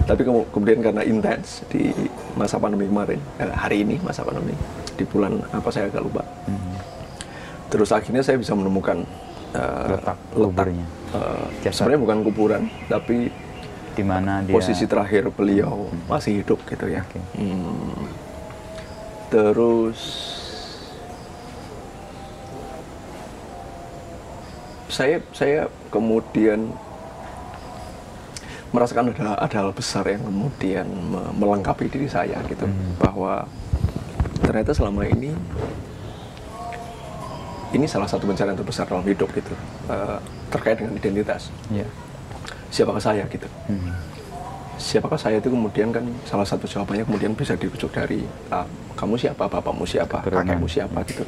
Tapi 0.00 0.20
kemu- 0.20 0.48
kemudian 0.50 0.80
karena 0.80 1.02
intens 1.02 1.62
di 1.68 1.94
masa 2.34 2.58
pandemi 2.58 2.82
kemarin, 2.84 3.22
eh, 3.38 3.46
hari 3.48 3.86
ini 3.86 3.94
masa 4.00 4.20
pandemi, 4.20 4.50
di 4.92 5.04
bulan 5.04 5.38
apa 5.48 5.70
saya 5.70 5.86
agak 5.86 6.02
lupa. 6.02 6.26
Terus 7.68 7.94
akhirnya 7.94 8.18
saya 8.18 8.34
bisa 8.34 8.50
menemukan 8.52 9.06
eh, 9.50 9.86
Letak 9.88 10.18
kuburnya. 10.32 10.82
eh, 11.14 11.46
Jasad. 11.62 11.86
sebenarnya 11.86 12.00
bukan 12.00 12.18
kuburan, 12.24 12.62
tapi 12.86 13.30
Di 13.90 14.02
mana 14.02 14.42
dia 14.42 14.50
posisi 14.50 14.82
terakhir 14.84 15.30
beliau 15.30 15.86
masih 16.06 16.42
hidup 16.42 16.58
gitu 16.64 16.86
ya. 16.86 17.02
Oke. 17.02 17.20
Hmm. 17.36 18.02
Terus 19.28 20.00
saya 25.00 25.16
saya 25.32 25.60
kemudian 25.88 26.68
merasakan 28.68 29.10
ada 29.10 29.32
ada 29.40 29.56
hal 29.56 29.72
besar 29.72 30.04
yang 30.04 30.20
kemudian 30.20 30.84
me- 30.84 31.32
melengkapi 31.34 31.88
diri 31.88 32.04
saya 32.04 32.36
gitu 32.44 32.68
bahwa 33.00 33.48
ternyata 34.44 34.76
selama 34.76 35.08
ini 35.08 35.32
ini 37.72 37.86
salah 37.88 38.04
satu 38.04 38.28
pencarian 38.28 38.52
terbesar 38.52 38.84
dalam 38.84 39.00
hidup 39.02 39.32
gitu 39.32 39.56
eh, 39.88 40.18
terkait 40.52 40.76
dengan 40.76 40.92
identitas 40.92 41.48
ya. 41.72 41.88
siapakah 42.68 43.00
saya 43.00 43.24
gitu 43.24 43.48
Hmm. 43.66 43.96
Siapakah 44.80 45.20
saya 45.20 45.36
itu 45.36 45.52
kemudian 45.52 45.92
kan 45.92 46.02
salah 46.24 46.48
satu 46.48 46.64
jawabannya 46.64 47.04
kemudian 47.04 47.36
bisa 47.36 47.52
dirujuk 47.52 47.92
dari 47.92 48.24
ah, 48.48 48.64
kamu 48.96 49.20
siapa, 49.20 49.44
bapakmu 49.44 49.84
siapa, 49.84 50.24
kakekmu 50.24 50.68
siapa? 50.68 51.04
Gitu. 51.04 51.24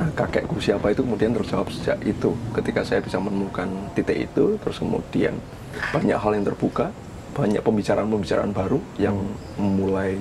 Nah 0.00 0.08
kakekku 0.16 0.56
siapa 0.56 0.90
itu 0.92 1.04
kemudian 1.04 1.36
terjawab 1.36 1.68
sejak 1.68 2.00
itu. 2.02 2.32
Ketika 2.56 2.80
saya 2.82 3.04
bisa 3.04 3.20
menemukan 3.20 3.68
titik 3.92 4.32
itu 4.32 4.56
terus 4.60 4.80
kemudian 4.80 5.36
banyak 5.92 6.16
hal 6.16 6.32
yang 6.32 6.44
terbuka, 6.48 6.88
banyak 7.36 7.60
pembicaraan-pembicaraan 7.60 8.52
baru 8.56 8.80
yang 8.96 9.16
mulai 9.60 10.16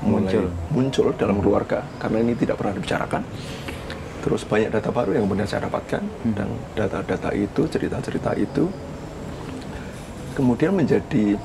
mulai 0.00 0.28
Muncul. 0.28 0.46
muncul 0.72 1.06
dalam 1.16 1.36
keluarga. 1.40 1.84
Karena 2.00 2.20
ini 2.24 2.32
tidak 2.36 2.60
pernah 2.60 2.76
dibicarakan. 2.76 3.22
Terus 4.24 4.42
banyak 4.42 4.74
data 4.74 4.90
baru 4.90 5.16
yang 5.16 5.24
kemudian 5.28 5.48
saya 5.48 5.68
dapatkan. 5.68 6.02
Dan 6.36 6.48
data-data 6.76 7.30
itu, 7.32 7.64
cerita-cerita 7.64 8.36
itu 8.36 8.68
kemudian 10.36 10.76
menjadi 10.76 11.40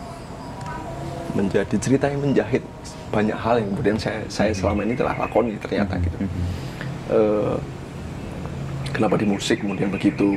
menjadi 1.34 1.76
cerita 1.78 2.06
yang 2.08 2.22
menjahit 2.22 2.64
banyak 3.12 3.36
hal 3.36 3.60
yang 3.60 3.70
kemudian 3.76 3.98
saya 4.00 4.24
saya 4.28 4.52
selama 4.52 4.88
ini 4.88 4.96
telah 4.96 5.16
lakoni 5.18 5.56
ternyata 5.60 6.00
gitu. 6.00 6.18
Eh, 7.12 7.56
kenapa 8.92 9.20
di 9.20 9.28
musik 9.28 9.60
kemudian 9.60 9.92
begitu? 9.92 10.32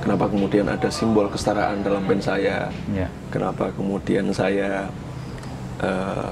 Kenapa 0.00 0.28
kemudian 0.28 0.68
ada 0.68 0.88
simbol 0.92 1.28
kesetaraan 1.28 1.80
dalam 1.80 2.04
band 2.04 2.20
saya? 2.20 2.68
Ya. 2.92 3.08
Kenapa 3.32 3.72
kemudian 3.72 4.28
saya 4.30 4.88
eh 5.80 6.28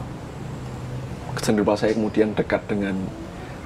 kecenderungan 1.32 1.76
saya 1.80 1.92
kemudian 1.96 2.36
dekat 2.36 2.60
dengan 2.68 2.92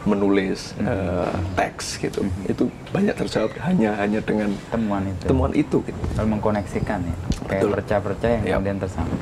menulis 0.07 0.71
eh, 0.79 1.31
teks 1.59 1.99
gitu. 1.99 2.23
Itu 2.47 2.71
banyak 2.95 3.19
terjawab 3.19 3.51
hanya 3.67 3.99
hanya 3.99 4.23
dengan 4.23 4.55
Temuan 4.71 5.03
itu. 5.03 5.25
temuan 5.27 5.53
itu. 5.55 5.77
Gitu. 5.83 5.99
Lalu 6.15 6.29
mengkoneksikan 6.39 6.99
ya. 7.03 7.17
Kayak 7.51 7.63
Betul. 7.67 7.71
perca-perca 7.75 8.27
yang 8.31 8.43
Ya. 8.47 8.55
kemudian 8.59 8.79
tersambung. 8.79 9.19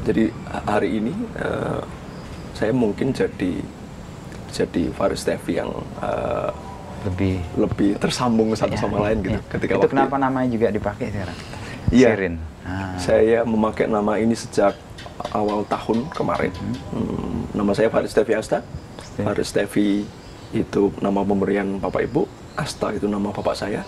Jadi 0.00 0.24
ha- 0.48 0.64
hari 0.76 0.96
ini 0.96 1.12
eh, 1.36 1.80
saya 2.52 2.72
mungkin 2.72 3.12
jadi 3.12 3.52
jadi 4.50 4.82
Faris 4.92 5.22
Tevi 5.22 5.56
yang 5.56 5.70
eh, 6.00 6.50
Lebih 7.00 7.40
lebih 7.56 7.90
tersambung 7.96 8.52
satu 8.52 8.76
Ya, 8.76 8.80
sama 8.80 9.00
lain 9.00 9.24
gitu. 9.24 9.32
ya. 9.32 9.40
Ketika 9.48 9.72
itu 9.72 9.80
waktu 9.80 9.88
kenapa 9.88 10.16
namanya 10.16 10.48
juga 10.52 10.68
dipakai 10.68 11.08
sekarang? 11.08 11.38
Iya. 11.90 12.08
Sirin. 12.12 12.36
Ah. 12.60 12.92
saya 13.00 13.40
memakai 13.42 13.88
nama 13.88 14.20
ini 14.20 14.36
sejak 14.36 14.76
awal 15.32 15.64
tahun 15.64 16.04
kemarin. 16.12 16.52
Hmm, 16.92 17.48
nama 17.56 17.72
saya 17.72 17.88
Faris 17.88 18.12
Tevi 18.12 18.36
Asta. 18.36 18.60
Faris 19.16 19.48
Tevi 19.48 20.04
itu 20.52 20.82
nama 21.00 21.24
pemberian 21.24 21.80
bapak 21.80 22.04
ibu, 22.04 22.28
Asta 22.52 22.92
itu 22.92 23.08
nama 23.08 23.32
bapak 23.32 23.56
saya. 23.56 23.80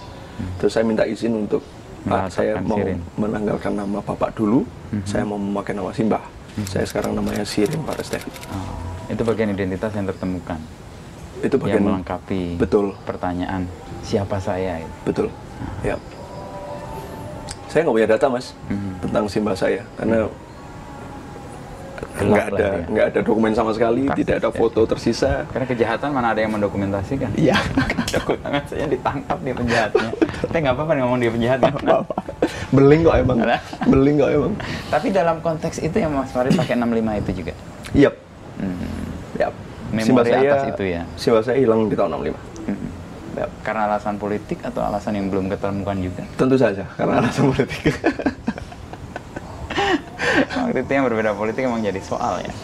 Terus 0.56 0.72
saya 0.72 0.88
minta 0.88 1.04
izin 1.04 1.36
untuk 1.36 1.60
Pak, 2.02 2.26
saya 2.28 2.58
mau 2.58 2.76
Sirin. 2.76 2.98
menanggalkan 3.14 3.72
nama 3.72 3.98
bapak 4.00 4.30
dulu. 4.32 4.66
Saya 5.02 5.22
mau 5.22 5.36
memakai 5.36 5.72
nama 5.72 5.90
Simbah. 5.90 6.22
Saya 6.64 6.84
sekarang 6.84 7.14
namanya 7.14 7.42
Sirin 7.42 7.80
Faris 7.82 8.08
Tevi. 8.08 8.28
Oh, 8.50 8.76
itu 9.08 9.22
bagian 9.22 9.48
identitas 9.50 9.90
yang 9.90 10.04
tertemukan. 10.04 10.58
Itu 11.40 11.56
yang 11.56 11.62
bagian 11.62 11.82
melengkapi 11.84 12.42
Betul. 12.56 12.92
pertanyaan 13.02 13.64
siapa 14.00 14.36
saya 14.36 14.78
itu. 14.78 14.92
Betul. 15.04 15.26
Ya. 15.80 15.96
Saya 17.66 17.82
nggak 17.82 17.96
punya 17.96 18.08
data 18.10 18.26
mas 18.28 18.52
Mhm. 18.68 18.92
tentang 19.00 19.24
Simbah 19.26 19.56
saya 19.56 19.80
karena 19.96 20.28
Gelap 22.12 22.28
nggak 22.28 22.46
ada 22.50 22.66
ya. 22.68 22.84
nggak 22.84 23.06
ada 23.08 23.20
dokumen 23.24 23.52
sama 23.54 23.72
sekali, 23.72 24.04
Pasti, 24.04 24.20
tidak 24.20 24.36
ada 24.36 24.50
ya. 24.50 24.58
foto 24.58 24.80
tersisa. 24.84 25.32
Karena 25.48 25.64
kejahatan 25.64 26.08
mana 26.12 26.28
ada 26.30 26.40
yang 26.42 26.52
mendokumentasikan? 26.52 27.30
Iya. 27.34 27.56
Dokumen 28.12 28.60
saya 28.68 28.84
ditangkap 28.84 29.38
dia 29.40 29.54
penjahatnya. 29.56 30.10
Tapi 30.42 30.56
nggak 30.58 30.74
apa-apa 30.74 30.92
ngomong 30.98 31.18
dia 31.18 31.30
penjahat. 31.30 31.58
kan? 31.62 31.72
Beling 32.70 33.00
kok 33.02 33.14
emang. 33.16 33.38
Beling 33.86 34.16
kok 34.18 34.30
emang. 34.32 34.52
Tapi 34.90 35.06
dalam 35.08 35.36
konteks 35.38 35.78
itu 35.78 35.96
yang 35.96 36.10
Mas 36.10 36.30
Farid 36.30 36.52
pakai 36.52 36.74
65 36.74 37.22
itu 37.22 37.30
juga. 37.38 37.52
Yap. 37.94 38.14
Hmm. 38.58 38.88
Yap. 39.38 39.54
Memori 39.92 40.24
saya, 40.26 40.50
atas 40.50 40.62
itu 40.72 40.84
ya? 40.88 41.02
Simbah 41.14 41.42
saya 41.44 41.56
hilang 41.56 41.86
di 41.86 41.94
tahun 41.94 42.10
65. 42.16 42.32
Hmm. 42.66 42.88
Yap. 43.34 43.50
Karena 43.62 43.82
alasan 43.86 44.14
politik 44.16 44.58
atau 44.60 44.82
alasan 44.82 45.12
yang 45.14 45.26
belum 45.28 45.46
ketemukan 45.48 45.96
juga? 45.96 46.22
Tentu 46.34 46.56
saja 46.56 46.84
karena 46.96 47.20
alasan 47.20 47.44
politik. 47.48 47.92
Waktu 50.52 50.78
itu 50.80 50.90
yang 50.90 51.04
berbeda 51.04 51.30
politik 51.32 51.62
emang 51.62 51.82
jadi 51.82 52.00
soal 52.00 52.40
ya. 52.40 52.54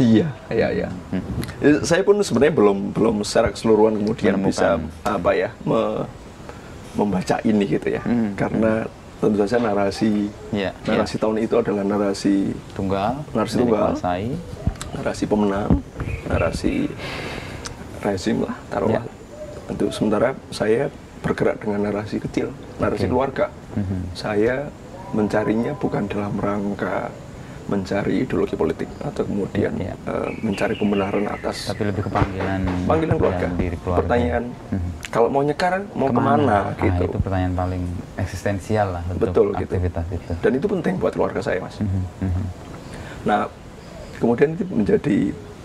Iya, 0.00 0.28
iya, 0.48 0.68
iya. 0.72 0.88
Hmm. 1.12 1.20
Eh, 1.60 1.78
Saya 1.82 2.00
pun 2.00 2.16
sebenarnya 2.18 2.54
belum 2.56 2.78
belum 2.90 3.16
secara 3.22 3.52
keseluruhan 3.52 4.00
kemudian 4.00 4.40
bisa 4.40 4.80
Menemukan. 4.80 5.04
apa 5.04 5.30
ya 5.32 5.48
me- 5.62 6.08
membaca 6.94 7.36
ini 7.42 7.64
gitu 7.66 7.88
ya. 7.90 8.02
Hmm, 8.02 8.34
Karena 8.34 8.84
tentu 9.18 9.38
saja 9.40 9.62
narasi 9.62 10.26
Iya, 10.50 10.74
narasi 10.82 11.14
tahun 11.16 11.38
itu 11.40 11.54
adalah 11.54 11.82
narasi 11.82 12.50
Tunggal, 12.72 13.22
Narasi 13.30 13.56
tunggal. 13.56 13.94
dikuasai. 13.94 14.28
narasi 14.92 15.24
pemenang, 15.24 15.70
narasi 16.26 16.84
rezim 18.00 18.44
lah 18.44 18.56
taruhlah. 18.68 19.00
Ya. 19.00 19.12
Untuk 19.64 19.88
sementara 19.88 20.36
saya 20.50 20.92
bergerak 21.22 21.62
dengan 21.62 21.86
narasi 21.86 22.18
kecil, 22.18 22.52
narasi 22.76 23.06
Oke. 23.06 23.10
keluarga. 23.10 23.46
Mhm. 23.72 24.00
Saya 24.12 24.68
mencarinya 25.10 25.72
bukan 25.72 26.04
dalam 26.06 26.34
rangka 26.36 27.08
mencari 27.62 28.22
ideologi 28.22 28.54
politik 28.54 28.88
atau 28.98 29.22
kemudian 29.22 29.72
iya. 29.76 29.94
eh, 29.94 30.30
mencari 30.40 30.74
pembenaran 30.74 31.24
atas 31.26 31.68
Tapi 31.68 31.82
lebih 31.84 32.02
ke 32.02 32.10
panggilan 32.10 32.60
panggilan 32.84 33.16
keluarga. 33.16 33.46
diri 33.54 33.76
keluarga. 33.78 34.00
Pertanyaan, 34.02 34.44
Mhm. 34.68 34.90
kalau 35.08 35.28
mau 35.28 35.42
nyekar 35.42 35.72
mau 35.92 36.08
ke 36.08 36.20
mana, 36.20 36.56
Ah, 36.68 36.76
gitu. 36.76 37.02
itu 37.06 37.18
pertanyaan 37.18 37.54
paling 37.54 37.82
eksistensial 38.16 38.88
lah 38.90 39.02
untuk 39.06 39.22
Betul 39.22 39.46
gitu. 39.54 39.72
aktivitas 39.72 40.04
itu. 40.10 40.32
Dan 40.36 40.52
itu 40.52 40.66
penting 40.66 40.94
buat 40.98 41.12
keluarga 41.12 41.40
saya, 41.40 41.58
Mas. 41.60 41.78
Mhm, 41.78 42.02
mhm. 42.20 42.44
Nah, 43.22 43.46
kemudian 44.16 44.52
itu 44.52 44.64
menjadi 44.66 45.16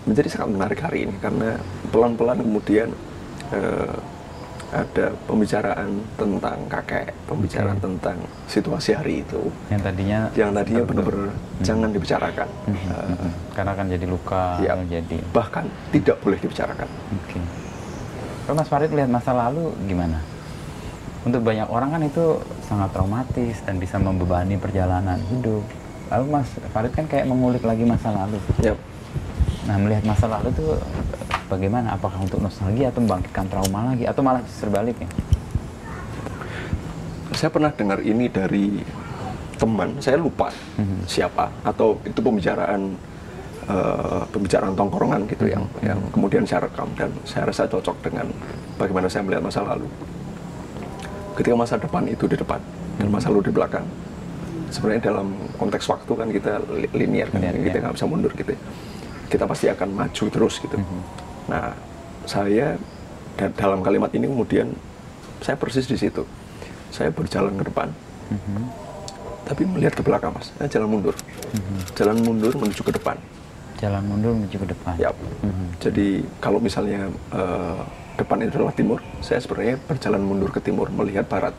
menjadi 0.04 0.28
sangat 0.30 0.48
menarik 0.50 0.80
hari 0.80 0.98
ini 1.04 1.14
karena 1.18 1.58
pelan-pelan 1.88 2.38
kemudian 2.38 2.88
eh, 3.48 3.96
ada 4.68 5.16
pembicaraan 5.24 5.88
tentang 6.14 6.58
kakek, 6.68 7.08
pembicaraan 7.24 7.80
Oke. 7.80 7.84
tentang 7.88 8.16
situasi 8.44 8.92
hari 8.92 9.24
itu 9.24 9.48
Yang 9.72 9.82
tadinya 9.88 10.18
yang 10.36 10.52
tadinya 10.52 10.84
benar-benar 10.84 11.32
jangan 11.64 11.88
dibicarakan, 11.88 12.48
Eh, 12.68 12.74
mhm. 12.76 13.30
Karena 13.56 13.70
akan 13.72 13.86
jadi 13.88 14.06
luka, 14.06 14.44
Iya. 14.60 14.76
jadi. 14.84 15.16
bahkan 15.32 15.64
tidak 15.88 16.20
boleh 16.20 16.36
dibicarakan. 16.36 16.88
Oke. 17.16 17.40
Kalau 18.44 18.56
Mas 18.56 18.68
Farid 18.68 18.92
lihat 18.92 19.08
masa 19.08 19.32
lalu 19.32 19.72
gimana? 19.84 20.20
Untuk 21.24 21.42
banyak 21.42 21.68
orang 21.68 21.88
kan 21.90 22.02
itu 22.02 22.24
sangat 22.64 22.92
traumatis 22.92 23.56
dan 23.64 23.76
bisa 23.76 23.96
membebani 23.96 24.56
perjalanan 24.56 25.16
hidup. 25.28 25.64
Lalu 26.08 26.24
Mas 26.30 26.48
Farid 26.72 26.92
kan 26.92 27.04
kayak 27.04 27.24
mengulik 27.24 27.60
lagi 27.60 27.84
masa 27.84 28.08
lalu. 28.08 28.36
Ya, 28.60 28.72
Nah 29.68 29.76
melihat 29.76 30.00
masa 30.02 30.24
lalu 30.26 30.48
tuh 30.56 30.80
bagaimana? 31.46 31.92
Apakah 31.92 32.18
untuk 32.18 32.40
nostalgia 32.40 32.88
atau 32.88 33.04
membangkitkan 33.04 33.46
trauma 33.46 33.92
lagi 33.92 34.08
atau 34.08 34.24
malah 34.24 34.40
sebaliknya? 34.48 35.08
saya 37.28 37.54
pernah 37.54 37.70
dengar 37.70 38.02
ini 38.02 38.26
dari 38.26 38.82
teman, 39.54 39.94
saya 40.02 40.18
lupa 40.18 40.50
Mhm. 40.74 41.06
siapa 41.06 41.46
atau 41.62 41.94
itu 42.02 42.18
pembicaraan 42.18 42.96
eh, 43.68 44.22
pembicaraan 44.32 44.72
tongkrongan 44.72 45.28
gitu 45.28 45.44
yang 45.44 45.60
yang 45.84 46.00
kemudian 46.08 46.40
saya 46.42 46.64
rekam 46.64 46.88
dan 46.96 47.12
saya 47.22 47.46
rasa 47.46 47.68
cocok 47.68 48.00
dengan 48.00 48.26
bagaimana 48.74 49.06
saya 49.06 49.22
melihat 49.22 49.44
masa 49.44 49.60
lalu. 49.60 49.84
Ketika 51.36 51.52
masa 51.54 51.76
depan 51.76 52.08
itu 52.08 52.24
di 52.24 52.34
depan 52.34 52.58
dan 52.96 53.12
masa 53.12 53.28
lalu 53.28 53.44
di 53.44 53.52
belakang, 53.52 53.84
sebenarnya 54.72 55.12
dalam 55.12 55.28
konteks 55.60 55.84
waktu 55.84 56.12
kan 56.16 56.28
kita 56.32 56.52
li- 56.72 56.92
linear 56.96 57.28
kan, 57.28 57.38
Linear, 57.38 57.54
kita 57.60 57.76
ya. 57.76 57.82
nggak 57.84 57.94
bisa 57.94 58.06
mundur 58.08 58.32
gitu. 58.34 58.50
ya. 58.56 58.60
Kita 59.28 59.44
pasti 59.44 59.68
akan 59.68 59.88
maju 59.92 60.24
terus 60.28 60.54
gitu. 60.58 60.76
Mhm. 60.76 61.00
Nah, 61.48 61.72
saya 62.24 62.76
da- 63.36 63.52
dalam 63.52 63.80
kalimat 63.80 64.08
ini 64.10 64.24
kemudian 64.24 64.72
saya 65.40 65.54
persis 65.54 65.84
di 65.84 65.94
situ. 65.94 66.24
Saya 66.88 67.12
berjalan 67.12 67.52
ke 67.54 67.68
depan, 67.68 67.88
Mhm. 68.32 68.62
tapi 69.44 69.62
melihat 69.64 69.92
ke 69.92 70.02
belakang 70.02 70.32
mas, 70.32 70.50
saya 70.56 70.68
jalan 70.68 70.88
mundur. 70.90 71.14
jalan 71.94 72.16
mundur 72.20 72.52
menuju 72.54 72.82
ke 72.82 72.92
depan. 72.92 73.16
Jalan 73.78 74.02
mundur 74.04 74.34
menuju 74.34 74.56
ke 74.58 74.68
depan. 74.68 74.94
Ya. 74.96 75.10
Jadi 75.78 76.20
kalau 76.38 76.58
misalnya 76.58 77.06
eh, 77.30 77.80
depan 78.14 78.42
itu 78.42 78.56
adalah 78.56 78.72
timur, 78.72 78.98
saya 79.20 79.38
sebenarnya 79.38 79.78
berjalan 79.80 80.20
mundur 80.20 80.50
ke 80.50 80.58
timur 80.58 80.90
melihat 80.90 81.24
barat. 81.24 81.54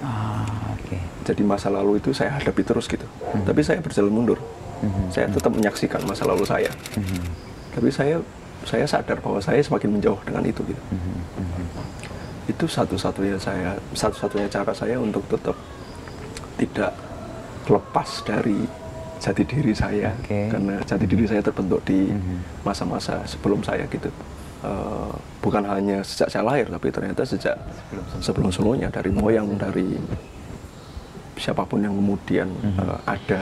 Ah, 0.00 0.44
oke. 0.72 0.96
Jadi 1.24 1.42
masa 1.42 1.68
lalu 1.68 1.96
itu 1.96 2.12
saya 2.12 2.32
hadapi 2.32 2.62
terus 2.62 2.84
gitu. 2.84 3.04
Tapi 3.42 3.60
saya 3.60 3.80
berjalan 3.80 4.08
mundur. 4.08 4.38
Saya 5.12 5.26
tetap 5.28 5.52
menyaksikan 5.52 6.00
masa 6.08 6.24
lalu 6.24 6.44
saya. 6.44 6.70
Tapi 7.74 7.88
saya 7.92 8.18
saya 8.64 8.84
sadar 8.84 9.16
bahwa 9.24 9.40
saya 9.40 9.60
semakin 9.64 9.96
menjauh 9.96 10.20
dengan 10.24 10.44
itu 10.44 10.60
gitu. 10.68 10.82
Itu 12.48 12.64
satu-satunya 12.66 13.38
saya 13.40 13.76
satu-satunya 13.94 14.48
cara 14.50 14.72
saya 14.74 14.96
untuk 15.00 15.24
tetap 15.30 15.56
tidak 16.60 16.92
lepas 17.70 18.20
dari 18.26 18.68
jati 19.20 19.44
diri 19.44 19.76
saya 19.76 20.16
Oke. 20.16 20.48
karena 20.48 20.80
jati 20.84 21.04
diri 21.04 21.28
saya 21.28 21.44
terbentuk 21.44 21.84
di 21.84 22.08
masa-masa 22.64 23.20
sebelum 23.28 23.60
saya 23.60 23.84
gitu. 23.88 24.08
Eh, 24.60 25.12
bukan 25.40 25.64
hanya 25.64 26.04
sejak 26.04 26.28
saya 26.28 26.44
lahir 26.44 26.68
tapi 26.68 26.92
ternyata 26.92 27.24
sejak 27.24 27.56
sebelum 28.20 28.52
sebelumnya 28.52 28.92
dari 28.92 29.08
moyang 29.08 29.56
dari 29.56 29.96
siapa 31.40 31.64
pun 31.64 31.80
yang 31.80 31.96
kemudian 31.96 32.48
eh, 32.76 32.98
ada 33.08 33.40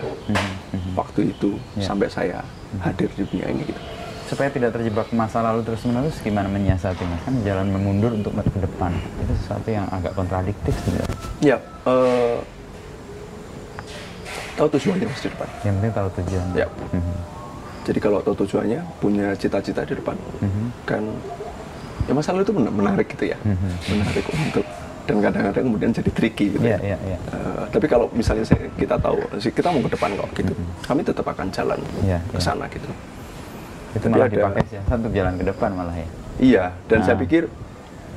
waktu 0.95 1.35
itu 1.35 1.59
Ya. 1.75 1.85
sampai 1.85 2.07
saya 2.07 2.39
hadir 2.81 3.11
di 3.13 3.27
dunia 3.27 3.51
ini 3.51 3.67
gitu. 3.67 3.81
Supaya 4.29 4.49
tidak 4.49 4.71
terjebak 4.73 5.09
masa 5.11 5.41
lalu 5.41 5.65
terus 5.65 5.83
menerus, 5.83 6.21
gimana 6.21 6.47
menyiasati 6.47 7.01
mas? 7.03 7.21
Kan 7.25 7.35
jalan 7.43 7.67
mengundur 7.69 8.13
untuk 8.13 8.31
ke 8.37 8.61
depan 8.61 8.93
itu 9.19 9.33
sesuatu 9.41 9.69
yang 9.69 9.89
agak 9.89 10.13
kontradiktif 10.13 10.77
sebenarnya. 10.79 11.17
Ya, 11.41 11.57
eh, 11.89 12.37
tahu 14.55 14.69
tujuannya 14.69 15.07
mas 15.07 15.21
di 15.21 15.29
depan. 15.29 15.49
Yang 15.63 15.75
penting 15.75 15.93
tahu 15.93 16.09
tujuan. 16.21 16.47
Ya. 16.55 16.67
Mhm. 16.93 17.15
Jadi 17.89 17.99
kalau 17.99 18.19
tahu 18.21 18.35
tujuannya, 18.45 18.81
punya 19.01 19.33
cita-cita 19.33 19.81
di 19.81 19.97
depan, 19.97 20.13
Mhm. 20.45 20.65
kan 20.85 21.03
ya 22.05 22.13
masa 22.13 22.37
lalu 22.37 22.45
itu 22.45 22.53
men- 22.53 22.69
menarik 22.71 23.09
gitu 23.09 23.33
ya, 23.33 23.39
Mhm. 23.41 23.69
menarik 23.89 24.25
untuk 24.29 24.67
dan 25.09 25.25
kadang-kadang 25.25 25.65
kemudian 25.73 25.91
jadi 25.91 26.11
tricky 26.13 26.47
gitu. 26.53 26.61
Ya. 26.61 26.77
iya, 26.85 26.99
iya. 27.01 27.19
Eh, 27.33 27.65
tapi 27.73 27.89
kalau 27.89 28.13
misalnya 28.13 28.45
saya, 28.45 28.69
kita 28.77 29.01
tahu 29.01 29.17
kita 29.41 29.69
mau 29.73 29.81
ke 29.81 29.91
depan 29.97 30.11
kok 30.15 30.29
gitu, 30.37 30.53
kami 30.85 31.01
tetap 31.01 31.25
akan 31.25 31.49
jalan 31.49 31.81
Iya, 32.05 32.21
ke 32.29 32.37
iya. 32.37 32.45
sana 32.45 32.69
gitu. 32.69 32.85
Itu 33.97 34.05
Tapi 34.05 34.13
malah 34.13 34.29
ada- 34.29 34.37
dipakai 34.37 34.63
sih, 34.69 34.77
untuk 34.85 35.13
jalan 35.17 35.35
ke 35.35 35.45
depan 35.49 35.71
malah 35.73 35.97
ya. 35.97 36.09
Iya, 36.39 36.65
dan 36.87 36.99
saya 37.03 37.17
Ah. 37.17 37.23
pikir 37.25 37.43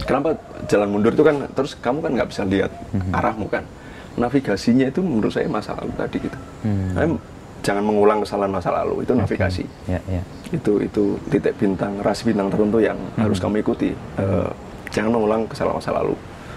kenapa 0.03 0.35
jalan 0.67 0.87
mundur 0.91 1.15
itu 1.15 1.23
kan 1.23 1.35
terus 1.55 1.71
kamu 1.79 2.03
kan 2.03 2.11
nggak 2.11 2.27
bisa 2.27 2.43
lihat 2.43 2.71
Mhm. 2.91 3.11
arahmu 3.15 3.47
kan. 3.47 3.63
Navigasinya 4.11 4.91
itu 4.91 4.99
menurut 4.99 5.31
saya 5.31 5.47
masa 5.47 5.71
lalu 5.79 5.95
tadi 5.95 6.17
gitu. 6.19 6.35
Hmm. 6.67 6.91
Makanya 6.91 7.15
jangan 7.63 7.83
mengulang 7.87 8.19
kesalahan 8.19 8.51
masa 8.51 8.69
lalu 8.75 9.07
itu 9.07 9.13
navigasi. 9.15 9.63
Iya, 9.87 9.99
iya. 10.11 10.21
Itu 10.51 10.83
itu 10.83 11.15
titik 11.31 11.55
bintang 11.55 11.95
ras 12.03 12.19
bintang 12.19 12.51
tertentu 12.51 12.83
yang 12.83 12.99
Mhm. 12.99 13.23
harus 13.23 13.39
kamu 13.39 13.63
ikuti. 13.63 13.95
Eh, 14.19 14.49
jangan 14.91 15.15
mengulang 15.15 15.47
kesalahan 15.47 15.79
masa 15.79 15.95
lalu. 15.95 16.11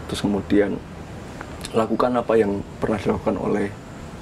Terus 0.09 0.21
kemudian 0.21 0.77
lakukan 1.75 2.13
apa 2.15 2.35
yang 2.39 2.63
pernah 2.79 2.99
dilakukan 3.01 3.35
oleh 3.41 3.69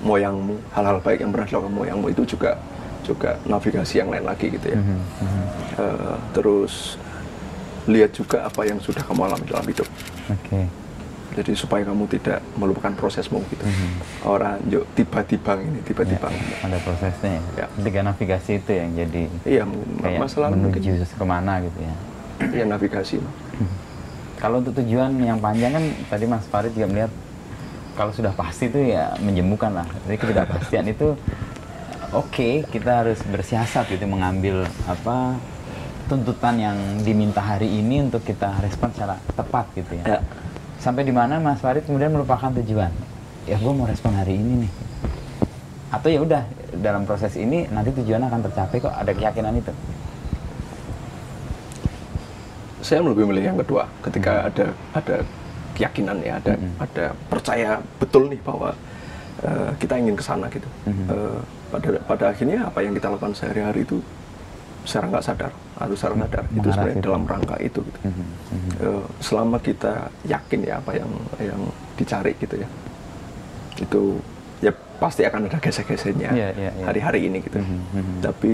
moyangmu, 0.02 0.56
hal-hal 0.74 0.98
baik 0.98 1.22
yang 1.22 1.30
pernah 1.30 1.46
dilakukan 1.46 1.74
moyangmu 1.74 2.06
itu 2.10 2.22
juga 2.36 2.58
juga 3.02 3.34
navigasi 3.46 3.98
yang 3.98 4.10
lain 4.14 4.24
lagi 4.26 4.46
gitu 4.50 4.66
ya. 4.72 4.78
Mhm, 4.78 4.98
mhm. 4.98 5.42
Eh, 5.78 6.16
terus 6.34 6.96
lihat 7.90 8.14
juga 8.14 8.46
apa 8.46 8.62
yang 8.62 8.78
sudah 8.78 9.02
kamu 9.02 9.26
alami 9.26 9.44
dalam 9.46 9.66
hidup. 9.66 9.88
Oke. 10.30 10.70
Jadi 11.32 11.56
supaya 11.56 11.82
kamu 11.88 12.04
tidak 12.12 12.44
melupakan 12.60 12.92
prosesmu 12.92 13.40
gitu. 13.50 13.64
Mhm. 13.64 13.90
Orang 14.28 14.56
yuk 14.68 14.84
tiba-tiba 14.94 15.58
ini, 15.58 15.80
tiba-tiba. 15.82 16.28
Ya, 16.30 16.68
ada 16.68 16.78
prosesnya 16.84 17.40
ya. 17.40 17.42
Ya. 17.64 17.66
Ketika 17.72 18.00
navigasi 18.04 18.52
itu 18.60 18.70
yang 18.70 18.90
jadi 18.94 19.22
Iya, 19.48 19.64
masalah 20.20 20.52
menuju 20.52 20.78
mungkin 20.78 21.08
ke 21.08 21.24
mana 21.26 21.52
gitu 21.64 21.78
ya. 21.82 21.94
ya 22.62 22.64
navigasi. 22.68 23.18
Kalau 24.42 24.58
untuk 24.58 24.74
tujuan 24.82 25.14
yang 25.22 25.38
panjang 25.38 25.70
kan 25.70 25.84
tadi 26.10 26.26
Mas 26.26 26.42
Farid 26.50 26.74
juga 26.74 26.90
melihat 26.90 27.12
kalau 27.94 28.10
sudah 28.10 28.34
pasti 28.34 28.66
itu 28.66 28.90
ya 28.90 29.14
menjemukan 29.22 29.70
lah. 29.70 29.86
Jadi 30.10 30.16
ketidakpastian 30.18 30.84
itu 30.90 31.14
oke 32.10 32.66
kita 32.66 33.06
harus 33.06 33.22
bersiasat 33.22 33.86
gitu 33.94 34.02
mengambil 34.10 34.66
apa 34.90 35.38
tuntutan 36.10 36.58
yang 36.58 36.76
diminta 37.06 37.38
hari 37.38 37.70
ini 37.70 38.02
untuk 38.02 38.26
kita 38.26 38.58
respon 38.66 38.90
secara 38.90 39.14
tepat 39.38 39.70
gitu 39.78 40.02
ya. 40.02 40.18
Ya. 40.18 40.20
Sampai 40.82 41.06
di 41.06 41.14
mana 41.14 41.38
Mas 41.38 41.62
Farid 41.62 41.86
kemudian 41.86 42.10
melupakan 42.10 42.50
tujuan. 42.50 42.90
Ya 43.46 43.54
gue 43.62 43.72
mau 43.72 43.86
respon 43.86 44.10
hari 44.10 44.42
ini 44.42 44.66
nih. 44.66 44.72
Atau 45.94 46.10
ya 46.10 46.18
udah 46.18 46.42
dalam 46.82 47.06
proses 47.06 47.38
ini 47.38 47.70
nanti 47.70 47.94
tujuan 47.94 48.26
akan 48.26 48.42
tercapai 48.50 48.82
kok 48.82 48.90
ada 48.90 49.14
keyakinan 49.14 49.54
itu. 49.54 49.70
Saya 52.82 53.00
lebih 53.00 53.24
milih 53.24 53.44
yang 53.44 53.56
kedua. 53.56 53.86
Ketika 54.02 54.44
ada 54.44 54.66
ada 54.92 55.16
keyakinan 55.72 56.18
ya, 56.20 56.36
ada 56.36 56.52
Mhm. 56.52 56.70
ada 56.78 57.04
percaya 57.26 57.70
betul 57.96 58.28
nih 58.28 58.40
bahwa 58.42 58.74
eh, 59.40 59.70
kita 59.76 59.96
ingin 59.96 60.14
ke 60.14 60.22
sana 60.22 60.46
gitu. 60.48 60.68
Mhm. 60.84 61.04
Eh, 61.08 61.38
pada 61.70 61.88
pada 62.04 62.24
akhirnya 62.28 62.58
apa 62.62 62.78
yang 62.78 62.92
kita 62.92 63.08
lakukan 63.08 63.32
sehari-hari 63.32 63.82
itu 63.82 63.96
secara 64.82 65.06
nggak 65.08 65.24
sadar 65.24 65.52
atau 65.78 65.94
secara 65.94 66.14
sadar 66.20 66.44
itu 66.48 66.68
sebenarnya 66.68 66.94
situ. 66.94 67.06
dalam 67.06 67.22
rangka 67.24 67.56
itu. 67.58 67.80
Gitu. 67.80 67.98
Mhm, 68.02 68.12
mhm. 68.12 68.70
Eh, 68.82 69.04
selama 69.20 69.56
kita 69.58 69.92
yakin 70.24 70.60
ya 70.62 70.74
apa 70.76 70.90
yang 70.92 71.10
yang 71.40 71.60
dicari 71.94 72.34
gitu 72.36 72.54
ya 72.56 72.68
itu 73.78 74.02
ya 74.60 74.70
pasti 75.00 75.24
akan 75.24 75.48
ada 75.48 75.58
gesek-geseknya 75.58 76.30
Iya, 76.30 76.48
iya, 76.52 76.70
iya. 76.70 76.84
hari-hari 76.84 77.26
ini 77.26 77.40
gitu 77.40 77.58
Mhm, 77.58 77.78
mhm. 77.94 78.14
tapi 78.20 78.52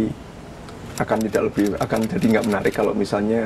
akan 0.96 1.18
tidak 1.26 1.42
lebih 1.48 1.66
akan 1.76 2.00
jadi 2.06 2.26
nggak 2.28 2.44
menarik 2.46 2.72
kalau 2.72 2.92
misalnya 2.92 3.44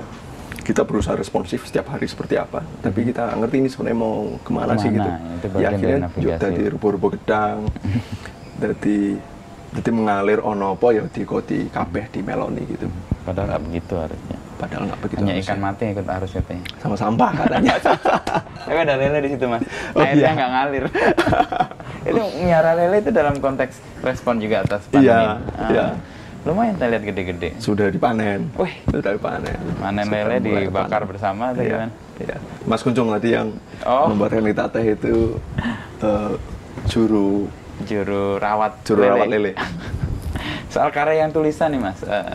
kita 0.62 0.82
berusaha 0.86 1.18
responsif 1.18 1.66
setiap 1.66 1.92
hari 1.92 2.06
seperti 2.06 2.38
apa 2.38 2.62
tapi 2.80 3.10
kita 3.10 3.34
ngerti 3.36 3.56
ini 3.62 3.68
sebenarnya 3.68 3.98
mau 3.98 4.38
ke 4.40 4.50
mana, 4.54 4.72
sih. 4.78 4.88
Ke 4.88 4.98
mana, 4.98 5.04
gitu 5.04 5.10
ya, 5.10 5.18
ya 5.18 5.48
bagian 5.50 5.72
akhirnya 5.74 6.36
dari 6.38 6.62
rubo-rubo 6.70 7.06
gedang 7.12 7.66
jadi 8.62 8.98
jadi 9.72 9.90
mengalir 9.90 10.38
ono 10.44 10.76
apa 10.76 10.92
ya 10.92 11.04
di 11.08 11.22
kodi 11.24 11.66
kabeh 11.72 12.12
di 12.12 12.20
meloni 12.20 12.62
gitu 12.68 12.86
Padahal 13.22 13.54
nggak 13.54 13.62
begitu 13.70 13.94
harusnya. 13.94 14.38
padahal 14.58 14.82
nggak 14.90 15.00
begitu 15.00 15.20
Hanya 15.22 15.32
harusnya. 15.38 15.54
ikan 15.54 15.58
mati 15.62 15.84
ikut 15.94 16.06
arus 16.06 16.30
katanya. 16.34 16.64
sama 16.82 16.96
sampah 16.98 17.30
katanya 17.34 17.72
Tapi 18.66 18.78
ada 18.78 18.94
lele 18.94 19.18
di 19.26 19.30
situ 19.34 19.44
mas. 19.50 19.62
Oh, 19.92 20.00
Airnya 20.00 20.22
iya. 20.22 20.38
nggak 20.38 20.50
ngalir. 20.54 20.84
itu 22.08 22.22
miara 22.46 22.72
lele 22.78 22.96
itu 23.02 23.10
dalam 23.10 23.34
konteks 23.42 23.74
respon 24.06 24.38
juga 24.38 24.62
atas 24.62 24.86
pandemi. 24.86 25.10
Iya, 25.10 25.22
iya. 25.70 25.86
Lumayan 26.42 26.74
saya 26.74 26.88
lihat 26.90 27.04
gede-gede. 27.06 27.48
sudah 27.56 27.86
dipanen 27.86 28.50
Wih. 28.54 28.74
sudah 28.88 29.14
dipanen 29.14 29.54
Panen 29.78 30.04
Sudah 30.04 30.26
lele 30.26 30.36
dibakar 30.42 30.66
dipanen. 31.00 31.06
bersama 31.06 31.44
atau 31.50 31.62
Iya, 31.62 31.70
gimana? 31.70 31.92
iya. 32.18 32.36
Mas 32.66 32.82
Kuncung 32.82 33.08
tadi 33.08 33.28
yang 33.30 33.48
Oh. 33.82 34.10
membuatkan 34.10 34.42
kita 34.44 34.66
teh 34.68 34.84
itu 34.92 35.38
eh, 36.00 36.32
juru 36.86 37.46
Juru 37.82 38.38
rawat 38.38 38.82
juru 38.82 39.02
rawat 39.04 39.26
lele 39.28 39.54
Soal 40.72 40.88
karya 40.88 41.22
yang 41.22 41.30
tulisan 41.30 41.68
nih 41.68 41.78
mas, 41.78 42.00
eh, 42.02 42.34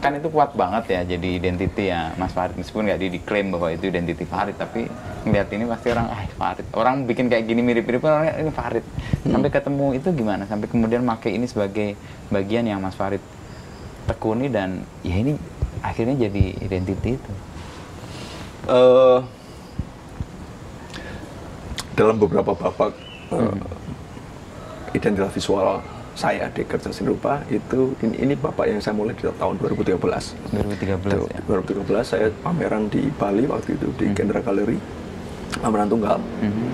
kan 0.00 0.16
itu 0.16 0.32
kuat 0.32 0.56
banget 0.56 0.84
ya 0.88 1.00
jadi 1.04 1.28
identity 1.36 1.92
ya. 1.92 2.16
Mas 2.16 2.32
Farid 2.32 2.56
meskipun 2.56 2.88
nggak 2.88 3.00
di 3.04 3.08
diklaim 3.20 3.52
bahwa 3.52 3.68
itu 3.68 3.92
identity 3.92 4.24
Farid 4.24 4.56
tapi 4.56 4.88
ngeliat 5.28 5.48
ini 5.52 5.64
pasti 5.68 5.92
orang 5.92 6.08
ah 6.08 6.24
Farid. 6.34 6.66
Orang 6.72 7.04
bikin 7.04 7.28
kayak 7.28 7.44
gini 7.44 7.60
mirip-mirip 7.60 8.00
orangnya 8.00 8.40
ini 8.40 8.50
Farid. 8.50 8.84
Sampai 9.28 9.52
ketemu 9.52 9.86
itu 9.94 10.08
gimana? 10.16 10.48
Sampai 10.48 10.66
kemudian 10.72 11.04
make 11.04 11.28
ini 11.28 11.44
sebagai 11.44 11.94
bagian 12.32 12.64
yang 12.64 12.80
Mas 12.80 12.96
Farid 12.96 13.20
tekuni 14.08 14.48
dan 14.48 14.82
ya 15.04 15.20
ini 15.20 15.36
akhirnya 15.84 16.16
jadi 16.16 16.44
identity 16.64 17.20
itu. 17.20 17.32
Eh, 18.68 19.18
dalam 21.96 22.16
beberapa 22.16 22.56
babak 22.56 22.96
eh, 23.36 23.60
identitas 24.96 25.32
visual 25.36 25.84
saya 26.14 26.50
di 26.50 26.66
kerja 26.66 26.90
seni 26.90 27.14
rupa 27.14 27.40
itu 27.48 27.94
ini, 28.02 28.16
ini 28.28 28.34
bapak 28.34 28.66
yang 28.66 28.80
saya 28.82 28.92
mulai 28.92 29.14
di 29.14 29.24
tahun 29.24 29.56
2013 29.62 29.94
2013 29.96 31.06
Tuh, 31.06 31.28
ya. 31.30 31.40
2013 31.46 31.86
saya 32.02 32.26
pameran 32.42 32.90
di 32.90 33.08
Bali 33.14 33.46
waktu 33.46 33.78
itu 33.78 33.88
di 33.94 34.10
Kendra 34.12 34.42
Gallery 34.42 34.78
pameran 35.58 35.90
tunggal. 35.90 36.18
Mhm. 36.40 36.66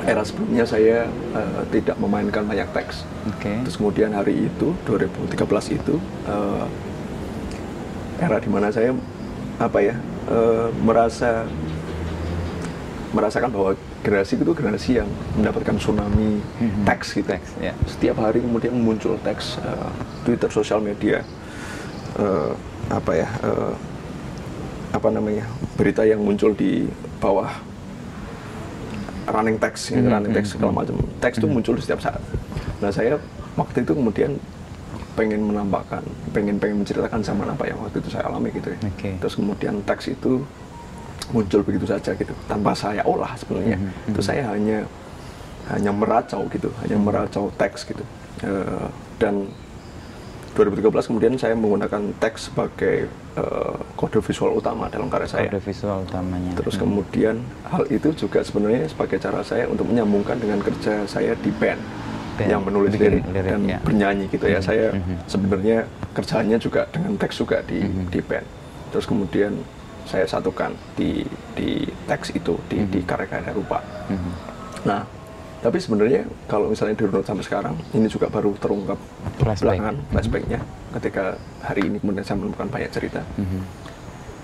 era 0.00 0.24
sebelumnya 0.24 0.64
saya 0.64 1.04
eh, 1.36 1.62
tidak 1.70 1.94
memainkan 2.00 2.42
banyak 2.48 2.64
teks. 2.72 3.04
Oke. 3.36 3.52
Terus 3.68 3.76
kemudian 3.76 4.10
hari 4.16 4.48
itu 4.48 4.72
2013 4.88 5.76
itu 5.76 6.00
eh, 6.24 6.64
era 8.24 8.40
di 8.40 8.48
mana 8.48 8.72
saya 8.72 8.96
apa 9.60 9.78
ya 9.84 9.94
eh, 10.32 10.68
merasa 10.80 11.44
merasakan 13.12 13.52
bahwa 13.52 13.70
generasi 14.00 14.32
itu 14.34 14.52
generasi 14.52 14.90
yang 14.96 15.08
mendapatkan 15.36 15.76
tsunami 15.76 16.40
Mhm. 16.58 16.84
teks 16.88 17.06
gitu 17.14 17.28
Teks, 17.28 17.50
ya. 17.60 17.72
setiap 17.84 18.16
hari 18.18 18.40
kemudian 18.40 18.72
muncul 18.72 19.20
teks 19.20 19.60
eh, 19.60 19.88
Twitter 20.24 20.48
sosial 20.48 20.80
media 20.80 21.20
eh, 22.16 22.52
apa 22.88 23.12
ya 23.12 23.28
eh, 23.44 23.72
apa 24.90 25.08
namanya 25.08 25.44
berita 25.76 26.02
yang 26.02 26.18
muncul 26.18 26.50
di 26.50 26.88
bawah 27.20 27.46
running 29.30 29.60
text 29.60 29.94
ya, 29.94 30.00
Mhm, 30.00 30.10
running 30.10 30.32
text 30.34 30.48
mhm, 30.50 30.54
segala 30.58 30.72
macam 30.74 30.96
teks 31.20 31.36
itu 31.38 31.46
muncul 31.46 31.74
di 31.76 31.82
setiap 31.84 32.00
saat 32.02 32.22
nah 32.80 32.88
saya 32.88 33.20
waktu 33.54 33.84
itu 33.84 33.92
kemudian 33.92 34.40
pengen 35.10 35.42
menampakkan, 35.44 36.00
pengen 36.32 36.56
pengen 36.56 36.80
menceritakan 36.80 37.20
zaman 37.20 37.44
apa 37.44 37.68
yang 37.68 37.76
waktu 37.76 38.00
itu 38.00 38.08
saya 38.08 38.24
alami 38.30 38.48
gitu 38.56 38.72
ya. 38.72 38.78
Oke. 38.88 39.10
Terus 39.20 39.34
kemudian 39.36 39.74
teks 39.84 40.08
itu 40.08 40.40
muncul 41.30 41.60
begitu 41.62 41.86
saja 41.86 42.10
gitu, 42.12 42.34
tanpa 42.46 42.74
saya 42.74 43.02
olah 43.02 43.32
sebenarnya. 43.34 43.76
Mhm, 43.76 44.10
Itu 44.14 44.20
saya 44.20 44.42
hanya 44.50 44.84
hanya 45.70 45.92
meracau 45.92 46.42
gitu, 46.50 46.68
hanya 46.82 46.98
meracau 46.98 47.50
teks 47.54 47.86
gitu. 47.86 48.02
Eh, 48.42 48.86
dan 49.16 49.46
2013 50.50 51.06
kemudian 51.06 51.38
saya 51.38 51.54
menggunakan 51.54 52.10
teks 52.18 52.50
sebagai 52.50 53.06
eh, 53.38 53.74
kode 53.94 54.18
visual 54.18 54.58
utama 54.58 54.90
dalam 54.90 55.06
karya 55.06 55.30
saya. 55.30 55.46
Kode 55.46 55.62
visual 55.62 56.02
utamanya. 56.02 56.50
Terus 56.58 56.74
Hmm. 56.74 56.82
kemudian 56.82 57.36
hal 57.64 57.86
itu 57.86 58.10
juga 58.18 58.42
sebenarnya 58.42 58.90
sebagai 58.90 59.22
cara 59.22 59.40
saya 59.40 59.70
untuk 59.70 59.86
menyambungkan 59.86 60.34
dengan 60.36 60.58
kerja 60.58 61.06
saya 61.06 61.38
di 61.38 61.54
band, 61.54 61.78
Band, 62.34 62.50
yang 62.50 62.66
menulis 62.66 62.90
bikin 62.90 63.22
lirik, 63.22 63.24
lirik, 63.30 63.50
dan 63.54 63.60
ya. 63.64 63.78
bernyanyi 63.78 64.26
gitu 64.26 64.46
ya. 64.50 64.58
Mhm, 64.58 64.66
Saya 64.66 64.86
mhm. 64.90 65.14
sebenarnya 65.30 65.78
kerjanya 66.10 66.56
juga 66.58 66.82
dengan 66.90 67.14
teks 67.14 67.38
juga 67.38 67.62
di 67.62 67.78
Mhm. 67.78 68.10
di 68.10 68.18
band. 68.18 68.46
Terus 68.90 69.06
kemudian 69.06 69.52
saya 70.10 70.26
satukan 70.26 70.74
di 70.98 71.22
di 71.54 71.86
teks 72.04 72.34
itu 72.34 72.58
di 72.66 72.82
di 72.84 72.98
Mhm. 73.00 73.06
karya-karya 73.06 73.52
rupa. 73.54 73.78
Mhm. 74.10 74.32
Nah, 74.82 75.06
tapi 75.62 75.78
sebenarnya 75.78 76.26
kalau 76.50 76.66
misalnya 76.66 76.98
dirunut 76.98 77.22
sampai 77.22 77.46
sekarang, 77.46 77.78
ini 77.94 78.10
juga 78.10 78.26
baru 78.26 78.50
terungkap 78.58 78.98
Flashback. 79.38 79.62
belakangan 79.62 79.96
flashbacknya 80.10 80.60
ketika 80.98 81.24
hari 81.62 81.86
ini 81.86 81.96
kemudian 82.02 82.26
saya 82.26 82.42
menemukan 82.42 82.66
banyak 82.66 82.90
cerita. 82.90 83.22
Mhm. 83.38 83.60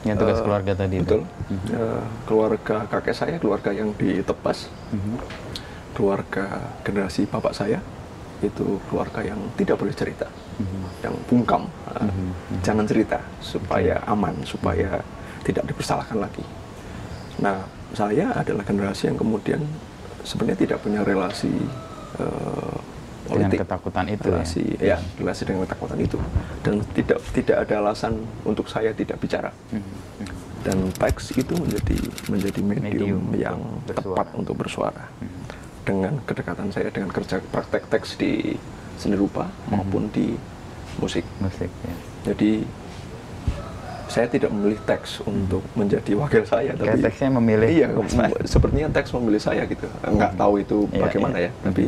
Yang 0.07 0.17
tugas 0.23 0.39
Eh, 0.39 0.45
keluarga 0.47 0.73
tadi 0.77 0.97
itu. 0.97 1.03
Betul. 1.03 1.23
Mhm. 1.51 1.67
Eh, 1.75 2.03
keluarga 2.23 2.77
kakek 2.87 3.17
saya, 3.17 3.35
keluarga 3.43 3.71
yang 3.75 3.91
ditebas, 3.99 4.71
Mhm. 4.95 5.19
keluarga 5.99 6.45
generasi 6.85 7.27
bapak 7.27 7.51
saya 7.51 7.83
itu 8.39 8.79
keluarga 8.87 9.25
yang 9.25 9.41
tidak 9.57 9.81
boleh 9.81 9.97
cerita, 9.97 10.29
Mhm. 10.61 10.81
yang 11.03 11.15
bungkam, 11.27 11.63
Eh, 11.97 12.05
Mhm. 12.05 12.61
jangan 12.61 12.85
cerita 12.85 13.17
supaya 13.41 13.97
aman, 14.05 14.37
supaya 14.45 15.01
tidak 15.47 15.65
dipersalahkan 15.65 16.19
lagi. 16.19 16.43
Nah, 17.39 17.63
saya 17.95 18.35
adalah 18.35 18.67
generasi 18.67 19.07
yang 19.07 19.17
kemudian 19.17 19.63
sebenarnya 20.27 20.59
tidak 20.59 20.79
punya 20.83 21.07
relasi 21.07 21.55
Dengan 23.27 23.51
politik, 23.51 23.59
ketakutan 23.67 24.07
itu 24.07 24.27
relasi, 24.27 24.65
ya. 24.79 24.95
ya, 24.95 24.99
relasi 25.19 25.43
dengan 25.45 25.67
ketakutan 25.67 25.99
itu, 25.99 26.19
dan 26.63 26.75
tidak 26.95 27.19
tidak 27.35 27.57
ada 27.63 27.75
alasan 27.83 28.13
untuk 28.43 28.67
saya 28.67 28.91
tidak 28.91 29.19
bicara. 29.19 29.51
Mhm. 29.71 29.95
dan 30.67 30.83
teks 30.99 31.31
itu 31.39 31.55
menjadi 31.55 31.95
menjadi 32.27 32.59
medium, 32.59 32.83
Medium 33.23 33.23
yang 33.39 33.55
untuk 33.63 33.95
tepat 33.95 34.03
bersuara. 34.27 34.35
untuk 34.35 34.55
bersuara 34.59 35.05
Mhm. 35.23 35.41
dengan 35.87 36.13
kedekatan 36.27 36.69
saya 36.75 36.91
dengan 36.91 37.07
kerja 37.07 37.39
praktek 37.39 37.87
teks 37.87 38.19
di 38.19 38.59
seni 38.99 39.15
rupa 39.15 39.47
Mhm. 39.47 39.71
maupun 39.71 40.11
di 40.11 40.35
musik 40.99 41.23
Musik 41.39 41.71
ya. 41.71 41.95
jadi 42.27 42.67
saya 44.07 44.27
tidak 44.27 44.51
memilih 44.51 44.79
teks 44.83 45.21
untuk 45.23 45.63
menjadi 45.73 46.13
wakil 46.15 46.43
saya 46.43 46.73
Kayak 46.73 46.95
tapi 46.95 46.99
teksnya 47.03 47.29
memilih 47.33 47.69
iya 47.69 47.89
sepertinya 48.45 48.89
teks 48.91 49.11
memilih 49.13 49.39
saya 49.39 49.63
gitu 49.65 49.87
nggak 50.01 50.33
tahu 50.35 50.55
itu 50.59 50.79
Iya, 50.89 51.01
bagaimana 51.03 51.37
iya. 51.37 51.51
ya 51.51 51.51
tapi 51.63 51.85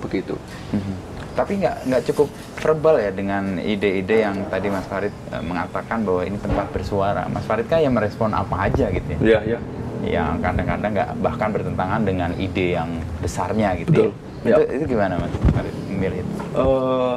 begitu 0.00 0.34
Mhm. 0.70 0.94
Tapi 1.30 1.52
nggak 1.56 1.76
nggak 1.86 2.02
cukup 2.04 2.28
verbal 2.58 2.98
ya 2.98 3.10
dengan 3.10 3.56
ide-ide 3.56 4.16
yang 4.20 4.44
tadi 4.46 4.66
Mas 4.66 4.82
Farid 4.84 5.14
eh, 5.30 5.38
mengatakan 5.40 6.02
bahwa 6.02 6.22
ini 6.22 6.36
tempat 6.36 6.66
bersuara. 6.68 7.22
Mas 7.26 7.46
Farid 7.46 7.64
kan 7.64 7.78
yang 7.78 7.94
merespon 7.94 8.34
apa 8.34 8.66
aja 8.66 8.90
gitu 8.90 9.06
ya. 9.14 9.18
iya 9.20 9.38
iya 9.46 9.58
Yang 10.02 10.42
kadang-kadang 10.42 10.90
nggak 10.90 11.10
bahkan 11.20 11.48
bertentangan 11.50 12.00
dengan 12.02 12.30
ide 12.34 12.74
yang 12.74 12.90
besarnya 13.18 13.78
gitu 13.78 13.90
Betul. 13.90 14.10
ya. 14.10 14.12
Itu, 14.42 14.60
Ya. 14.60 14.74
itu 14.74 14.84
gimana 14.88 15.14
Mas 15.16 15.32
Farid 15.48 15.74
memilih 15.86 16.18
itu? 16.18 16.32
Eh, 16.52 17.16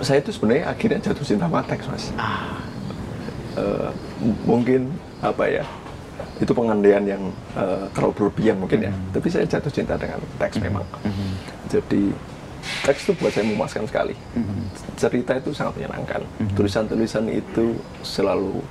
saya 0.00 0.18
itu 0.18 0.30
sebenarnya 0.30 0.64
akhirnya 0.66 0.98
jatuh 1.00 1.24
cinta 1.24 1.44
sama 1.44 1.60
teks 1.62 1.84
mas 1.86 2.04
Ah, 2.16 3.90
m- 4.22 4.40
mungkin 4.46 4.88
apa 5.20 5.44
ya 5.44 5.64
itu 6.40 6.52
pengandaian 6.52 7.04
yang 7.04 7.22
eh, 7.52 7.84
terlalu 7.92 8.12
berlebihan 8.16 8.56
mungkin 8.56 8.80
ya 8.80 8.92
Mhm. 8.92 9.12
tapi 9.12 9.28
saya 9.28 9.44
jatuh 9.44 9.68
cinta 9.68 9.94
dengan 9.94 10.20
teks 10.38 10.56
memang 10.58 10.84
mhm. 11.04 11.28
jadi 11.68 12.02
teks 12.84 13.00
itu 13.04 13.12
buat 13.16 13.32
saya 13.32 13.44
memuaskan 13.44 13.84
sekali 13.84 14.16
Mhm. 14.32 14.60
cerita 14.96 15.32
itu 15.36 15.50
sangat 15.52 15.76
menyenangkan 15.76 16.22
Mhm. 16.40 16.54
tulisan-tulisan 16.54 17.24
itu 17.28 17.76
selalu 18.00 18.64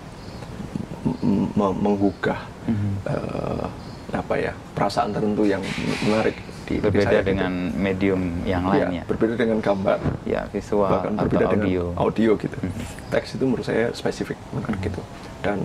m- 1.22 1.50
m- 1.54 1.78
menggugah 1.78 2.42
Mhm. 2.66 2.92
eh, 3.06 3.66
apa 4.10 4.34
ya 4.36 4.54
perasaan 4.74 5.14
tertentu 5.14 5.46
yang 5.46 5.62
menarik 6.02 6.34
di 6.70 6.78
berbeda 6.78 7.02
saya 7.04 7.20
gitu. 7.20 7.30
dengan 7.34 7.52
medium 7.74 8.22
yang 8.46 8.62
Ya, 8.64 8.72
lain 8.86 8.90
ya. 8.94 9.04
berbeda 9.04 9.34
dengan 9.36 9.58
gambar 9.58 9.98
Ya, 10.24 10.46
visual 10.48 10.86
bahkan 10.86 11.12
atau 11.12 11.26
berbeda 11.26 11.46
audio. 11.48 11.58
dengan 11.90 11.98
audio 11.98 12.32
gitu. 12.38 12.58
Mhm. 12.60 12.82
Teks 13.10 13.30
itu 13.34 13.44
menurut 13.44 13.66
saya 13.66 13.90
spesifik 13.92 14.38
menarik 14.52 14.78
Mhm. 14.78 14.86
gitu. 14.86 15.02
Dan 15.40 15.58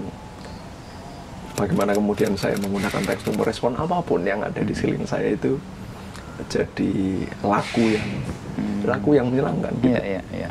bagaimana 1.54 1.92
kemudian 1.92 2.32
saya 2.34 2.56
menggunakan 2.56 3.04
teks 3.04 3.20
untuk 3.22 3.44
merespon 3.44 3.76
apa 3.76 4.00
pun 4.00 4.20
yang 4.22 4.40
ada 4.40 4.58
di 4.58 4.66
Mhm. 4.66 4.74
sekeliling 4.74 5.04
saya 5.04 5.28
itu 5.30 5.60
jadi 6.46 6.92
laku 7.40 7.84
yang 7.92 8.08
Hmm. 8.54 8.80
laku 8.84 9.10
yang 9.12 9.26
menyenangkan 9.28 9.70
gitu. 9.76 9.86
Iya, 9.88 10.00
iya, 10.02 10.22
iya. 10.32 10.50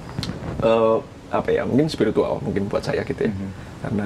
Eh, 0.62 0.98
apa 1.30 1.50
ya 1.50 1.66
mungkin 1.66 1.88
spiritual 1.88 2.38
mungkin 2.40 2.68
buat 2.68 2.80
saya 2.80 3.02
gitu 3.02 3.26
ya 3.26 3.32
Mhm. 3.32 3.50
karena 3.82 4.06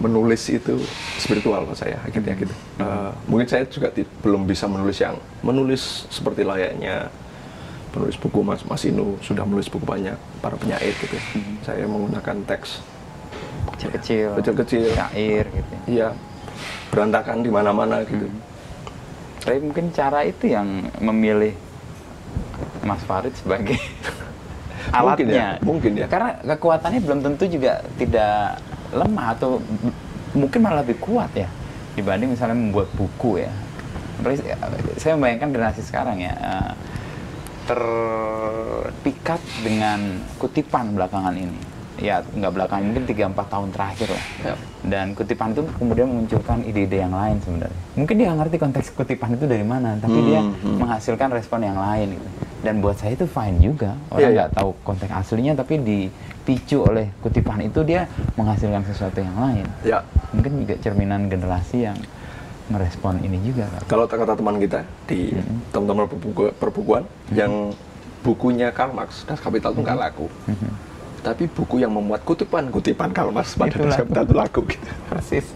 menulis 0.00 0.48
itu 0.48 0.80
spiritual 1.16 1.62
buat 1.62 1.76
saya 1.76 2.00
akhirnya 2.00 2.32
gitu 2.34 2.54
Eh, 2.76 3.10
mungkin 3.24 3.44
saya 3.44 3.62
juga 3.66 3.92
belum 4.18 4.44
bisa 4.44 4.64
menulis 4.64 4.96
yang 4.96 5.14
menulis 5.40 6.08
seperti 6.08 6.40
layaknya 6.40 7.12
penulis 7.90 8.16
buku 8.16 8.40
Mas 8.40 8.64
Mas 8.64 8.80
Inu 8.82 9.20
sudah 9.20 9.44
menulis 9.44 9.66
buku 9.66 9.84
banyak 9.84 10.14
para 10.40 10.56
penyair 10.56 10.94
gitu. 10.94 11.16
Mhm. 11.36 11.54
saya 11.60 11.84
menggunakan 11.84 12.36
teks 12.46 12.80
Kecil-kecil. 13.70 14.28
Kecil-kecil. 14.36 14.82
Syair 14.90 15.44
gitu. 15.46 15.70
ya. 15.70 15.80
iya 15.86 16.08
berantakan 16.88 17.40
di 17.40 17.50
mana-mana 17.50 18.00
gitu 18.02 18.24
Mhm. 18.24 18.48
Tapi 19.40 19.56
mungkin 19.58 19.86
cara 19.90 20.20
itu 20.22 20.44
yang 20.46 20.68
memilih 20.98 21.56
Mas 22.80 23.00
Farid 23.02 23.32
sebagai 23.34 23.76
Mungkin 24.90 24.96
alatnya. 25.26 25.32
ya, 25.32 25.48
mungkin 25.60 25.92
ya. 25.94 26.06
Karena 26.06 26.34
kekuatannya 26.42 27.00
belum 27.00 27.20
tentu 27.22 27.44
juga 27.46 27.80
tidak 27.94 28.58
lemah 28.90 29.26
atau 29.38 29.62
mungkin 30.34 30.60
malah 30.62 30.82
lebih 30.82 30.98
kuat 31.02 31.30
ya 31.34 31.48
dibanding 31.98 32.34
misalnya 32.34 32.56
membuat 32.56 32.88
buku 32.94 33.42
ya. 33.42 33.52
Apalagi 34.20 34.44
Saya 35.00 35.16
membayangkan 35.16 35.48
generasi 35.50 35.82
sekarang 35.82 36.20
ya 36.20 36.34
eh, 36.36 36.72
terpikat 37.66 39.40
dengan 39.62 40.20
kutipan 40.36 40.92
belakangan 40.94 41.34
ini. 41.38 41.79
Ya 42.00 42.24
nggak 42.24 42.48
belakangan 42.50 42.82
mungkin 42.82 43.04
3-4 43.04 43.36
tahun 43.46 43.68
terakhir 43.70 44.08
lah 44.08 44.24
Ya. 44.42 44.54
dan 44.82 45.12
kutipan 45.12 45.52
itu 45.52 45.62
kemudian 45.76 46.08
memunculkan 46.08 46.64
ide-ide 46.64 46.98
yang 46.98 47.12
lain 47.12 47.36
sebenarnya. 47.38 47.80
Mungkin 47.92 48.14
dia 48.16 48.26
nggak 48.26 48.38
ngerti 48.40 48.56
konteks 48.58 48.86
kutipan 48.90 49.30
itu 49.32 49.44
dari 49.44 49.62
mana, 49.62 49.94
tapi 49.96 50.16
Hmm, 50.16 50.26
dia 50.26 50.40
hmm. 50.40 50.76
menghasilkan 50.80 51.28
respon 51.30 51.60
yang 51.60 51.76
lain. 51.76 52.16
Gitu. 52.16 52.28
Dan 52.60 52.74
buat 52.78 52.96
saya 52.96 53.12
itu 53.14 53.24
fine 53.24 53.56
juga. 53.58 53.96
Orang 54.08 54.20
Iya, 54.22 54.28
nggak 54.34 54.50
tahu 54.54 54.68
konteks 54.82 55.12
aslinya, 55.14 55.52
tapi 55.54 55.74
dipicu 55.78 56.78
oleh 56.82 57.12
kutipan 57.20 57.60
itu 57.60 57.80
dia 57.82 58.08
menghasilkan 58.34 58.80
sesuatu 58.82 59.16
yang 59.18 59.36
lain. 59.38 59.64
ya 59.82 60.00
Mungkin 60.30 60.62
juga 60.62 60.74
cerminan 60.78 61.26
generasi 61.26 61.84
yang 61.84 61.96
merespon 62.66 63.18
ini 63.18 63.36
juga. 63.42 63.66
Kalau 63.84 64.06
kata 64.06 64.32
teman 64.32 64.56
kita 64.56 64.80
di 65.04 65.32
Mhm. 65.32 65.56
teman-teman 65.70 66.04
perbuku- 66.06 66.54
perbukuan 66.54 67.02
yang 67.30 67.74
bukunya 68.20 68.70
Karl 68.70 68.94
Marx 68.94 69.24
Das 69.24 69.36
Kapital 69.36 69.72
itu 69.72 69.80
nggak 69.80 69.98
laku 69.98 70.28
Mhm. 70.46 70.70
Tapi 71.20 71.46
buku 71.46 71.84
yang 71.84 71.92
memuat 71.92 72.24
kutipan-kutipan 72.24 73.12
Karl 73.12 73.30
Marx 73.32 73.54
pada 73.54 73.72
Itu 73.72 73.84
Das 73.84 73.94
laku. 73.94 74.00
Kapital 74.08 74.24
itu 74.24 74.34
laku 74.34 74.60
gitu. 74.68 74.88
Persis. 75.08 75.46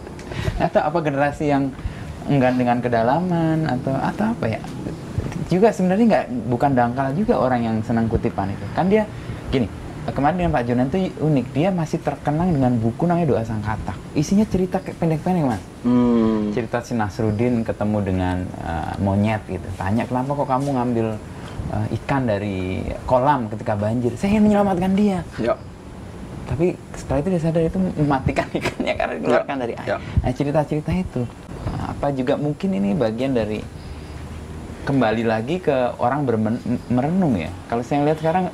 Atau 0.61 0.81
apa 0.85 0.99
generasi 1.01 1.45
yang 1.49 1.73
enggan 2.29 2.55
dengan 2.57 2.79
kedalaman 2.81 3.69
atau 3.69 3.93
atau 3.97 4.25
apa 4.33 4.47
ya? 4.49 4.61
Juga 5.49 5.73
sebenarnya 5.73 6.05
nggak 6.09 6.27
bukan 6.49 6.71
dangkal 6.73 7.09
juga 7.17 7.35
orang 7.41 7.61
yang 7.65 7.77
senang 7.85 8.09
kutipan 8.09 8.53
itu. 8.53 8.65
Kan 8.73 8.89
dia 8.89 9.05
gini, 9.53 9.69
kemarin 10.12 10.37
dengan 10.37 10.53
Pak 10.53 10.65
Jonan 10.69 10.87
itu 10.93 10.99
unik. 11.21 11.47
Dia 11.57 11.69
masih 11.73 11.99
terkenang 12.01 12.53
dengan 12.53 12.77
buku 12.77 13.09
namanya 13.09 13.29
Doa 13.33 13.43
Sang 13.45 13.65
Katak. 13.65 13.97
Isinya 14.12 14.45
cerita 14.45 14.81
pendek-pendek, 14.81 15.45
Mas. 15.49 15.62
Hmm. 15.85 16.53
Cerita 16.53 16.85
si 16.85 16.93
Nasruddin 16.93 17.65
ketemu 17.65 17.99
dengan 18.05 18.37
uh, 18.65 18.93
monyet 19.01 19.41
gitu. 19.49 19.69
Tanya, 19.81 20.05
"Kenapa 20.05 20.33
kok 20.37 20.49
kamu 20.49 20.69
ngambil 20.77 21.07
uh, 21.69 21.87
ikan 21.95 22.25
dari 22.25 22.81
kolam 23.05 23.47
ketika 23.47 23.73
banjir?" 23.75 24.12
Saya 24.15 24.35
ingin 24.35 24.45
menyelamatkan 24.45 24.93
dia 24.93 25.21
Ya. 25.37 25.55
tapi 26.45 26.77
setelah 26.93 27.19
itu 27.19 27.29
dia 27.31 27.41
sadar 27.41 27.62
itu 27.62 27.79
mematikan 27.97 28.45
ikannya 28.59 28.95
karena 28.95 29.12
dikeluarkan 29.17 29.57
Ya, 29.57 29.61
dari 29.61 29.75
air. 29.75 29.87
ya. 29.87 29.97
Nah 30.21 30.31
cerita-cerita 30.31 30.91
itu 30.93 31.23
nah, 31.67 31.91
apa 31.91 32.07
juga 32.11 32.35
mungkin 32.37 32.69
ini 32.73 32.93
bagian 32.93 33.33
dari 33.33 33.65
kembali 34.85 35.25
lagi 35.25 35.57
ke 35.59 35.73
orang 35.97 36.29
merenung 36.87 37.35
ya. 37.35 37.49
Kalau 37.67 37.81
saya 37.81 38.05
lihat 38.05 38.21
sekarang 38.21 38.53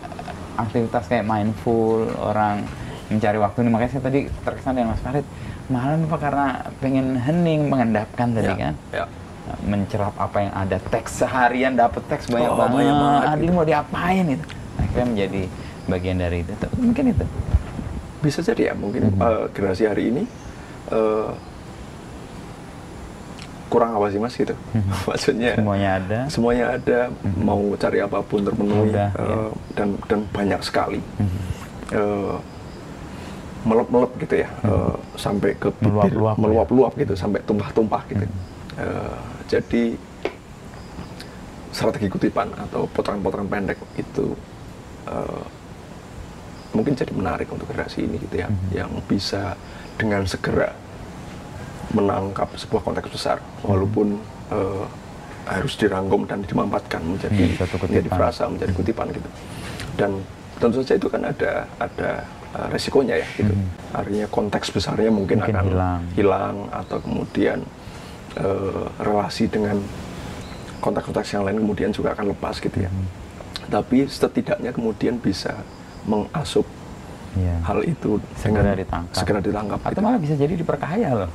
aktivitas 0.54 1.04
kayak 1.06 1.24
mindful 1.24 2.06
orang 2.16 2.62
mencari 3.10 3.34
waktu 3.36 3.58
ini 3.60 3.70
makanya 3.70 3.90
saya 3.90 4.04
tadi 4.04 4.20
terkesan 4.40 4.72
dengan 4.72 4.94
Mas 4.94 5.02
Farid 5.02 5.26
malam 5.66 6.06
apa 6.06 6.18
karena 6.20 6.46
pengen 6.78 7.14
hening 7.16 7.66
mengendapkan 7.66 8.30
tadi 8.30 8.46
ya. 8.46 8.54
kan. 8.56 8.74
Ya. 8.92 9.04
Mencerap 9.60 10.14
apa 10.14 10.38
yang 10.40 10.54
ada 10.54 10.76
teks 10.80 11.10
seharian 11.18 11.74
dapat 11.74 12.02
teks 12.06 12.26
banyak 12.26 12.48
Oh, 12.48 12.56
banget, 12.56 12.76
banyak 12.76 12.96
banget 12.96 13.22
Aduh, 13.24 13.40
gitu. 13.40 13.52
mau 13.52 13.64
diapain 13.64 14.24
itu 14.28 14.46
akhirnya 14.76 15.06
menjadi 15.06 15.42
bagian 15.86 16.16
dari 16.18 16.36
itu 16.40 16.52
Tuh, 16.56 16.70
mungkin 16.76 17.04
itu 17.08 17.24
Bisa 18.20 18.38
jadi 18.42 18.62
ya, 18.68 18.74
mungkin 18.74 19.00
Mhm. 19.08 19.18
eh, 19.18 19.44
generasi 19.50 19.84
hari 19.84 20.02
ini 20.08 20.22
eh, 20.90 21.30
kurang 23.70 23.94
apa 23.94 24.10
sih 24.10 24.18
mas 24.18 24.34
gitu. 24.34 24.52
Maksudnya 25.08 25.54
Mhm. 25.54 25.58
semuanya 25.58 25.90
ada 25.94 26.18
semuanya 26.28 26.64
ada, 26.74 26.98
mau 27.38 27.62
cari 27.76 27.98
apa 27.98 28.18
pun 28.20 28.42
terpenuhi 28.42 28.90
Mudah, 28.90 29.08
eh, 29.14 29.24
ya. 29.24 29.36
dan 29.72 29.88
dan 30.04 30.20
banyak 30.28 30.60
sekali. 30.60 31.00
Mhm. 31.16 31.38
Eh, 31.90 32.36
melep-melep 33.60 34.10
gitu 34.18 34.34
ya, 34.40 34.48
eh, 34.64 34.94
sampai 35.14 35.52
ke 35.54 35.68
bibir, 35.76 35.92
Meluap-luap, 36.10 36.34
ya. 36.34 36.40
meluap-luap 36.40 36.92
gitu, 36.96 37.12
sampai 37.14 37.40
tumpah-tumpah 37.42 38.02
gitu. 38.08 38.24
Mhm. 38.24 38.49
Eh, 38.72 39.18
jadi 39.46 39.82
strategi 41.70 42.06
kutipan 42.06 42.50
atau 42.56 42.86
potongan-potongan 42.86 43.48
pendek 43.48 43.78
itu 43.96 44.34
eh, 45.06 45.44
mungkin 46.70 46.94
jadi 46.94 47.10
menarik 47.10 47.50
untuk 47.50 47.66
generasi 47.66 48.04
ini 48.04 48.14
gitu 48.20 48.36
ya, 48.36 48.46
Mhm. 48.46 48.68
yang 48.70 48.90
bisa 49.04 49.58
dengan 49.96 50.22
segera 50.22 50.70
menangkap 51.90 52.46
sebuah 52.54 52.82
konteks 52.84 53.10
besar, 53.10 53.38
walaupun 53.60 54.18
eh, 54.50 54.84
harus 55.46 55.74
dirangkum 55.74 56.26
dan 56.26 56.42
dimampatkan 56.42 56.98
menjadi 57.00 57.42
Hmm, 57.44 57.56
satu 57.56 57.74
menjadi 57.80 58.06
kutipan. 58.06 58.18
frasa, 58.18 58.42
menjadi 58.46 58.72
kutipan 58.72 59.06
gitu. 59.10 59.28
Dan 59.94 60.10
tentu 60.58 60.78
saja 60.78 60.94
itu 60.94 61.06
kan 61.06 61.22
ada 61.24 61.52
ada 61.78 62.10
uh, 62.50 62.66
resikonya 62.68 63.14
ya 63.16 63.26
gitu. 63.34 63.50
Mhm. 63.50 63.66
Artinya 63.94 64.26
konteks 64.26 64.68
besarnya 64.68 65.06
mungkin, 65.08 65.38
Mungkin 65.38 65.54
akan 65.54 65.66
hilang. 65.66 66.00
hilang 66.14 66.56
atau 66.68 66.98
kemudian 66.98 67.62
uh, 68.36 68.86
relasi 69.00 69.50
dengan 69.50 69.80
konteks-konteks 70.78 71.34
yang 71.34 71.44
lain 71.44 71.58
kemudian 71.60 71.90
juga 71.90 72.14
akan 72.14 72.30
lepas 72.32 72.58
gitu 72.58 72.78
ya. 72.78 72.90
Mhm. 72.90 73.06
Tapi 73.70 74.06
setidaknya 74.06 74.70
kemudian 74.70 75.16
bisa 75.16 75.54
mengasup 76.04 76.66
Iya. 77.30 77.62
hal 77.62 77.86
itu 77.86 78.18
segera 78.34 78.74
ditangkap 78.74 79.14
segera 79.14 79.38
ditangkap 79.38 79.78
atau 79.78 79.90
gitu. 79.94 80.02
malah 80.02 80.18
bisa 80.18 80.34
jadi 80.34 80.50
diperkaya 80.50 81.14
loh 81.14 81.30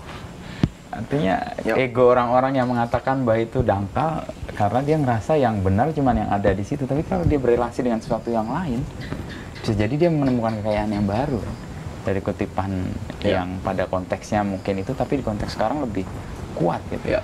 artinya 0.91 1.39
Ya. 1.63 1.79
ego 1.79 2.11
orang-orang 2.11 2.59
yang 2.59 2.67
mengatakan 2.67 3.23
bahwa 3.23 3.39
itu 3.39 3.63
dangkal 3.63 4.27
karena 4.59 4.79
dia 4.83 4.97
ngerasa 4.99 5.39
yang 5.39 5.63
benar 5.63 5.95
cuman 5.95 6.27
yang 6.27 6.29
ada 6.31 6.51
di 6.51 6.67
situ 6.67 6.83
tapi 6.83 6.99
kalau 7.07 7.23
dia 7.23 7.39
berrelasi 7.39 7.79
dengan 7.79 8.03
sesuatu 8.03 8.27
yang 8.27 8.43
lain 8.43 8.83
bisa 9.63 9.71
jadi 9.71 9.95
dia 9.95 10.09
menemukan 10.11 10.59
kekayaan 10.59 10.91
yang 10.91 11.07
baru 11.07 11.39
dari 12.03 12.19
kutipan 12.19 12.91
Ya. 13.23 13.39
yang 13.39 13.63
pada 13.63 13.87
konteksnya 13.87 14.43
mungkin 14.43 14.83
itu 14.83 14.91
tapi 14.91 15.19
di 15.19 15.23
konteks 15.23 15.55
sekarang 15.55 15.79
lebih 15.79 16.03
kuat 16.55 16.81
gitu 16.89 17.05
Ya. 17.05 17.21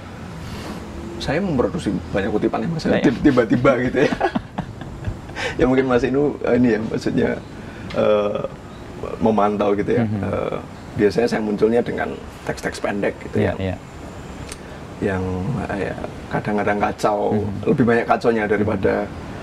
Saya 1.17 1.37
memproduksi 1.37 1.93
banyak 2.09 2.29
kutipan 2.29 2.65
yang 2.65 2.73
Nah, 2.73 2.97
ya. 2.97 3.13
tiba-tiba 3.13 3.71
gitu 3.85 3.97
ya. 4.03 4.11
ya 5.59 5.65
mungkin 5.65 5.85
Mas 5.85 6.01
Inu 6.01 6.33
eh, 6.41 6.57
ini 6.57 6.67
ya 6.73 6.79
maksudnya 6.81 7.29
eh, 7.93 8.41
memantau 9.21 9.71
gitu 9.73 9.91
ya. 9.95 10.03
Mhm. 10.03 10.17
Eh, 10.19 10.57
biasanya 10.97 11.27
saya 11.29 11.41
munculnya 11.41 11.79
dengan 11.79 12.11
teks-teks 12.43 12.81
pendek 12.81 13.15
gitu 13.23 13.37
ya. 13.39 13.53
iya. 13.57 13.77
Yang 14.99 15.23
eh, 15.69 15.77
ya, 15.89 15.95
kadang-kadang 16.29 16.77
kacau, 16.79 17.19
Mhm. 17.37 17.69
lebih 17.69 17.83
banyak 17.85 18.05
kacaunya 18.05 18.43
daripada 18.45 18.93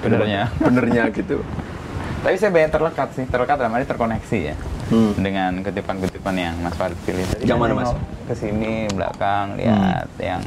Benernya. 0.02 0.42
benernya 0.58 1.02
gitu. 1.10 1.38
tapi 2.22 2.34
saya 2.34 2.50
banyak 2.50 2.70
terlekat 2.70 3.08
sih 3.14 3.24
terlekat 3.24 3.56
dalam 3.56 3.70
arti 3.72 3.86
terkoneksi 3.86 4.38
ya 4.44 4.54
Hmm. 4.88 5.12
dengan 5.14 5.60
kutipan-kutipan 5.60 6.34
yang 6.34 6.54
Mas 6.58 6.72
Farid 6.72 6.96
pilih 7.02 7.20
tadi 7.22 7.44
Yang 7.44 7.58
mana, 7.58 7.72
Mas? 7.74 7.90
ke 8.24 8.34
sini 8.34 8.88
belakang 8.88 9.56
lihat 9.56 10.08
yang 10.16 10.40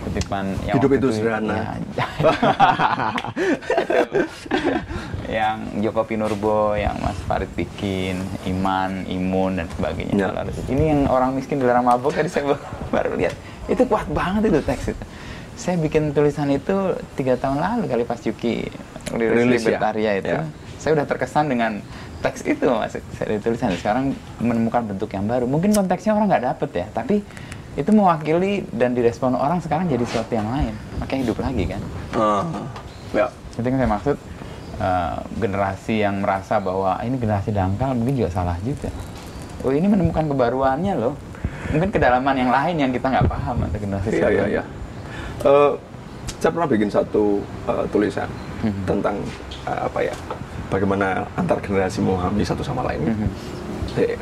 kutipan 0.00 0.44
yang 0.62 0.76
Hidup 0.76 0.90
itu 0.94 1.08
sederhana. 1.10 1.76
ya, 1.92 2.06
yang 5.30 5.56
Joko 5.78 6.02
Pinurbo 6.02 6.74
yang 6.74 6.96
Mas 6.98 7.16
Farid 7.24 7.48
bikin 7.52 8.20
iman 8.46 9.04
imun 9.06 9.56
dan 9.56 9.66
sebagainya 9.70 10.12
Ya. 10.12 10.28
Kalau 10.30 10.52
ini 10.66 10.84
yang 10.86 11.00
orang 11.06 11.32
miskin 11.32 11.56
dilarang 11.56 11.84
mabuk 11.84 12.12
tadi 12.12 12.28
saya 12.28 12.52
baru- 12.92 13.16
lihat 13.16 13.34
itu 13.66 13.82
kuat 13.84 14.08
banget 14.08 14.50
itu 14.50 14.60
teks 14.60 14.84
itu 14.90 15.04
saya 15.54 15.76
bikin 15.76 16.10
tulisan 16.10 16.48
itu 16.48 16.76
tiga 17.14 17.36
tahun 17.36 17.56
lalu 17.58 17.84
kali 17.86 18.02
pas 18.02 18.18
Yuki 18.18 18.64
rilis 19.10 19.36
Rilis 19.38 19.62
ya? 19.62 19.68
Libertaria 19.70 20.12
itu 20.16 20.28
Ya. 20.30 20.42
saya 20.76 20.96
udah 20.96 21.06
terkesan 21.06 21.46
dengan 21.46 21.72
teks 22.20 22.40
itu 22.44 22.64
mas. 22.66 22.96
Saya 23.14 23.38
tulisan. 23.38 23.72
Sekarang 23.72 24.12
menemukan 24.38 24.84
bentuk 24.84 25.10
yang 25.10 25.24
baru. 25.24 25.44
Mungkin 25.44 25.72
konteksnya 25.72 26.12
orang 26.12 26.28
nggak 26.28 26.44
dapet 26.46 26.70
ya 26.74 26.86
tapi 26.90 27.24
itu 27.72 27.90
mewakili 27.90 28.66
dan 28.68 28.92
direspon 28.92 29.32
orang 29.32 29.58
sekarang 29.58 29.86
jadi 29.86 30.02
sesuatu 30.02 30.32
yang 30.32 30.48
lain. 30.48 30.74
Makanya 30.98 31.20
hidup 31.22 31.38
lagi 31.38 31.64
kan? 31.66 31.82
Ah, 32.12 32.42
ya. 33.12 33.26
itu 33.52 33.64
yang 33.64 33.78
saya 33.78 33.90
maksud. 33.90 34.16
Eh, 34.80 35.16
generasi 35.36 35.94
yang 35.98 36.24
merasa 36.24 36.56
bahwa 36.56 36.96
"Ah, 36.96 37.04
ini 37.04 37.14
generasi 37.14 37.52
dangkal 37.52 37.92
mungkin 37.92 38.16
juga 38.16 38.32
salah 38.32 38.56
juga. 38.60 38.88
Oh 39.60 39.68
ini 39.68 39.84
menemukan 39.84 40.24
kebaruannya 40.24 40.96
loh. 40.96 41.12
Mungkin 41.68 41.92
kedalaman 41.92 42.32
yang 42.32 42.48
lain 42.48 42.76
yang 42.78 42.90
kita 42.90 43.06
nggak 43.06 43.28
paham 43.28 43.60
atau 43.60 43.76
generasi 43.76 44.08
Iya, 44.10 44.28
iya, 44.30 44.44
iya. 44.50 44.62
Eh, 45.40 45.72
saya 46.36 46.50
pernah 46.50 46.64
bikin 46.66 46.88
satu 46.88 47.44
eh, 47.66 47.84
tulisan 47.88 48.24
Mhm. 48.64 48.82
tentang 48.88 49.16
eh, 49.62 49.80
apa 49.84 50.00
ya, 50.00 50.14
bagaimana 50.70 51.26
antar 51.34 51.58
generasi 51.58 51.98
memahami 52.00 52.46
satu 52.46 52.62
sama 52.62 52.86
lain. 52.86 53.02
Mhm. 53.02 53.28
Eh, 53.98 54.14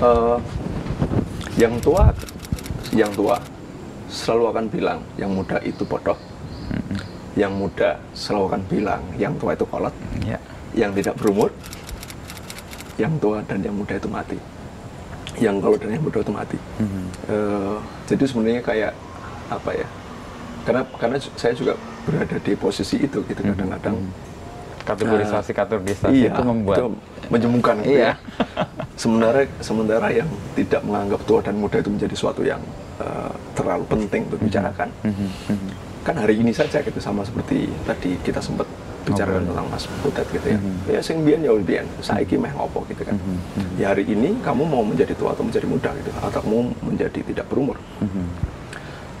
eh, 0.00 0.36
yang 1.60 1.76
tua, 1.84 2.10
yang 2.96 3.12
tua 3.12 3.36
selalu 4.08 4.44
akan 4.56 4.64
bilang 4.72 4.98
yang 5.20 5.30
muda 5.30 5.60
itu 5.60 5.84
bodoh. 5.84 6.16
Mhm. 6.72 6.96
Yang 7.36 7.52
muda 7.54 7.90
selalu 8.16 8.44
akan 8.50 8.62
bilang 8.66 9.02
yang 9.20 9.34
tua 9.36 9.52
itu 9.52 9.68
kolot. 9.68 9.94
ya 10.24 10.40
Yang 10.72 10.90
tidak 11.04 11.14
berumur, 11.20 11.50
yang 12.96 13.12
tua 13.20 13.44
dan 13.44 13.60
yang 13.60 13.76
muda 13.76 13.94
itu 14.00 14.08
mati. 14.08 14.38
Yang 15.38 15.56
kolot 15.62 15.78
dan 15.78 15.90
yang 15.94 16.02
muda 16.02 16.18
itu 16.24 16.32
mati. 16.32 16.58
Mhm. 16.80 17.04
Eh, 17.28 17.76
jadi 18.08 18.24
sebenarnya 18.24 18.62
kayak 18.64 18.92
apa 19.52 19.70
ya? 19.76 19.86
Karena 20.64 20.82
karena 21.00 21.16
saya 21.36 21.52
juga 21.56 21.72
berada 22.04 22.36
di 22.40 22.52
posisi 22.56 22.96
itu 23.00 23.20
gitu 23.28 23.40
Mhm. 23.44 23.48
kadang-kadang. 23.54 23.96
Kategorisasi 24.88 25.50
kategorisasi 25.52 26.14
Iya, 26.14 26.30
itu 26.32 26.42
membuat 26.42 26.76
itu 26.80 26.86
menjemukan 27.28 27.76
gitu 27.78 27.92
Iya. 27.92 28.08
ya. 28.08 28.12
sementara 28.96 29.40
sementara 29.60 30.08
yang 30.10 30.28
tidak 30.56 30.80
menganggap 30.82 31.20
tua 31.22 31.40
dan 31.44 31.54
muda 31.54 31.76
itu 31.78 31.90
menjadi 31.90 32.16
suatu 32.16 32.42
yang 32.42 32.62
eh, 32.98 33.32
terlalu 33.52 33.84
penting 33.86 34.26
untuk 34.26 34.38
dibicarakan. 34.40 34.88
Mhm, 35.04 35.28
mhm. 35.52 35.70
Kan 36.02 36.14
hari 36.16 36.40
ini 36.40 36.50
saja 36.50 36.80
gitu 36.80 36.98
sama 36.98 37.22
seperti 37.22 37.68
tadi 37.84 38.16
kita 38.24 38.40
sempat 38.40 38.64
bicarakan 39.04 39.44
Ngobrol. 39.44 39.48
tentang 39.54 39.66
Mas 39.70 39.84
Butet 40.02 40.26
gitu 40.28 40.46
ya. 40.48 40.58
Mhm. 40.58 40.74
Ya 40.88 41.00
sing 41.00 41.16
biyen 41.22 41.40
ya 41.40 41.52
biyen, 41.54 41.86
saiki 42.00 42.34
meh 42.34 42.50
ngopo 42.50 42.82
gitu 42.88 43.04
kan. 43.04 43.14
Mhm, 43.14 43.36
mhm. 43.54 43.72
Ya 43.76 43.86
hari 43.92 44.04
ini 44.04 44.34
kamu 44.40 44.62
mau 44.64 44.82
menjadi 44.82 45.12
tua 45.14 45.30
atau 45.32 45.44
menjadi 45.44 45.66
muda 45.68 45.90
gitu 45.94 46.10
atau 46.12 46.30
kamu 46.34 46.58
menjadi 46.82 47.20
tidak 47.22 47.46
berumur 47.46 47.76
Mhm. 48.00 48.24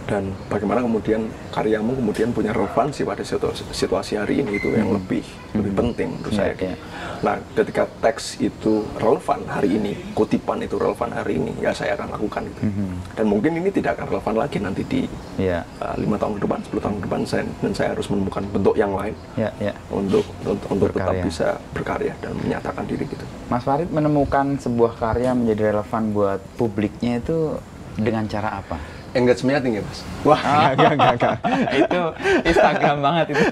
Dan 0.08 0.32
bagaimana 0.48 0.80
kemudian 0.80 1.28
karyamu 1.52 1.92
kemudian 1.92 2.32
punya 2.32 2.56
relevansi 2.56 3.04
pada 3.04 3.20
situasi, 3.68 4.16
hari 4.16 4.40
ini 4.40 4.56
itu 4.56 4.72
yang 4.72 4.88
Mhm. 4.88 4.96
lebih 4.96 5.24
lebih 5.52 5.72
Mhm. 5.76 5.80
penting 5.84 6.08
menurut 6.16 6.32
Iya, 6.32 6.40
saya. 6.40 6.54
iya. 6.56 6.76
Nah, 7.18 7.34
ketika 7.52 7.82
teks 8.00 8.38
itu 8.40 8.86
relevan 8.96 9.42
hari 9.50 9.76
ini, 9.76 9.92
kutipan 10.16 10.64
itu 10.64 10.80
relevan 10.80 11.12
hari 11.12 11.36
ini, 11.36 11.52
ya 11.60 11.74
saya 11.76 11.92
akan 11.98 12.14
lakukan 12.14 12.46
itu. 12.48 12.60
Mhm. 12.64 12.88
Dan 13.20 13.26
mungkin 13.28 13.52
ini 13.60 13.68
tidak 13.68 14.00
akan 14.00 14.06
relevan 14.16 14.34
lagi 14.38 14.58
nanti 14.62 14.82
di 14.88 15.02
ya 15.36 15.60
uh, 15.82 15.92
lima 16.00 16.16
tahun 16.16 16.38
ke 16.38 16.40
depan, 16.48 16.58
10 16.64 16.80
tahun 16.80 16.96
ke 16.96 17.04
depan, 17.04 17.20
saya, 17.28 17.44
dan 17.60 17.72
saya 17.76 17.88
harus 17.92 18.06
menemukan 18.08 18.42
bentuk 18.48 18.74
yang 18.80 18.92
lain 18.96 19.14
ya 19.36 19.50
ya 19.60 19.74
untuk 19.92 20.24
untuk, 20.46 20.66
untuk 20.72 20.88
tetap 20.94 21.16
bisa 21.20 21.48
berkarya 21.76 22.14
dan 22.24 22.32
menyatakan 22.38 22.88
diri 22.88 23.04
gitu. 23.04 23.24
Mas 23.52 23.66
Farid 23.66 23.92
menemukan 23.92 24.56
sebuah 24.56 24.96
karya 24.96 25.36
menjadi 25.36 25.76
relevan 25.76 26.02
buat 26.16 26.40
publiknya 26.56 27.20
itu 27.20 27.58
dengan 27.98 28.24
cara 28.30 28.62
apa? 28.62 28.97
Engagementnya 29.10 29.60
tinggi 29.60 29.80
mas. 29.80 30.00
Wah, 30.20 30.36
Ah, 30.38 30.68
enggak, 30.70 30.92
enggak, 30.92 31.12
enggak. 31.14 31.36
itu 31.82 32.00
Instagram 32.44 32.96
banget 33.00 33.26
itu 33.32 33.44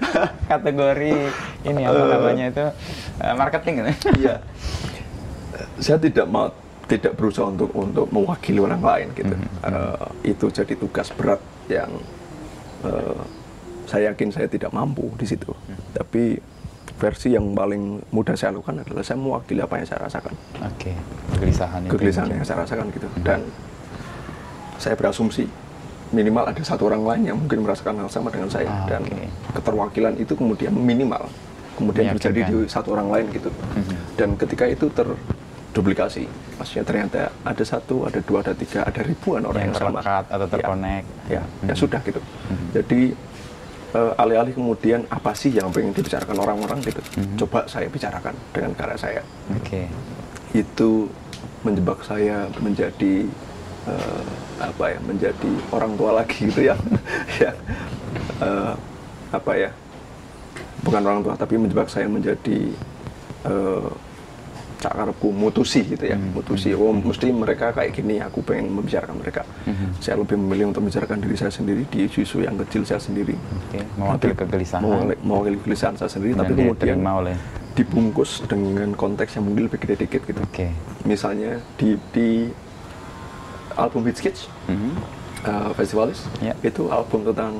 kategori 0.44 1.12
ini 1.64 1.80
apa 1.82 1.96
Eh. 1.96 2.08
namanya 2.10 2.44
itu 2.46 2.64
eh, 3.18 3.34
marketing 3.34 3.74
gitu. 3.76 3.90
Iya. 4.18 4.34
Saya 5.78 5.96
tidak 5.96 6.26
mau 6.26 6.52
tidak 6.86 7.12
berusaha 7.14 7.48
untuk 7.48 7.72
untuk 7.72 8.06
mewakili 8.10 8.60
orang 8.60 8.78
lain 8.78 9.08
gitu. 9.12 9.32
Mhm. 9.32 9.48
Eh, 9.64 10.06
itu 10.30 10.46
jadi 10.48 10.74
tugas 10.74 11.08
berat 11.10 11.40
yang 11.66 11.90
eh, 12.82 13.20
saya 13.84 14.10
yakin 14.10 14.28
saya 14.30 14.46
tidak 14.46 14.70
mampu 14.70 15.08
di 15.16 15.24
situ. 15.24 15.50
Mhm. 15.50 15.80
Tapi 15.94 16.22
versi 16.96 17.28
yang 17.30 17.52
paling 17.52 18.00
mudah 18.08 18.32
saya 18.32 18.52
lakukan 18.52 18.80
adalah 18.80 19.00
saya 19.00 19.16
mewakili 19.16 19.60
apa 19.60 19.76
yang 19.76 19.84
saya 19.84 20.00
rasakan, 20.02 20.32
Oke, 20.64 20.96
kegelisahan 21.28 21.80
itu. 21.84 21.90
kegelisahan 21.92 22.28
yang 22.30 22.40
saya 22.40 22.64
rasakan 22.64 22.88
gitu. 22.88 23.04
Dan 23.20 23.44
saya 24.76 24.94
berasumsi 24.94 25.44
minimal 26.08 26.46
ada 26.46 26.62
satu 26.62 26.86
orang 26.86 27.02
lain 27.02 27.22
yang 27.26 27.36
mungkin 27.36 27.66
merasakan 27.66 27.98
hal 27.98 28.08
sama 28.08 28.30
dengan 28.30 28.46
saya 28.46 28.70
Ah, 28.70 28.86
dan 28.86 29.02
oke. 29.02 29.26
keterwakilan 29.54 30.14
itu 30.16 30.32
kemudian 30.32 30.70
minimal 30.70 31.26
kemudian 31.74 32.14
terjadi 32.14 32.40
di 32.46 32.56
satu 32.66 32.94
orang 32.94 33.10
lain 33.10 33.26
gitu 33.30 33.50
Mhm. 33.50 33.94
dan 34.16 34.28
ketika 34.36 34.64
itu 34.64 34.86
ter 34.88 35.04
duplikasi. 35.72 36.24
Maksudnya 36.56 36.88
ternyata 36.88 37.20
ada 37.44 37.60
satu, 37.60 38.08
ada 38.08 38.16
dua, 38.18 38.40
ada 38.40 38.56
tiga, 38.56 38.80
ada 38.80 38.96
ribuan 39.04 39.44
orang 39.44 39.68
Yang 39.68 39.76
yang, 39.76 39.92
sama. 39.92 40.00
atau 40.24 40.46
Ya. 40.46 40.52
terkonek. 40.56 41.02
Ya, 41.28 41.42
ya 41.62 41.74
sudah 41.76 42.00
gitu. 42.00 42.16
Jadi 42.72 43.12
eh, 43.92 44.12
alih-alih 44.16 44.52
kemudian 44.52 45.04
apa 45.06 45.32
sih 45.32 45.52
yang 45.52 45.68
pengen 45.68 45.92
dibicarakan 45.92 46.36
orang-orang 46.38 46.80
gitu, 46.80 47.00
coba 47.38 47.64
saya 47.64 47.88
bicarakan 47.88 48.32
dengan 48.50 48.72
karya 48.72 48.96
saya. 48.96 49.22
Oke. 49.52 49.84
Itu 50.52 51.12
menjebak 51.60 52.00
saya 52.02 52.48
menjadi 52.56 53.28
eh, 53.86 54.22
apa 54.58 54.84
ya, 54.90 54.98
menjadi 55.02 55.50
orang 55.70 55.92
tua 55.94 56.10
lagi 56.18 56.48
gitu 56.48 56.60
ya, 56.64 56.76
ya 57.42 57.50
eh, 58.40 58.72
apa 59.30 59.52
ya, 59.54 59.70
bukan 60.82 61.02
orang 61.02 61.20
tua 61.22 61.34
tapi 61.34 61.54
menjebak 61.56 61.88
saya 61.88 62.06
menjadi 62.06 62.58
eh, 63.44 63.88
cak 64.76 64.92
karepku 64.92 65.32
mutusi 65.32 65.80
gitu 65.82 66.04
ya. 66.04 66.20
Mutusi 66.20 66.76
oh 66.76 66.92
mesti 66.92 67.32
mereka 67.32 67.72
kayak 67.72 67.96
gini 67.96 68.20
aku 68.20 68.44
pengen 68.44 68.68
membicarakan 68.70 69.16
mereka. 69.16 69.42
Saya 70.04 70.20
lebih 70.20 70.36
memilih 70.36 70.68
untuk 70.68 70.84
membicarakan 70.84 71.16
diri 71.24 71.32
saya 71.32 71.48
sendiri 71.48 71.88
di 71.88 72.04
isu-isu 72.04 72.44
yang 72.44 72.60
kecil 72.60 72.84
saya 72.84 73.00
sendiri. 73.00 73.32
Oke, 73.34 73.80
mewakili 73.96 74.36
kegelisahan. 74.36 74.84
mewakili, 74.84 75.14
mewakili 75.24 75.56
kegelisahan 75.64 75.94
saya 75.96 76.10
sendiri 76.12 76.36
Dan 76.36 76.40
tapi 76.44 76.52
kemudian 76.60 76.98
oleh- 77.02 77.40
dibungkus 77.72 78.40
dengan 78.44 78.92
konteks 78.92 79.36
yang 79.36 79.44
mungkin 79.48 79.68
lebih 79.68 79.80
gede 79.80 79.96
dikit 80.04 80.22
gitu. 80.24 80.40
Oke. 80.40 80.72
misalnya 81.04 81.60
di 81.76 81.96
di 82.12 82.28
album 83.76 84.02
Hit 84.04 84.16
Sketch 84.16 84.40
Mhm. 84.66 84.90
uh, 85.44 85.70
Festivalis 85.72 86.24
Ya. 86.38 86.52
itu 86.60 86.88
album 86.88 87.24
tentang 87.24 87.52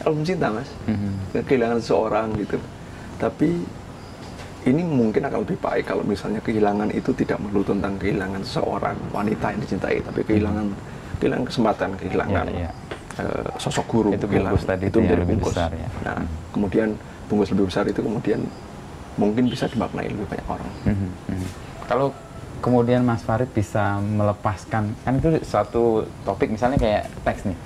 album 0.00 0.22
cinta 0.22 0.46
mas 0.48 0.70
Mhm. 0.84 1.42
kehilangan 1.42 1.78
seseorang 1.78 2.28
gitu 2.36 2.58
tapi 3.16 3.50
ini 4.64 4.82
mungkin 4.82 5.22
akan 5.22 5.42
lebih 5.42 5.58
baik 5.58 5.84
kalau 5.86 6.02
misalnya 6.02 6.38
kehilangan 6.40 6.90
itu 6.90 7.10
tidak 7.12 7.38
melulu 7.38 7.66
tentang 7.68 7.94
kehilangan 7.96 8.42
seseorang 8.42 8.96
wanita 9.10 9.46
yang 9.48 9.60
dicintai 9.60 9.98
tapi 10.00 10.20
kehilangan 10.22 10.66
kehilangan 11.18 11.44
kesempatan 11.44 11.90
kehilangan 11.96 12.46
Ya, 12.48 12.66
ya. 12.66 12.70
uh, 13.18 13.50
sosok 13.56 13.86
guru 13.86 14.08
Itu 14.12 14.24
kehilangan- 14.24 14.54
bungkus 14.54 14.66
tadi 14.66 14.84
itu 14.86 14.98
menjadi 14.98 15.20
lebih 15.20 15.34
bungkus. 15.36 15.54
besar 15.56 15.70
ya. 15.72 15.88
nah 16.04 16.18
kemudian 16.48 16.88
bungkus 17.26 17.50
lebih 17.50 17.66
besar 17.66 17.84
itu 17.84 17.98
kemudian 17.98 18.40
mungkin 19.16 19.44
bisa 19.46 19.66
dimaknai 19.66 20.06
lebih 20.06 20.26
banyak 20.26 20.46
orang 20.48 20.70
Mhm, 20.84 21.08
mhm. 21.28 21.48
Kalau 21.88 22.12
kemudian 22.58 23.02
Mas 23.02 23.22
Farid 23.22 23.48
bisa 23.48 23.96
melepaskan, 23.98 24.94
kan 24.98 25.12
itu 25.14 25.38
suatu 25.42 26.04
topik 26.22 26.48
misalnya 26.48 26.76
kayak 26.76 27.06
teks 27.22 27.44
nih, 27.44 27.56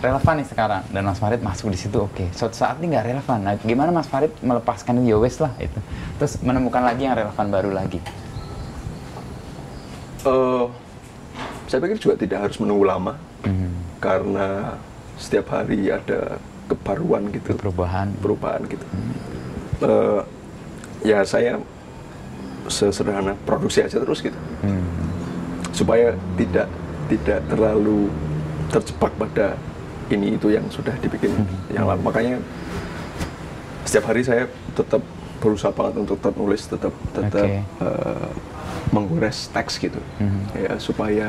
relevan 0.00 0.34
nih 0.36 0.48
sekarang 0.48 0.82
dan 0.88 1.02
Mas 1.02 1.16
Farid 1.16 1.40
masuk 1.40 1.68
di 1.68 1.76
situ, 1.76 1.96
oke. 1.98 2.28
Suatu 2.30 2.52
saat 2.54 2.76
ini 2.78 2.92
nggak 2.92 3.04
relevan. 3.06 3.38
Nah, 3.40 3.54
gimana 3.56 3.88
Mas 3.88 4.04
Farid 4.04 4.32
melepaskan 4.40 4.98
itu? 4.98 5.12
Ya 5.12 5.16
wes 5.16 5.36
lah 5.38 5.52
itu. 5.56 5.76
Terus 6.16 6.40
menemukan 6.40 6.80
lagi 6.80 7.04
yang 7.04 7.14
relevan 7.14 7.46
baru 7.48 7.70
lagi. 7.70 8.00
Eh, 10.24 10.64
saya 11.66 11.80
pikir 11.80 11.98
juga 11.98 12.14
tidak 12.16 12.38
harus 12.48 12.56
menunggu 12.56 12.84
lama 12.84 13.16
Mhm. 13.44 14.00
karena 14.00 14.76
setiap 15.16 15.52
hari 15.52 15.88
ada 15.88 16.40
kebaruan 16.64 17.28
gitu 17.28 17.52
Perubahan. 17.54 18.08
perubahan 18.18 18.64
gitu 18.64 18.84
Eh, 19.84 20.20
ya 21.04 21.20
saya 21.22 21.60
sesederhana 22.66 23.36
produksi 23.44 23.80
aja 23.80 23.98
terus 23.98 24.20
gitu 24.20 24.36
Hmm. 24.60 24.84
supaya 25.70 26.14
tidak 26.34 26.68
tidak 27.06 27.40
terlalu 27.46 28.08
terjebak 28.70 29.12
pada 29.14 29.46
ini 30.08 30.36
itu 30.36 30.48
yang 30.48 30.64
sudah 30.68 30.92
dibikin 31.00 31.32
yang 31.68 31.84
lama 31.84 32.00
makanya 32.02 32.40
setiap 33.84 34.08
hari 34.08 34.24
saya 34.24 34.48
tetap 34.72 35.04
berusaha 35.38 35.68
banget 35.70 36.00
untuk 36.00 36.16
tetap 36.16 36.34
nulis 36.34 36.62
tetap 36.64 36.92
tetap 37.12 37.44
Oke. 37.44 37.60
eh, 37.60 38.28
menggores 38.90 39.52
teks 39.52 39.76
gitu 39.76 40.00
Mhm. 40.16 40.40
ya 40.56 40.72
supaya 40.78 41.28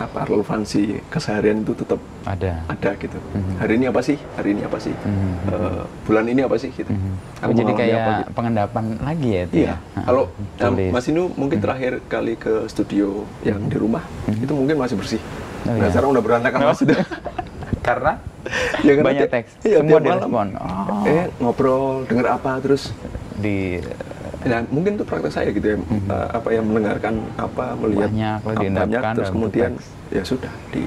apa 0.00 0.24
relevansi 0.24 0.82
keseharian 1.06 1.60
itu 1.60 1.74
tetap 1.74 1.98
Ada. 2.22 2.62
ada 2.66 2.90
gitu 2.94 3.18
Mhm. 3.28 3.54
hari 3.56 3.72
ini 3.74 3.86
apa 3.86 4.00
sih 4.00 4.16
hari 4.32 4.48
ini 4.52 4.62
apa 4.62 4.78
sih 4.78 4.94
Mhm. 4.94 5.30
Eh, 5.48 5.82
bulan 6.04 6.24
ini 6.24 6.40
apa 6.40 6.56
sih 6.56 6.70
gitu 6.70 6.88
Mhm. 6.88 7.12
Aku 7.40 7.50
Oh, 7.50 7.56
jadi 7.56 7.72
kayak 7.72 7.96
apa 7.96 8.12
gitu. 8.14 8.30
pengendapan 8.32 8.84
lagi 8.98 9.28
ya 9.28 9.42
itu 9.44 9.54
Iya, 9.56 9.74
ya? 9.74 10.00
kalau 10.02 10.22
um, 10.26 10.56
tulis. 10.56 10.90
Mas 10.90 11.06
Inu 11.06 11.22
mungkin 11.32 11.58
terakhir 11.58 11.92
kali 12.04 12.34
ke 12.34 12.66
studio 12.66 13.06
yang 13.42 13.60
di 13.62 13.76
rumah 13.76 14.02
itu 14.26 14.50
mungkin 14.50 14.76
masih 14.76 14.94
bersih. 14.94 15.22
Oh, 15.64 15.74
nah 15.74 15.80
iya. 15.80 15.90
sekarang 15.90 16.10
udah 16.10 16.22
berantakan 16.22 16.58
Mas 16.64 16.80
itu. 16.80 16.94
Karena 17.80 18.12
Ya, 18.80 18.94
karena 18.94 19.04
banyak 19.04 19.22
tiap- 19.22 19.34
teks, 19.34 19.50
iya, 19.62 19.76
semua 19.78 19.98
direspon. 19.98 20.48
Oh. 20.56 21.04
Eh 21.04 21.28
ngobrol, 21.36 21.84
denger 22.04 22.26
apa 22.30 22.56
terus. 22.58 22.94
di 23.36 23.78
Nah, 24.48 24.60
mungkin 24.72 24.96
itu 24.96 25.04
praktek 25.04 25.32
saya 25.32 25.48
gitu 25.52 25.66
ya, 25.68 25.76
eh, 25.76 26.28
apa 26.32 26.48
yang 26.48 26.64
mendengarkan 26.64 27.20
apa, 27.36 27.76
melihat. 27.76 28.08
Banyak, 28.08 28.38
apa, 28.40 28.50
diendapkan 28.56 29.12
terus 29.14 29.30
kemudian 29.30 29.70
teks. 29.76 29.84
Mhm. 29.84 30.16
ya 30.16 30.22
sudah 30.24 30.52
di 30.72 30.82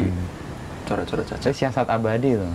coret-coret 0.90 1.26
saja. 1.30 1.42
Itu 1.46 1.54
siasat 1.54 1.88
abadi 1.88 2.42
itu. 2.42 2.50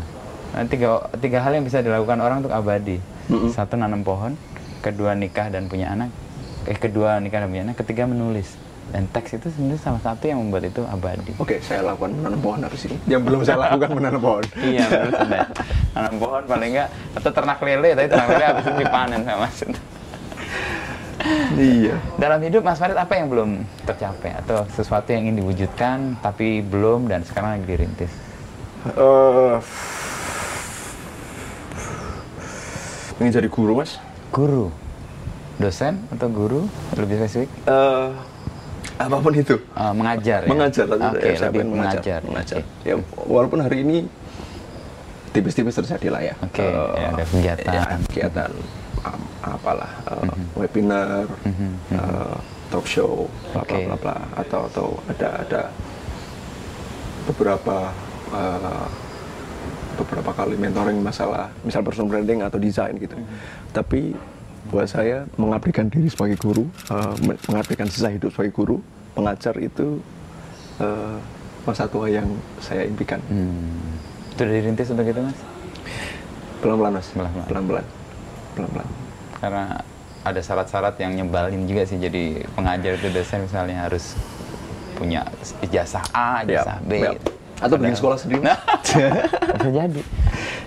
Nah, 0.52 0.62
tiga, 0.66 1.06
tiga 1.22 1.38
hal 1.46 1.52
yang 1.54 1.64
bisa 1.64 1.78
dilakukan 1.78 2.18
orang 2.18 2.42
untuk 2.42 2.54
abadi. 2.54 2.98
Mm-mm. 3.30 3.50
Satu 3.54 3.78
nanam 3.78 4.02
pohon, 4.02 4.34
kedua 4.82 5.14
nikah 5.14 5.50
dan 5.50 5.66
punya 5.70 5.94
anak, 5.94 6.10
eh 6.66 6.78
kedua 6.78 7.18
nikah 7.22 7.42
dan 7.42 7.48
punya 7.50 7.64
anak, 7.70 7.76
ketiga 7.78 8.06
menulis. 8.06 8.54
Dan 8.86 9.10
teks 9.10 9.34
itu 9.34 9.50
sebenarnya 9.50 9.82
salah 9.82 9.98
satu 9.98 10.30
yang 10.30 10.38
membuat 10.38 10.70
itu 10.70 10.86
abadi. 10.86 11.34
Oke, 11.42 11.58
saya 11.58 11.82
lakukan 11.82 12.14
menanam 12.14 12.38
pohon 12.38 12.60
habis 12.62 12.86
ini. 12.86 12.96
Yang 13.10 13.22
belum 13.26 13.40
saya 13.42 13.58
lakukan 13.66 13.90
menanam 13.98 14.20
pohon. 14.22 14.44
iya, 14.70 14.86
benar 14.86 15.10
sudah. 15.10 15.46
Nanam 15.90 16.14
pohon 16.22 16.42
paling 16.46 16.70
enggak 16.70 16.88
atau 17.18 17.30
ternak 17.34 17.58
lele, 17.66 17.88
tapi 17.98 18.06
ternak 18.06 18.28
lele 18.30 18.44
habis 18.46 18.62
itu 18.62 18.74
dipanen 18.78 19.20
sama 19.26 19.38
Mas. 19.42 19.58
Iya. 21.56 21.94
Dalam 22.14 22.38
hidup 22.38 22.60
Mas 22.60 22.76
Farid 22.76 22.94
apa 22.94 23.12
yang 23.12 23.26
belum 23.26 23.50
tercapai 23.82 24.34
atau 24.36 24.66
sesuatu 24.70 25.08
yang 25.08 25.24
ingin 25.24 25.40
diwujudkan 25.40 26.18
tapi 26.20 26.60
belum 26.60 27.06
dan 27.06 27.22
sekarang 27.22 27.56
lagi 27.56 27.66
dirintis? 27.66 28.12
Eh, 28.88 29.56
ingin 33.18 33.32
jadi 33.34 33.48
guru 33.48 33.72
mas? 33.76 33.96
Guru, 34.28 34.68
dosen 35.56 36.04
atau 36.10 36.28
guru 36.28 36.60
lebih 36.92 37.16
spesifik? 37.18 37.48
Eh, 37.64 38.08
apa 38.96 39.16
pun 39.16 39.32
itu. 39.32 39.56
Eh, 39.56 39.92
mengajar 39.92 40.40
ya? 40.42 40.48
mengajar 40.48 40.84
tapi 40.86 41.02
Oke, 41.02 41.20
saya- 41.20 41.36
saya 41.36 41.48
lebih 41.48 41.60
pengen 41.60 41.72
mengajar. 41.74 42.20
mengajar 42.22 42.56
Oke. 42.56 42.68
ya 42.82 42.94
walaupun 43.18 43.58
hari 43.60 43.78
ini 43.82 43.96
tipis-tipis 45.30 45.76
terjadi 45.76 46.08
lah 46.08 46.22
ya 46.22 46.34
Oke, 46.40 46.60
Eh, 46.60 46.72
ya, 46.72 47.08
ada 47.10 47.24
kegiatan. 47.26 47.72
ya, 47.72 47.82
kegiatan 48.06 48.50
apalah 49.42 49.92
eh, 50.08 50.30
webinar 50.56 51.26
Mhm, 51.44 51.70
eh, 51.92 52.36
talk 52.66 52.86
show 52.86 53.30
bla 53.52 53.62
bla 53.62 53.78
bla 53.86 53.96
bla. 53.96 54.16
Atau 54.34 54.60
atau 54.66 54.86
ada 55.06 55.28
ada 55.42 55.62
beberapa 57.26 57.90
eh, 58.32 58.86
beberapa 59.96 60.30
kali 60.30 60.60
mentoring 60.60 61.00
masalah 61.00 61.48
misal 61.64 61.80
personal 61.80 62.12
branding 62.12 62.44
atau 62.44 62.58
desain 62.60 62.92
gitu. 62.96 63.16
Tapi 63.72 64.12
buat 64.66 64.90
saya 64.90 65.22
mengabdikan 65.38 65.86
diri 65.86 66.10
sebagai 66.10 66.36
guru 66.36 66.66
men- 67.22 67.38
mengabdikan 67.46 67.86
sisa 67.86 68.10
hidup 68.10 68.34
sebagai 68.34 68.52
guru 68.52 68.76
pengajar 69.14 69.54
itu 69.56 70.02
eh, 70.82 71.16
masa 71.64 71.86
tua 71.86 72.06
yang 72.06 72.26
saya 72.60 72.86
impikan. 72.86 73.18
Hmm. 73.26 73.98
Itu 74.36 74.42
dirintis 74.44 74.90
untuk 74.92 75.06
itu 75.06 75.20
mas? 75.22 75.38
pelan-pelan 76.60 76.92
mas. 76.98 77.08
Pelan-pelan. 77.46 77.86
Pelan-pelan 78.56 78.88
Karena 79.36 79.64
ada 80.26 80.40
syarat-syarat 80.42 80.98
yang 80.98 81.14
nyebalin 81.14 81.68
juga 81.68 81.86
sih 81.86 82.00
jadi 82.00 82.42
pengajar 82.56 82.98
itu 82.98 83.14
dosen 83.14 83.46
misalnya 83.46 83.86
harus 83.86 84.18
punya 84.96 85.22
ijazah 85.62 86.02
A, 86.10 86.42
ijazah 86.42 86.80
B. 86.82 86.98
ya. 86.98 87.12
atau 87.56 87.76
bikin 87.76 87.94
sekolah 87.94 88.16
sendiri 88.18 88.40
Nah, 88.42 88.58
bisa 89.60 89.70
jadi. 89.70 90.00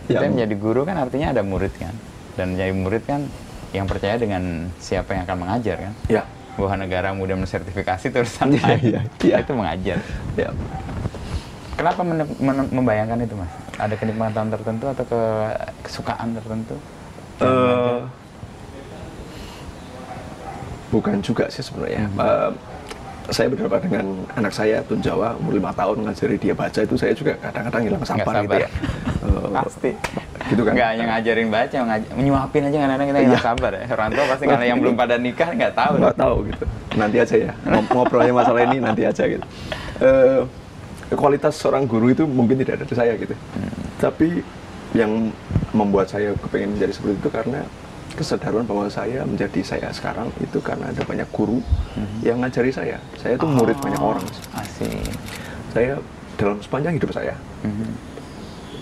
Kita 0.07 0.25
menjadi 0.25 0.55
guru 0.55 0.81
kan 0.85 0.95
artinya 0.97 1.33
ada 1.33 1.41
murid 1.41 1.73
kan. 1.75 1.93
Dan 2.33 2.55
menjadi 2.55 2.73
murid 2.73 3.03
kan 3.03 3.21
yang 3.73 3.85
percaya 3.85 4.15
dengan 4.17 4.73
siapa 4.77 5.13
yang 5.13 5.25
akan 5.27 5.37
mengajar 5.37 5.77
kan. 5.81 5.93
ya 6.07 6.23
Bahwa 6.55 6.73
negara 6.79 7.09
mudah 7.11 7.35
mensertifikasi 7.35 8.05
terusan 8.13 8.53
Iya, 8.53 8.73
iya, 8.79 9.01
iya. 9.21 9.35
itu 9.41 9.51
mengajar. 9.53 9.97
ya 10.33 10.49
Kenapa 11.75 12.01
membayangkan 12.69 13.23
itu 13.23 13.35
mas? 13.39 13.51
Ada 13.79 13.95
kenikmatan 13.95 14.51
tertentu 14.51 14.85
atau 14.91 15.03
ke 15.07 15.21
kesukaan 15.83 16.35
tertentu? 16.35 16.75
Eh, 17.39 17.97
bukan 20.89 21.15
juga 21.21 21.47
sih 21.47 21.61
sebenarnya. 21.61 22.09
Eh, 22.09 22.51
saya 23.29 23.45
berdebat 23.45 23.79
dengan 23.79 24.25
anak 24.33 24.49
saya 24.49 24.81
Tun 24.81 24.99
Jawa 24.99 25.37
umur 25.37 25.53
lima 25.53 25.69
tahun 25.69 26.01
ngajari 26.01 26.35
dia 26.35 26.51
baca 26.51 26.81
itu 26.81 26.97
saya 26.97 27.13
juga 27.13 27.37
kadang-kadang 27.37 27.81
hilang 27.85 28.01
Nggak 28.01 28.09
sabar, 28.11 28.33
gitu 28.35 28.49
sabar. 28.49 28.59
ya. 28.59 28.69
Eh, 29.21 29.49
Pasti. 29.53 29.91
gitu 30.49 30.61
kan. 30.65 30.73
Nggak 30.73 30.87
hanya 30.89 31.05
ngajarin 31.07 31.47
baca, 31.47 31.77
ngaj- 31.85 32.11
menyuapin 32.11 32.61
aja 32.65 32.77
kadang-kadang 32.79 33.07
kita 33.07 33.19
nggak 33.21 33.37
Iya. 33.37 33.45
sabar 33.45 33.71
ya. 33.71 33.83
Orang 33.87 34.09
tua 34.11 34.25
pasti 34.25 34.45
karena 34.49 34.65
yang 34.65 34.77
belum 34.81 34.95
pada 34.97 35.15
nikah 35.15 35.49
nggak 35.53 35.73
tahu. 35.77 35.93
nggak 36.01 36.17
tahu 36.17 36.35
gitu. 36.49 36.63
Nanti 36.97 37.17
aja 37.21 37.35
ya 37.37 37.51
ngobrolnya 37.93 38.33
masalah 38.33 38.61
ini 38.65 38.77
nanti 38.81 39.01
aja 39.05 39.23
gitu. 39.23 39.45
Eh, 40.01 40.41
kualitas 41.13 41.53
seorang 41.53 41.85
guru 41.85 42.09
itu 42.09 42.25
mungkin 42.25 42.57
tidak 42.57 42.81
ada 42.81 42.85
di 42.85 42.95
saya 42.97 43.13
gitu. 43.13 43.37
Tapi 44.01 44.41
yang 44.93 45.29
membuat 45.71 46.09
saya 46.09 46.33
kepengen 46.37 46.73
menjadi 46.75 46.91
seperti 46.97 47.15
itu 47.17 47.29
karena 47.29 47.61
kesadaran 48.17 48.65
bahwa 48.65 48.89
saya 48.89 49.21
menjadi 49.23 49.61
saya 49.61 49.87
sekarang 49.93 50.27
itu 50.41 50.57
karena 50.59 50.89
ada 50.89 51.05
banyak 51.05 51.29
guru 51.29 51.61
yang 52.19 52.41
ngajari 52.41 52.73
saya. 52.73 52.97
Saya 53.15 53.37
itu 53.37 53.45
murid 53.45 53.77
Oh, 53.79 53.83
banyak 53.85 54.01
orang. 54.01 54.25
Asik. 54.57 55.13
Saya 55.71 55.93
dalam 56.35 56.57
sepanjang 56.59 56.97
hidup 56.97 57.13
saya, 57.13 57.35
Mhm. 57.61 57.87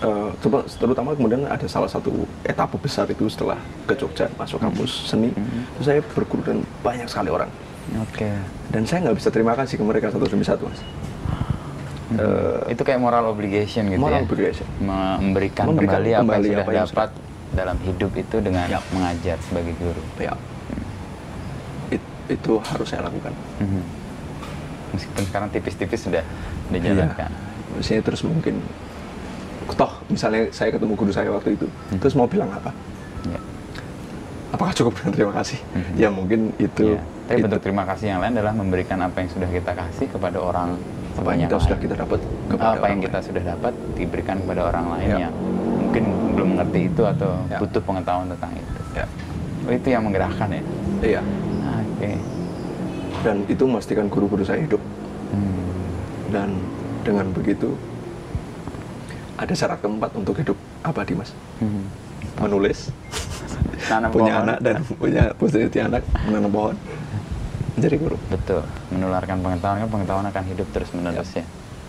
eh, 0.00 0.30
coba 0.40 0.58
terutama 0.64 1.10
kemudian 1.12 1.44
ada 1.44 1.66
salah 1.68 1.90
satu 1.90 2.24
etapa 2.42 2.80
besar 2.80 3.04
itu 3.06 3.28
setelah 3.28 3.60
ke 3.84 3.94
Jogja 3.94 4.26
masuk 4.34 4.58
kampus 4.58 5.12
seni, 5.12 5.30
itu 5.76 5.82
saya 5.84 6.00
berguru 6.16 6.42
dengan 6.42 6.60
banyak 6.80 7.06
sekali 7.06 7.28
orang. 7.28 7.50
Oke. 8.00 8.32
Dan 8.72 8.84
saya 8.84 9.04
nggak 9.04 9.16
bisa 9.20 9.28
terima 9.28 9.52
kasih 9.52 9.76
ke 9.76 9.84
mereka 9.84 10.08
satu 10.08 10.24
demi 10.24 10.44
satu, 10.44 10.68
mas. 10.68 10.80
Eh, 12.08 12.72
itu 12.72 12.80
kayak 12.80 12.96
moral 12.98 13.28
obligation 13.28 13.84
gitu 13.84 14.00
moral 14.00 14.20
ya. 14.20 14.24
obligation. 14.24 14.64
Memberikan, 14.80 15.68
Memberikan 15.68 16.00
kembali, 16.00 16.10
apa 16.10 16.20
kembali 16.24 16.40
yang 16.40 16.48
sudah 16.48 16.64
apa 16.64 16.72
yang 16.72 16.88
dapat 16.88 17.10
dalam 17.50 17.76
hidup 17.78 18.12
itu 18.16 18.36
dengan 18.40 18.66
Ya. 18.66 18.80
mengajar 18.88 19.36
sebagai 19.44 19.72
guru. 19.76 20.02
Ya, 20.16 20.32
It- 21.90 22.10
itu 22.30 22.52
harus 22.58 22.86
saya 22.86 23.04
lakukan. 23.04 23.32
Mhm. 23.60 23.82
Meskipun 24.88 25.22
sekarang 25.26 25.48
tipis-tipis 25.52 26.00
sudah 26.00 26.24
Iya. 26.66 26.72
dijalankan. 26.72 27.30
Maksudnya 27.76 28.00
terus 28.00 28.24
mungkin, 28.24 28.54
toh 29.68 29.92
misalnya 30.08 30.48
saya 30.48 30.72
ketemu 30.72 30.96
guru 30.96 31.12
saya 31.12 31.28
waktu 31.28 31.60
itu, 31.60 31.68
terus 31.94 32.16
mau 32.16 32.24
bilang 32.24 32.48
apa? 32.48 32.72
Ya. 33.26 33.40
Apakah 34.48 34.72
cukup 34.72 34.96
dengan 34.96 35.12
terima 35.20 35.32
kasih? 35.34 35.60
Mhm. 35.76 35.92
Ya 35.94 36.08
mungkin 36.08 36.40
itu. 36.56 36.96
Ya. 36.96 37.04
Tapi 37.28 37.36
itu 37.36 37.44
bentuk 37.44 37.60
terima 37.60 37.84
kasih 37.84 38.06
yang 38.08 38.20
lain 38.24 38.32
adalah 38.32 38.56
memberikan 38.56 38.96
apa 38.98 39.20
yang 39.20 39.28
sudah 39.28 39.44
kita 39.46 39.76
kasih 39.76 40.08
kepada 40.08 40.40
orang 40.40 40.80
apa 41.18 41.28
yang 41.28 41.40
kita 41.44 41.56
sudah 41.58 41.78
kita 41.78 41.94
dapat 41.96 42.20
kepada 42.46 42.70
apa 42.72 42.86
yang 42.86 43.00
kita 43.00 43.18
sudah 43.20 43.42
dapat 43.44 43.72
diberikan 43.92 44.36
kepada 44.38 44.60
orang 44.64 44.84
lain 44.94 45.08
Ya. 45.08 45.18
yang 45.20 45.34
mungkin 45.78 46.04
belum 46.32 46.48
mengerti 46.54 46.80
itu 46.86 47.02
atau 47.02 47.30
Ya. 47.44 47.58
butuh 47.58 47.82
pengetahuan 47.82 48.26
tentang 48.28 48.52
itu. 48.54 48.78
Ya, 48.94 49.06
Oh, 49.60 49.72
itu 49.74 49.88
yang 49.88 50.02
menggerakkan 50.02 50.48
ya. 50.48 50.62
iya. 51.02 51.20
Ah, 51.60 51.82
Oke. 51.82 52.10
Dan 53.18 53.36
itu 53.44 53.62
memastikan 53.64 54.06
guru-guru 54.06 54.40
saya 54.40 54.62
hidup. 54.62 54.78
Hmm. 55.28 55.66
Dan 56.30 56.48
dengan 57.02 57.26
begitu 57.28 57.74
ada 59.34 59.52
syarat 59.52 59.78
keempat 59.78 60.10
untuk 60.14 60.34
hidup 60.34 60.54
abadi 60.80 61.12
mas. 61.12 61.34
Hmm. 61.58 61.84
Menulis, 62.38 62.90
Tanam 63.84 64.10
punya 64.10 64.34
pohon. 64.36 64.44
anak 64.44 64.58
dan 64.60 64.76
punya 64.92 65.24
positif 65.34 65.70
anak, 65.76 66.02
menanam 66.24 66.50
pohon, 66.50 66.76
menjadi 67.78 67.96
guru. 67.96 68.16
Betul. 68.28 68.60
Menularkan 68.88 69.36
pengetahuan 69.38 69.76
kan 69.80 69.88
pengetahuan 69.88 70.24
akan 70.26 70.42
hidup 70.46 70.66
terus 70.70 70.88
menerus 70.90 71.28
Ya. 71.32 71.40
ya. 71.40 71.44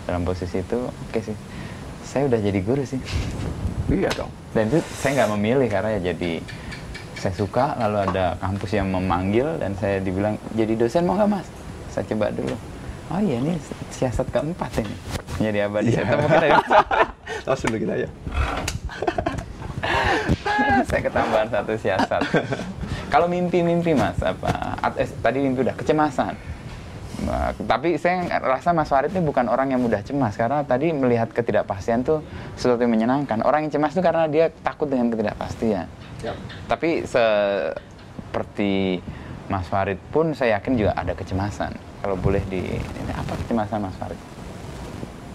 Dalam 0.06 0.22
posisi 0.22 0.56
itu 0.58 0.78
oke 0.80 1.18
sih. 1.20 1.36
Saya 2.02 2.26
udah 2.26 2.38
jadi 2.38 2.58
guru 2.60 2.82
sih. 2.82 2.98
Iya 3.86 4.08
dong. 4.14 4.30
Dan 4.50 4.66
itu 4.66 4.78
saya 4.96 5.10
nggak 5.16 5.30
memilih 5.34 5.66
karena 5.66 5.88
ya 5.94 6.00
jadi 6.10 6.42
saya 7.14 7.32
suka 7.34 7.74
lalu 7.76 7.96
ada 8.02 8.24
kampus 8.38 8.70
yang 8.72 8.86
memanggil 8.88 9.46
dan 9.58 9.74
saya 9.74 9.98
dibilang 9.98 10.34
jadi 10.50 10.72
dosen 10.74 11.04
mau 11.04 11.14
nggak 11.14 11.28
mas? 11.28 11.46
Saya 11.90 12.06
coba 12.06 12.30
dulu. 12.30 12.54
Oh 13.10 13.18
iya 13.18 13.38
ini 13.38 13.58
siasat 13.90 14.26
keempat 14.30 14.70
ini. 14.80 14.94
Jadi 15.36 15.58
abadi 15.60 15.90
saya 15.90 16.00
Iya. 16.00 16.10
temukan 16.14 16.38
dari 16.38 16.52
Langsung 17.46 17.70
kita 17.72 17.94
ya. 17.96 18.08
saya 20.88 21.00
ketambahan 21.02 21.48
satu 21.50 21.72
siasat. 21.76 22.22
Kalau 23.10 23.26
mimpi-mimpi 23.26 23.92
mas 23.92 24.16
apa? 24.22 24.78
at- 24.78 24.98
eh, 25.02 25.10
tadi 25.20 25.42
mimpi 25.42 25.66
udah 25.66 25.74
kecemasan. 25.74 26.34
Nah, 27.20 27.52
tapi 27.68 28.00
saya 28.00 28.24
rasa 28.40 28.72
Mas 28.72 28.88
Farid 28.88 29.12
ini 29.12 29.20
bukan 29.20 29.44
orang 29.52 29.68
yang 29.68 29.84
mudah 29.84 30.00
cemas 30.00 30.40
karena 30.40 30.64
tadi 30.64 30.88
melihat 30.88 31.28
ketidakpastian 31.28 32.00
tuh 32.00 32.24
sesuatu 32.56 32.80
yang 32.80 32.96
menyenangkan. 32.96 33.44
Orang 33.44 33.68
yang 33.68 33.72
cemas 33.76 33.92
tuh 33.92 34.00
karena 34.00 34.24
dia 34.24 34.48
takut 34.64 34.88
dengan 34.88 35.12
ketidakpastian. 35.12 35.84
Ya. 36.24 36.32
Tapi 36.64 37.04
seperti 37.04 39.04
Mas 39.52 39.68
Farid 39.68 40.00
pun 40.14 40.32
saya 40.32 40.56
yakin 40.56 40.80
juga 40.80 40.96
ada 40.96 41.12
kecemasan. 41.12 41.76
Kalau 42.00 42.16
boleh 42.16 42.40
di 42.48 42.80
ini 42.80 43.12
apa 43.12 43.36
kecemasan 43.44 43.84
Mas 43.84 43.96
Farid? 44.00 44.20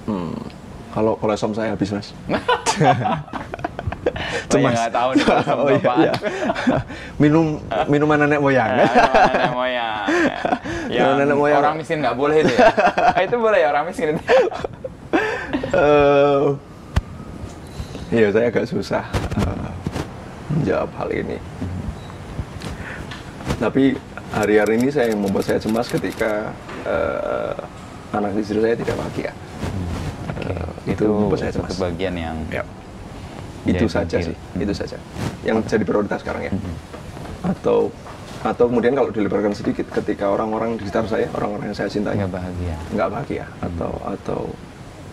Hmm. 0.10 0.34
Kalau 0.96 1.20
kolesom 1.20 1.52
saya 1.54 1.76
habis 1.76 1.92
mas. 1.92 2.16
Ya 4.56 4.70
nggak 4.72 4.92
tahu 4.92 5.10
nih 5.14 5.26
oh, 5.60 5.70
iya, 5.70 5.94
iya. 6.00 6.14
Minum 7.18 7.60
minuman 7.86 8.18
nenek 8.24 8.40
moyang. 8.40 8.70
Ya, 8.72 8.86
nenek 9.30 9.54
moyang. 9.54 10.06
Ya, 10.86 11.02
Yang 11.02 11.12
nenek 11.20 11.38
moyang. 11.38 11.60
orang 11.60 11.76
miskin 11.76 11.98
nggak 12.00 12.16
boleh 12.16 12.36
itu 12.40 12.54
ya. 12.54 12.68
Ah, 13.12 13.22
itu 13.22 13.36
boleh 13.36 13.60
ya 13.60 13.68
orang 13.70 13.86
miskin 13.90 14.08
itu. 14.14 14.22
Eh, 15.72 16.46
Iya, 18.06 18.30
saya 18.30 18.48
agak 18.48 18.70
susah 18.70 19.02
eh, 19.36 19.70
menjawab 20.54 20.94
hal 20.96 21.10
ini. 21.10 21.38
Tapi 23.58 23.98
hari-hari 24.30 24.78
ini 24.78 24.94
saya 24.94 25.10
yang 25.10 25.20
membuat 25.20 25.48
saya 25.48 25.58
cemas 25.58 25.90
ketika 25.90 26.54
eh, 26.86 27.56
anak 28.14 28.38
istri 28.38 28.62
saya 28.62 28.78
tidak 28.78 28.96
bahagia. 28.96 29.32
Eh, 30.38 30.94
itu, 30.94 31.04
membuat 31.10 31.42
saya 31.42 31.52
cemas. 31.52 31.76
bagian 31.76 32.14
yang 32.14 32.38
Ya. 32.54 32.62
Itu 33.66 33.84
Jadi 33.84 33.90
saja 33.90 34.18
sih, 34.22 34.36
itu 34.56 34.74
saja. 34.74 34.98
Yang 35.42 35.58
jadi 35.68 35.84
prioritas 35.84 36.22
sekarang 36.22 36.44
ya. 36.44 36.52
Mhm. 36.54 36.74
Atau 37.44 37.90
atau 38.42 38.70
kemudian 38.70 38.94
kalau 38.94 39.10
dilebarkan 39.10 39.58
sedikit 39.58 39.90
ketika 39.92 40.30
orang-orang 40.30 40.78
di 40.78 40.86
sekitar 40.86 41.10
saya, 41.10 41.26
orang-orang 41.34 41.74
yang 41.74 41.78
saya 41.78 41.90
cintai 41.90 42.14
nggak 42.14 42.30
bahagia. 42.32 42.76
nggak 42.94 43.10
bahagia 43.10 43.46
atau 43.60 43.92
atau 44.06 44.42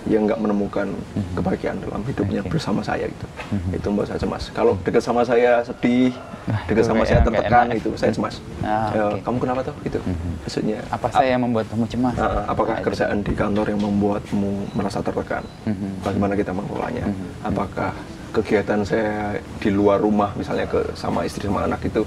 yang 0.03 0.26
nggak 0.26 0.36
menemukan 0.36 0.90
kebahagiaan 1.32 1.78
dalam 1.78 2.03
hidupnya 2.03 2.42
Oke. 2.42 2.50
bersama 2.50 2.82
saya 2.82 3.07
gitu 3.07 3.26
Mhm. 3.48 3.70
itu 3.72 3.86
membuat 3.86 4.11
saya 4.11 4.18
cemas 4.18 4.50
kalau 4.50 4.74
dekat 4.82 4.98
sama 5.00 5.22
saya 5.22 5.62
sedih 5.62 6.11
Nah, 6.42 6.59
dekat 6.66 6.74
itu 6.74 6.90
sama 6.90 7.03
saya 7.07 7.20
tertekan 7.22 7.66
itu 7.70 7.90
saya 7.94 8.11
cemas 8.11 8.42
Ah, 8.61 8.90
Ya, 8.90 9.03
oke. 9.09 9.22
kamu 9.22 9.36
kenapa 9.38 9.61
tuh 9.62 9.74
itu 9.80 9.98
Mhm. 10.03 10.30
maksudnya 10.42 10.78
Apa 10.90 11.07
saya 11.09 11.28
yang 11.30 11.40
membuat 11.40 11.66
kamu 11.70 11.86
cemas? 11.86 12.18
ah, 12.18 12.42
apakah 12.44 12.74
Nah, 12.74 12.80
itu. 12.82 12.86
kerjaan 12.90 13.18
di 13.22 13.32
kantor 13.32 13.66
yang 13.70 13.80
membuatmu 13.80 14.53
merasa 14.74 14.98
tertekan 15.00 15.46
Mhm. 15.62 16.03
bagaimana 16.03 16.34
kita 16.34 16.50
mengelolanya 16.50 17.07
Mhm. 17.07 17.26
apakah 17.46 17.92
kegiatan 18.33 18.80
saya 18.80 19.37
di 19.61 19.68
luar 19.68 20.01
rumah 20.01 20.33
misalnya 20.33 20.64
ke 20.64 20.80
sama 20.93 21.22
istri 21.22 21.45
sama 21.45 21.62
anak 21.62 21.85
itu 21.85 22.03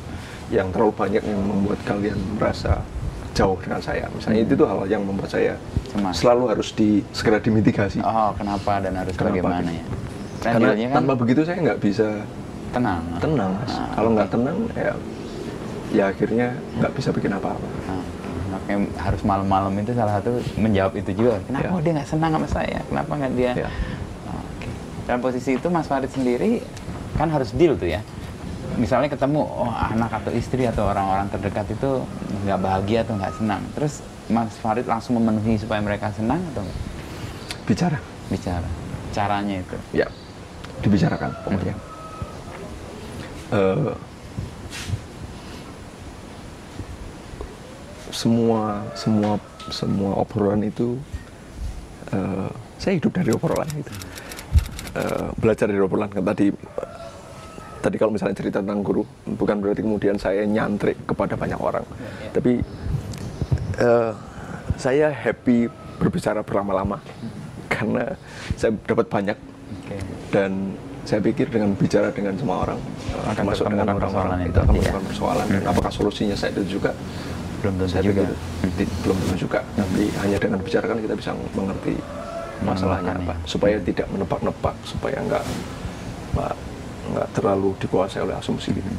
yang 0.50 0.70
terlalu 0.70 0.92
banyak 0.92 1.22
yang 1.22 1.38
membuat 1.40 1.80
kalian 1.84 2.18
merasa 2.34 2.82
jauh 3.32 3.58
dengan 3.58 3.78
saya 3.78 4.10
misalnya 4.10 4.42
itu 4.42 4.54
tuh 4.56 4.66
hal 4.66 4.80
yang 4.86 5.02
membuat 5.02 5.30
saya 5.30 5.54
Cemas. 5.88 6.18
selalu 6.18 6.44
harus 6.50 6.70
di 6.72 7.06
segera 7.12 7.38
dimitigasi 7.38 8.00
Oh, 8.00 8.34
kenapa 8.34 8.80
dan 8.80 8.94
harus 8.96 9.14
Kenapa? 9.14 9.38
bagaimana 9.38 9.70
ya? 9.70 9.86
Dan 10.42 10.52
karena 10.56 10.70
kan 10.72 10.94
tanpa 11.00 11.14
begitu 11.16 11.42
saya 11.42 11.58
nggak 11.60 11.80
bisa 11.80 12.08
tenang. 12.70 13.02
tenang 13.18 13.50
Mas. 13.56 13.72
Ah, 13.72 13.88
kalau 13.94 14.10
nggak 14.12 14.30
tenang 14.30 14.58
ya 14.74 14.94
ya 15.92 16.04
akhirnya 16.08 16.48
nggak 16.76 16.92
bisa 16.92 17.10
bikin 17.10 17.32
apa-apa 17.32 17.68
Nah, 17.86 18.02
makanya 18.52 18.78
harus 18.98 19.22
malam-malam 19.22 19.74
itu 19.76 19.92
salah 19.92 20.14
satu 20.16 20.32
menjawab 20.56 20.94
itu 20.96 21.12
juga. 21.14 21.38
Kenapa 21.44 21.70
Ya. 21.70 21.82
dia 21.82 21.92
nggak 21.94 22.10
senang 22.10 22.32
sama 22.34 22.48
saya? 22.48 22.80
Kenapa 22.84 23.12
nggak 23.16 23.34
dia? 23.34 23.52
Ya. 23.58 23.70
Dalam 25.06 25.22
posisi 25.22 25.58
itu 25.58 25.68
Mas 25.70 25.86
Farid 25.86 26.10
sendiri 26.10 26.62
kan 27.16 27.30
harus 27.30 27.54
deal 27.54 27.78
tuh 27.78 27.90
ya. 27.90 28.02
Misalnya 28.76 29.08
ketemu 29.08 29.46
oh, 29.46 29.72
anak 29.72 30.26
atau 30.26 30.34
istri 30.36 30.68
atau 30.68 30.90
orang-orang 30.90 31.30
terdekat 31.32 31.70
itu 31.72 32.04
nggak 32.44 32.60
bahagia 32.60 33.06
atau 33.06 33.14
nggak 33.16 33.34
senang. 33.38 33.62
Terus 33.78 34.02
Mas 34.28 34.52
Farid 34.60 34.90
langsung 34.90 35.16
memenuhi 35.22 35.62
supaya 35.62 35.80
mereka 35.80 36.10
senang 36.12 36.42
atau 36.52 36.66
bicara. 37.70 38.02
Bicara. 38.28 38.68
Caranya 39.16 39.64
itu. 39.64 39.78
ya 39.96 40.10
dibicarakan. 40.84 41.32
Pokoknya 41.48 41.76
Eh, 43.54 43.94
semua 48.10 48.82
semua 48.98 49.38
semua 49.70 50.12
obrolan 50.18 50.66
itu 50.66 50.98
eh, 52.10 52.50
saya 52.82 52.98
hidup 52.98 53.14
dari 53.14 53.30
obrolan 53.38 53.70
itu 53.78 53.94
Eh, 54.96 55.28
belajar 55.36 55.68
dari 55.68 55.80
obrolan 55.84 56.08
kan 56.08 56.24
tadi. 56.24 56.48
Tadi 57.84 57.96
kalau 58.00 58.16
misalnya 58.16 58.34
cerita 58.34 58.64
tentang 58.64 58.82
guru 58.82 59.04
bukan 59.36 59.62
berarti 59.62 59.84
kemudian 59.84 60.16
saya 60.16 60.48
nyantrik 60.48 60.96
kepada 61.04 61.36
banyak 61.36 61.60
orang. 61.60 61.84
Tapi 62.32 62.64
eh, 63.78 64.12
saya 64.80 65.12
happy 65.12 65.68
berbicara 66.00 66.42
berlama-lama 66.42 67.04
karena 67.68 68.16
saya 68.56 68.72
dapat 68.88 69.08
banyak. 69.12 69.38
Oke. 69.66 69.98
dan 70.30 70.78
saya 71.10 71.22
pikir 71.26 71.50
dengan 71.50 71.74
bicara 71.74 72.14
dengan 72.14 72.38
semua 72.38 72.66
orang 72.70 72.78
Akan 73.26 73.46
termasuk 73.50 73.66
ketemu 73.66 73.82
dengan 73.82 73.98
orang-orang 73.98 74.40
itu 74.46 74.58
akan 74.62 74.74
menemukan 74.78 75.04
persoalan. 75.10 75.46
Dan 75.50 75.64
apakah 75.66 75.92
solusinya 75.94 76.38
saya 76.38 76.54
itu 76.54 76.78
juga? 76.78 76.94
Belum 77.62 77.74
tentu 77.82 77.90
saya 77.90 78.02
juga. 78.06 78.30
pikir 78.30 78.30
di- 78.78 78.94
belum 79.06 79.16
tentu 79.26 79.36
juga. 79.46 79.60
Tapi 79.74 80.04
hanya 80.22 80.38
dengan 80.38 80.60
bicarakan 80.62 80.98
kita 81.02 81.16
bisa 81.18 81.32
mengerti 81.58 81.94
masalahnya 82.62 83.12
Menemukannya. 83.12 83.36
apa 83.36 83.46
supaya 83.46 83.76
tidak 83.80 84.08
menebak-nebak 84.08 84.76
supaya 84.84 85.18
nggak 85.20 85.44
nggak 87.06 87.28
terlalu 87.32 87.70
dikuasai 87.78 88.22
oleh 88.22 88.36
asumsi 88.36 88.72
gitu 88.72 88.90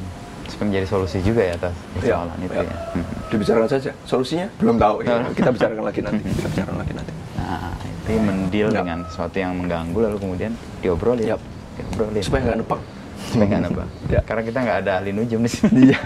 Supaya 0.47 0.67
menjadi 0.71 0.87
solusi 0.87 1.19
juga 1.21 1.43
ya 1.43 1.55
atas 1.57 1.75
Ya, 1.97 2.15
persoalan 2.23 2.39
itu 2.39 2.55
ya. 2.55 2.63
ya. 2.63 2.77
Hmm. 2.93 3.05
dibicarakan 3.27 3.69
saja 3.69 3.91
solusinya 4.05 4.47
belum 4.57 4.77
tahu 4.77 4.97
ya. 5.03 5.15
Kita 5.39 5.51
bicarakan 5.51 5.85
lagi 5.85 6.01
nanti 6.01 6.23
kita 6.25 6.49
bicarakan 6.49 6.77
lagi 6.79 6.93
nanti 6.95 7.13
Nah, 7.37 7.73
itu 7.83 8.11
mendil 8.17 8.67
Ya. 8.69 8.77
dengan 8.77 8.99
sesuatu 9.05 9.37
yang 9.37 9.53
mengganggu 9.55 9.99
lalu 10.01 10.17
kemudian 10.17 10.53
diobrolin. 10.79 11.27
Yap. 11.27 11.43
Diobrolin. 11.77 12.23
supaya 12.23 12.41
nggak 12.45 12.59
nebak 12.59 12.81
supaya 13.27 13.47
nggak 13.49 13.63
nebak. 13.65 13.89
Ya. 14.15 14.21
Karena 14.23 14.43
kita 14.45 14.59
nggak 14.63 14.79
ada 14.81 14.91
ahli 14.97 15.11
nujum 15.11 15.41
di 15.43 15.51
sini. 15.51 15.81
Iya. 15.91 16.01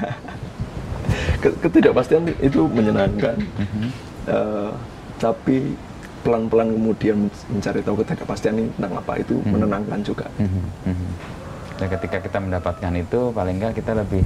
Ke- 1.38 1.56
Ketidakpastian 1.60 2.22
itu 2.40 2.60
menyenangkan. 2.66 3.36
Eh, 4.26 4.70
tapi 5.16 5.76
pelan-pelan 6.20 6.68
kemudian 6.70 7.16
mencari 7.48 7.80
tahu 7.80 7.96
ketidakpastian 7.98 8.54
ini 8.54 8.68
tentang 8.74 8.92
apa 8.94 9.12
itu 9.16 9.40
menenangkan 9.42 10.00
juga. 10.00 10.26
Mhm, 10.36 10.62
mhm. 10.86 11.08
Dan 11.80 11.86
ketika 11.90 12.20
kita 12.20 12.38
mendapatkan 12.38 12.92
itu, 12.94 13.20
paling 13.30 13.56
nggak 13.56 13.72
kita 13.74 13.96
lebih 13.96 14.20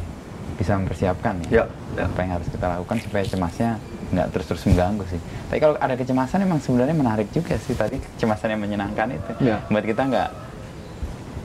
bisa 0.55 0.75
mempersiapkan 0.75 1.35
Ya, 1.49 1.67
ya. 1.95 2.07
apa 2.07 2.19
yang 2.21 2.39
harus 2.39 2.47
kita 2.47 2.67
lakukan 2.69 2.97
supaya 2.99 3.23
cemasnya 3.25 3.71
nggak 4.11 4.27
terus-terus 4.31 4.63
mengganggu 4.65 5.03
sih. 5.09 5.19
Tapi 5.45 5.59
kalau 5.59 5.75
ada 5.77 5.95
kecemasan 5.95 6.39
emang 6.41 6.59
sebenarnya 6.59 6.95
menarik 6.95 7.27
juga 7.31 7.55
sih 7.57 7.75
tadi 7.75 7.99
kecemasan 8.15 8.55
yang 8.55 8.63
menyenangkan 8.63 9.07
itu. 9.11 9.33
Ya. 9.43 9.63
Buat 9.67 9.83
kita 9.83 10.03
nggak 10.05 10.31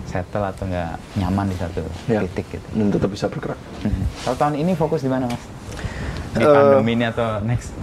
settle 0.05 0.41
atau 0.43 0.65
nggak 0.65 0.93
nyaman 1.15 1.45
di 1.45 1.57
satu 1.57 1.81
Ya. 2.05 2.21
titik 2.21 2.49
gitu. 2.51 2.67
Dan 2.73 2.89
tetap 2.89 3.09
bisa 3.09 3.25
bergerak. 3.25 3.57
Mhm. 3.81 4.03
Kalau 4.23 4.37
tahun 4.39 4.55
ini 4.57 4.71
fokus 4.73 5.01
di 5.01 5.09
mana 5.09 5.25
mas? 5.25 5.43
Di 6.29 6.41
Eh, 6.41 6.45
pandemi 6.47 6.91
ini 6.93 7.05
atau 7.05 7.41
next? 7.41 7.73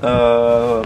Eh, 0.00 0.78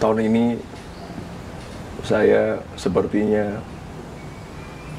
tahun 0.00 0.18
ini 0.24 0.44
saya 2.00 2.56
sepertinya 2.74 3.60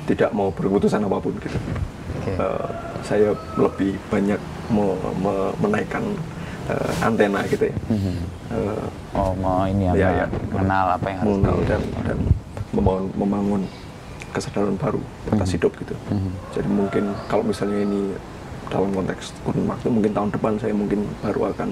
tidak 0.06 0.30
mau 0.32 0.49
berkeputusan 0.49 1.02
apa 1.02 1.18
pun 1.18 1.34
gitu. 1.39 1.58
Oke. 2.22 2.32
Eh, 2.32 2.70
saya 3.02 3.30
lebih 3.58 3.97
banyak 4.08 4.38
me- 4.70 4.99
me- 5.18 5.54
menaikkan 5.60 6.04
eh, 6.70 6.91
antena 7.02 7.41
gitu 7.47 7.66
ya. 7.66 7.76
Mhm. 7.89 8.14
Eh, 8.54 8.86
Oh 9.12 9.34
mau 9.36 9.66
ini 9.66 9.89
ya, 9.89 9.93
Ya, 9.97 10.10
ya. 10.24 10.26
mengenal 10.47 10.95
apa 10.95 11.06
yang 11.10 11.20
harus 11.20 11.30
mengenal 11.36 11.58
dan 11.68 11.82
dan 12.06 12.18
membangun, 12.72 13.10
membangun 13.18 13.62
kesadaran 14.32 14.78
baru 14.78 15.02
atas 15.28 15.52
hidup 15.52 15.74
gitu. 15.76 15.97
Mhm. 16.08 16.32
Jadi 16.54 16.70
mungkin 16.70 17.04
kalau 17.28 17.43
misalnya 17.43 17.82
ini 17.82 18.14
dalam 18.72 18.88
konteks 18.93 19.36
kurun 19.43 19.68
waktu 19.68 19.88
mungkin 19.89 20.12
tahun 20.14 20.30
depan 20.32 20.54
saya 20.56 20.72
mungkin 20.72 21.04
baru 21.20 21.52
akan 21.52 21.70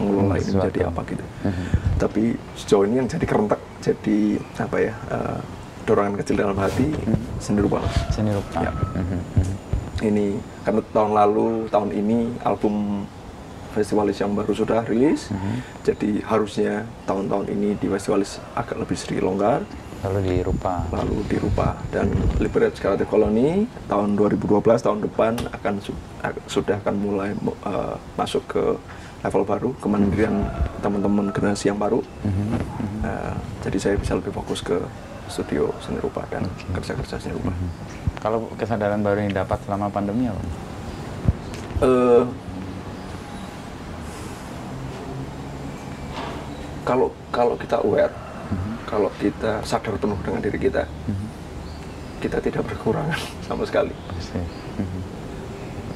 mengelola 0.00 0.34
ini 0.34 0.42
Sesuatu. 0.42 0.56
menjadi 0.58 0.80
apa 0.86 1.00
gitu. 1.06 1.24
Mhm. 1.44 1.64
Tapi 1.96 2.22
sejauh 2.54 2.84
ini 2.84 2.94
yang 2.96 3.08
jadi 3.08 3.24
kerentak 3.24 3.60
jadi 3.78 4.18
apa 4.58 4.76
ya 4.78 4.94
eh, 5.08 5.38
dorongan 5.82 6.14
kecil 6.16 6.36
dalam 6.38 6.56
hati 6.56 6.88
seni 7.38 7.60
rupa. 7.60 7.78
Mas. 7.78 7.96
Seni 8.10 8.30
rupa. 8.30 8.58
Ya. 8.58 8.72
Mhm. 8.72 9.18
Ini 10.02 10.26
karena 10.62 10.80
tahun 10.86 11.12
lalu 11.12 11.46
tahun 11.68 11.90
ini 11.92 12.18
album 12.42 13.04
Festivalis 13.70 14.18
yang 14.18 14.34
baru 14.34 14.50
sudah 14.50 14.82
rilis, 14.82 15.30
Mhm. 15.30 15.52
jadi 15.84 16.10
harusnya 16.24 16.72
tahun-tahun 17.04 17.46
ini 17.48 17.78
di 17.78 17.86
Festivalis 17.86 18.42
agak 18.52 18.74
lebih 18.76 18.98
sedikit 18.98 19.22
longgar. 19.22 19.62
Lalu 20.00 20.18
di 20.24 20.38
rupa. 20.40 20.80
lalu 20.90 21.20
dirubah 21.28 21.76
dan 21.90 22.08
Liberate 22.38 22.72
Karate 22.74 23.04
Colony 23.04 23.68
tahun 23.84 24.16
2012 24.16 24.80
tahun 24.80 25.04
depan 25.04 25.36
akan 25.52 25.74
su- 25.78 25.92
sudah 26.48 26.80
akan 26.80 26.94
mulai 26.96 27.30
mu- 27.36 27.52
eh, 27.54 27.94
masuk 28.16 28.42
ke 28.48 28.64
level 29.20 29.42
baru 29.44 29.70
kemandirian 29.78 30.48
teman-teman 30.80 31.28
generasi 31.30 31.68
yang 31.68 31.78
baru. 31.78 32.00
Mhm, 32.24 32.48
Eh, 33.00 33.34
jadi 33.64 33.78
saya 33.80 33.94
bisa 33.96 34.12
lebih 34.12 34.28
fokus 34.28 34.60
ke 34.60 34.76
studio 35.24 35.72
seni 35.80 35.96
rupa 36.04 36.20
dan 36.28 36.44
kerja-kerja 36.76 37.16
seni 37.16 37.32
rupa. 37.32 37.48
Kalau 38.20 38.44
kesadaran 38.60 39.00
baru 39.00 39.24
yang 39.24 39.32
dapat 39.32 39.56
selama 39.64 39.88
pandemi 39.88 40.28
apa? 40.28 40.42
Eh, 41.80 42.24
kalau 46.84 47.08
kalau 47.32 47.54
kita 47.56 47.80
aware 47.80 48.12
kalau 48.84 49.08
kita 49.16 49.62
sadar 49.62 49.94
penuh 49.96 50.18
dengan 50.26 50.42
diri 50.42 50.58
kita 50.58 50.82
kita 52.20 52.36
tidak 52.42 52.68
berkekurangan 52.68 53.16
sama 53.48 53.64
sekali. 53.64 53.96
Mhm. 54.76 55.00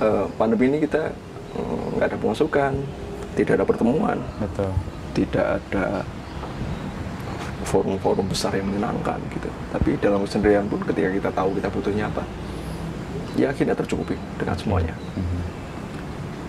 Eh, 0.01 0.27
pandemi 0.41 0.72
ini 0.72 0.79
kita 0.81 1.12
mm, 1.53 2.01
nggak 2.01 2.07
ada 2.09 2.16
pemasukan, 2.16 2.72
tidak 3.35 3.61
ada 3.61 3.66
pertemuan, 3.66 4.18
Betul. 4.39 4.70
tidak 5.12 5.59
ada 5.59 6.03
forum-forum 7.64 8.26
besar 8.28 8.53
yang 8.55 8.68
menyenangkan 8.68 9.18
gitu. 9.32 9.49
Tapi 9.72 9.97
dalam 9.99 10.20
kesendirian 10.22 10.68
pun 10.68 10.80
ketika 10.85 11.09
kita 11.11 11.30
tahu 11.32 11.57
kita 11.57 11.68
butuhnya 11.72 12.05
apa, 12.07 12.22
ya 13.35 13.51
akhirnya 13.51 13.74
tercukupi 13.74 14.14
dengan 14.37 14.55
semuanya. 14.55 14.95
Mhm. 15.16 15.41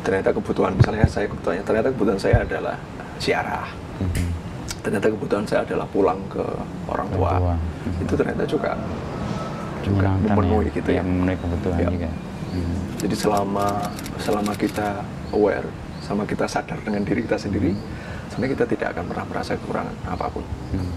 Ternyata 0.06 0.30
kebutuhan, 0.32 0.78
misalnya 0.78 1.08
saya 1.10 1.26
kebutuhannya, 1.26 1.64
ternyata 1.66 1.90
kebutuhan 1.90 2.20
saya 2.20 2.46
adalah 2.46 2.76
siarah. 3.18 3.66
Mhm. 3.98 4.28
Ternyata 4.86 5.08
kebutuhan 5.10 5.46
saya 5.50 5.66
adalah 5.66 5.88
pulang 5.90 6.20
ke 6.30 6.46
orang 6.86 7.08
tua. 7.10 7.32
Tua. 7.42 7.56
Itu 8.06 8.14
ternyata 8.14 8.44
juga 8.46 8.78
juga 9.82 10.10
Menyenangkan 10.14 10.34
memenuhi 10.34 10.66
ya. 10.66 10.76
gitu 10.78 10.90
Iya, 10.90 10.98
ya. 10.98 11.04
memenuhi 11.06 11.38
kebutuhan 11.38 11.80
Ya. 11.80 11.90
juga. 11.90 12.10
Mhm. 12.54 12.76
Jadi 13.02 13.16
selama 13.16 13.68
selama 14.18 14.52
kita 14.54 14.88
aware, 15.34 15.68
sama 16.06 16.24
kita 16.24 16.46
sadar 16.46 16.78
dengan 16.80 17.02
diri 17.02 17.22
kita 17.22 17.36
sendiri, 17.36 17.74
sebenarnya 18.30 18.52
kita 18.54 18.66
tidak 18.70 18.88
akan 18.94 19.04
pernah 19.08 19.26
merasa 19.26 19.52
kekurangan 19.56 19.96
apa 20.06 20.26
pun. 20.30 20.46
Mhm. 20.72 20.94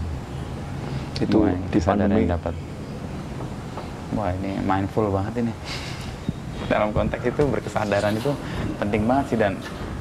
Itu 1.19 1.37
Wah, 1.41 1.49
yang 1.49 1.61
di 1.67 1.79
pandemi. 1.81 2.15
yang 2.21 2.31
dapat. 2.31 2.55
Wah 4.11 4.31
ini 4.35 4.61
mindful 4.61 5.09
banget 5.09 5.43
ini. 5.43 5.53
Dalam 6.73 6.93
konteks 6.93 7.25
itu 7.25 7.43
berkesadaran 7.45 8.13
itu 8.13 8.33
penting 8.77 9.03
banget 9.03 9.25
sih 9.27 9.39
dan 9.39 9.57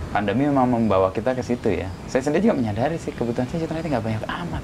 pandemi 0.10 0.44
memang 0.46 0.68
membawa 0.68 1.10
kita 1.10 1.32
ke 1.32 1.42
situ 1.42 1.72
ya. 1.74 1.88
Saya 2.06 2.22
sendiri 2.22 2.44
juga 2.46 2.58
menyadari 2.58 2.98
sih 2.98 3.12
kebutuhan 3.12 3.48
saya 3.48 3.64
ternyata 3.64 3.88
nggak 3.88 4.04
banyak 4.04 4.24
amat. 4.26 4.64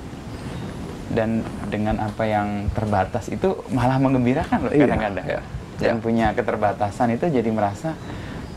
Dan 1.07 1.29
dengan 1.69 2.01
apa 2.01 2.25
yang 2.25 2.47
terbatas 2.71 3.29
itu 3.29 3.53
malah 3.69 3.95
mengembirakan 3.95 4.65
loh 4.65 4.73
Iya, 4.73 4.83
kadang-kadang. 4.83 5.25
iya. 5.27 5.41
Yang 5.79 5.97
Iya. 5.99 6.03
punya 6.03 6.27
keterbatasan 6.33 7.07
itu 7.11 7.25
jadi 7.29 7.49
merasa 7.49 7.93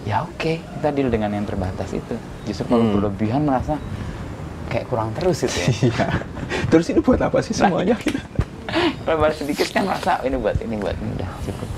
ya 0.06 0.22
oke 0.22 0.62
kita 0.62 0.88
deal 0.90 1.10
dengan 1.10 1.34
yang 1.34 1.44
terbatas 1.44 1.90
itu. 1.90 2.14
Justru 2.46 2.64
kalau 2.66 2.80
Hmm. 2.80 2.94
berlebihan 2.94 3.42
merasa 3.42 3.74
kayak 4.66 4.86
kurang 4.86 5.10
terus 5.12 5.42
itu 5.42 5.58
ya. 5.58 5.68
Iya. 5.84 6.06
Terus 6.66 6.86
ini 6.88 6.98
buat 6.98 7.18
apa 7.18 7.42
sih 7.42 7.52
semuanya? 7.52 7.98
kalau 9.04 9.18
baru 9.20 9.34
sedikit 9.34 9.66
kan 9.70 9.86
masa 9.86 10.18
ini 10.22 10.34
buat 10.34 10.58
ini 10.58 10.74
buat 10.76 10.94
ini 10.94 11.10
udah 11.14 11.30
cukup 11.42 11.68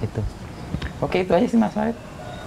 itu 0.00 0.20
oke 0.98 1.16
itu 1.18 1.30
aja 1.30 1.46
sih 1.46 1.60
mas 1.60 1.76
Farid 1.76 1.96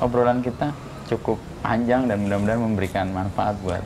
obrolan 0.02 0.42
kita 0.42 0.74
cukup 1.06 1.38
panjang 1.62 2.10
dan 2.10 2.26
mudah-mudahan 2.26 2.58
memberikan 2.60 3.14
manfaat 3.14 3.54
buat 3.62 3.86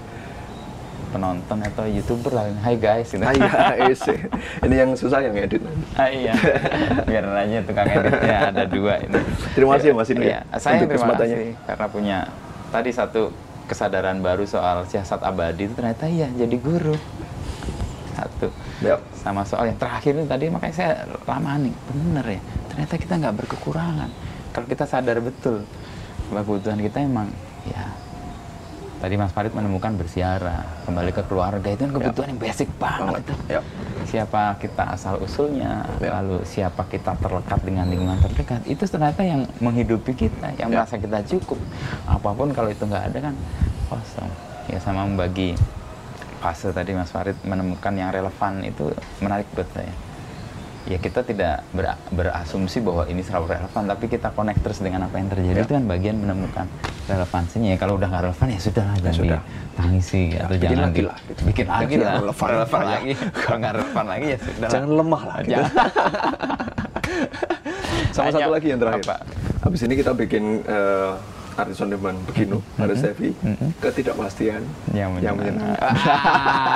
penonton 1.07 1.57
atau 1.63 1.85
youtuber 1.87 2.31
lah 2.35 2.45
hai 2.63 2.75
guys 2.75 3.07
gitu. 3.11 3.23
Iya, 3.23 3.87
ese. 3.87 4.27
Ini 4.63 4.75
yang 4.83 4.91
susah 4.93 5.23
yang 5.23 5.35
edit. 5.39 5.63
Ah, 5.95 6.11
iya 6.11 6.35
biar 7.07 7.23
aja 7.23 7.63
tukang 7.63 7.87
editnya 7.87 8.37
ada 8.51 8.63
dua 8.67 8.99
ini 9.01 9.19
Terima 9.55 9.79
kasih 9.79 9.89
ya, 9.91 9.95
Mas, 9.95 10.09
ini 10.11 10.25
iya. 10.29 10.39
ya, 10.51 10.57
saya 10.59 10.83
untuk 10.83 10.93
terima 10.93 11.15
kasih 11.15 11.55
karena 11.65 11.85
punya 11.87 12.17
tadi 12.69 12.89
satu 12.91 13.31
kesadaran 13.67 14.19
baru 14.23 14.43
soal 14.47 14.83
siasat 14.87 15.23
abadi 15.23 15.67
itu 15.67 15.73
ternyata 15.75 16.07
iya 16.07 16.27
jadi 16.35 16.55
guru 16.59 16.95
satu 18.15 18.47
Ya. 18.77 19.01
sama 19.17 19.41
soal 19.41 19.73
yang 19.73 19.79
terakhir 19.81 20.13
itu 20.13 20.29
tadi 20.29 20.53
makanya 20.53 20.75
saya 20.77 20.91
lama 21.25 21.57
nih 21.57 21.73
bener 21.89 22.25
ya 22.37 22.41
ternyata 22.69 22.93
kita 22.93 23.13
nggak 23.17 23.35
berkekurangan 23.41 24.09
kalau 24.53 24.67
kita 24.69 24.85
sadar 24.85 25.17
betul 25.17 25.65
bahwa 26.29 26.45
kebutuhan 26.45 26.77
kita 26.85 27.01
emang 27.01 27.34
ya 27.65 27.89
tadi 28.98 29.14
Mas 29.15 29.30
Farid 29.30 29.53
menemukan 29.53 29.94
bersiara 29.94 30.65
kembali 30.86 31.11
ke 31.14 31.22
keluarga. 31.26 31.68
Itu 31.69 31.86
kan 31.86 31.91
kebutuhan 31.94 32.28
yang 32.34 32.41
basic 32.41 32.69
banget, 32.82 33.22
itu 33.22 33.34
Ya. 33.48 33.61
siapa 34.07 34.56
kita 34.57 34.84
asal 34.98 35.22
usulnya 35.22 35.86
Ya. 36.02 36.18
lalu 36.19 36.41
siapa 36.44 36.88
kita 36.88 37.14
terlekat 37.22 37.60
dengan 37.61 37.86
lingkungan 37.88 38.18
terdekat. 38.19 38.65
Itu 38.65 38.90
ternyata 38.90 39.22
yang 39.22 39.45
menghidupi 39.61 40.14
kita 40.15 40.57
yang 40.57 40.74
Ya. 40.74 40.82
merasa 40.82 40.98
kita 40.98 41.22
cukup. 41.28 41.60
Apa 42.10 42.30
pun 42.34 42.49
kalau 42.52 42.69
itu 42.69 42.84
nggak 42.84 43.14
ada 43.14 43.19
kan 43.32 43.36
kosong. 43.88 44.32
Ya 44.68 44.80
sama 44.82 45.06
membagi 45.06 45.53
fase 46.38 46.69
tadi 46.69 46.94
Mas 46.94 47.10
Farid 47.10 47.38
menemukan 47.41 47.94
yang 47.98 48.14
relevan 48.14 48.61
itu 48.61 48.94
menarik 49.22 49.48
buat 49.57 49.65
saya 49.74 49.90
ya 50.88 50.97
kita 50.97 51.19
tidak 51.22 51.68
ber- 51.69 51.99
berasumsi 52.09 52.80
bahwa 52.80 53.03
ini 53.05 53.19
selalu 53.19 53.51
relevan 53.51 53.84
tapi 53.85 54.05
kita 54.07 54.31
connect 54.31 54.59
terus 54.61 54.80
dengan 54.80 55.03
apa 55.03 55.15
yang 55.15 55.27
terjadi 55.27 55.51
Ya. 55.53 55.64
itu 55.64 55.73
kan 55.73 55.84
bagian 55.85 56.15
menemukan 56.18 56.65
relevansinya 57.05 57.69
ya 57.69 57.77
kalau 57.77 57.93
udah 57.93 58.07
nggak 58.07 58.23
relevan 58.26 58.47
ya 58.47 58.59
sudah 58.61 58.84
lah 58.84 58.95
Ya 58.95 59.01
jangan 59.01 59.18
sudah. 59.18 59.39
tangisi 59.73 60.22
Ya, 60.30 60.39
atau 60.41 60.53
bikin 60.53 60.64
jangan 60.65 60.84
lagi 60.85 61.01
lah, 61.03 61.18
gitu. 61.22 61.41
bikin 61.43 61.65
lagi 61.68 61.95
lah 61.97 62.14
relevan. 62.18 62.47
relevan 62.49 62.80
Ya. 62.80 62.88
lagi 62.89 63.11
kalau 63.38 63.57
nggak 63.57 63.73
relevan 63.76 64.05
lagi 64.07 64.26
ya 64.26 64.38
sudah 64.39 64.69
Jangan 64.69 64.89
lemah 64.93 65.22
lah. 65.23 65.35
Gitu. 65.41 65.64
Sama 68.09 68.26
Hanya- 68.26 68.39
satu 68.39 68.51
lagi 68.51 68.68
yang 68.68 68.80
terakhir. 68.80 69.03
apa? 69.03 69.15
Habis 69.59 69.80
ini 69.81 69.93
kita 69.93 70.11
bikin 70.14 70.43
eh, 70.64 71.11
artis 71.57 71.81
on 71.81 71.89
demand 71.89 72.17
beginu 72.29 72.61
pada 72.77 72.93
Sevi 72.93 73.34
ketidakpastian 73.81 74.61
yang 74.93 75.11
menyenangkan. 75.11 75.57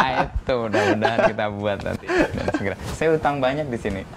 Ah, 0.02 0.26
itu 0.26 0.54
mudah-mudahan 0.58 1.20
kita 1.30 1.46
buat 1.54 1.78
nanti 1.86 2.06
dan 2.10 2.46
segera. 2.58 2.76
Saya 2.98 3.14
utang 3.16 3.38
banyak 3.38 3.70
di 3.70 3.78
sini. 3.78 4.02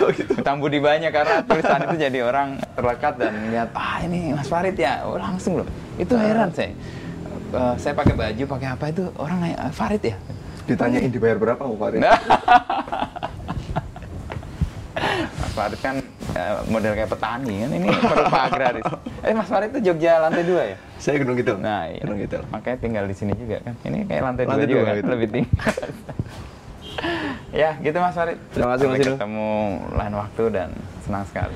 Oh, 0.00 0.08
gitu. 0.08 0.32
Utang 0.40 0.64
budi 0.64 0.80
banyak 0.80 1.12
karena 1.12 1.44
tulisan 1.44 1.84
itu 1.84 1.96
jadi 2.00 2.18
orang 2.24 2.56
terlekat 2.72 3.20
dan 3.20 3.36
melihat 3.36 3.68
ah 3.76 4.00
ini 4.00 4.32
Mas 4.32 4.48
Farid 4.48 4.72
ya, 4.72 5.04
oh, 5.04 5.20
langsung 5.20 5.60
loh. 5.60 5.68
Itu 6.00 6.16
heran 6.16 6.48
saya. 6.56 6.72
Eh, 7.52 7.74
saya 7.76 7.92
pakai 7.92 8.16
baju, 8.16 8.42
pakai 8.48 8.68
apa 8.72 8.84
itu 8.88 9.04
orang 9.20 9.44
"Ah, 9.60 9.68
Farid 9.68 10.00
ya. 10.00 10.16
Ditanyain 10.64 11.12
dibayar 11.12 11.36
berapa 11.36 11.60
Pak 11.60 11.76
Farid? 11.76 12.00
Mas 15.40 15.52
Farid 15.54 15.80
kan 15.80 15.96
eh, 16.34 16.52
model 16.66 16.92
kayak 16.98 17.10
petani 17.10 17.54
kan 17.64 17.70
ini 17.72 17.88
berupa 17.94 18.38
agraris. 18.50 18.84
Eh 19.24 19.32
Mas 19.32 19.48
Farid 19.48 19.70
itu 19.72 19.80
Jogja 19.90 20.20
lantai 20.20 20.44
dua 20.44 20.62
ya? 20.74 20.76
Saya 21.00 21.16
Gunung 21.24 21.36
Kidul. 21.40 21.56
Nah, 21.56 21.88
iya. 21.88 22.04
Gunung 22.04 22.20
Kidul. 22.20 22.42
Makanya 22.52 22.76
tinggal 22.76 23.04
di 23.08 23.14
sini 23.16 23.32
juga 23.32 23.56
kan. 23.64 23.74
Ini 23.88 24.04
kayak 24.04 24.22
lantai, 24.22 24.44
Lantai 24.44 24.66
dua 24.66 24.70
juga 24.70 24.80
dua, 24.80 24.84
kan, 24.84 24.94
gitu. 25.00 25.08
lebih 25.08 25.28
tinggi. 25.32 25.50
ya, 27.62 27.70
gitu 27.80 27.96
Mas 27.96 28.14
Farid. 28.14 28.38
Terima 28.52 28.68
kasih, 28.76 28.86
Mas 28.92 29.00
ketemu 29.00 29.50
lain 29.96 30.14
waktu 30.20 30.44
dan 30.52 30.68
senang 31.06 31.24
sekali. 31.24 31.48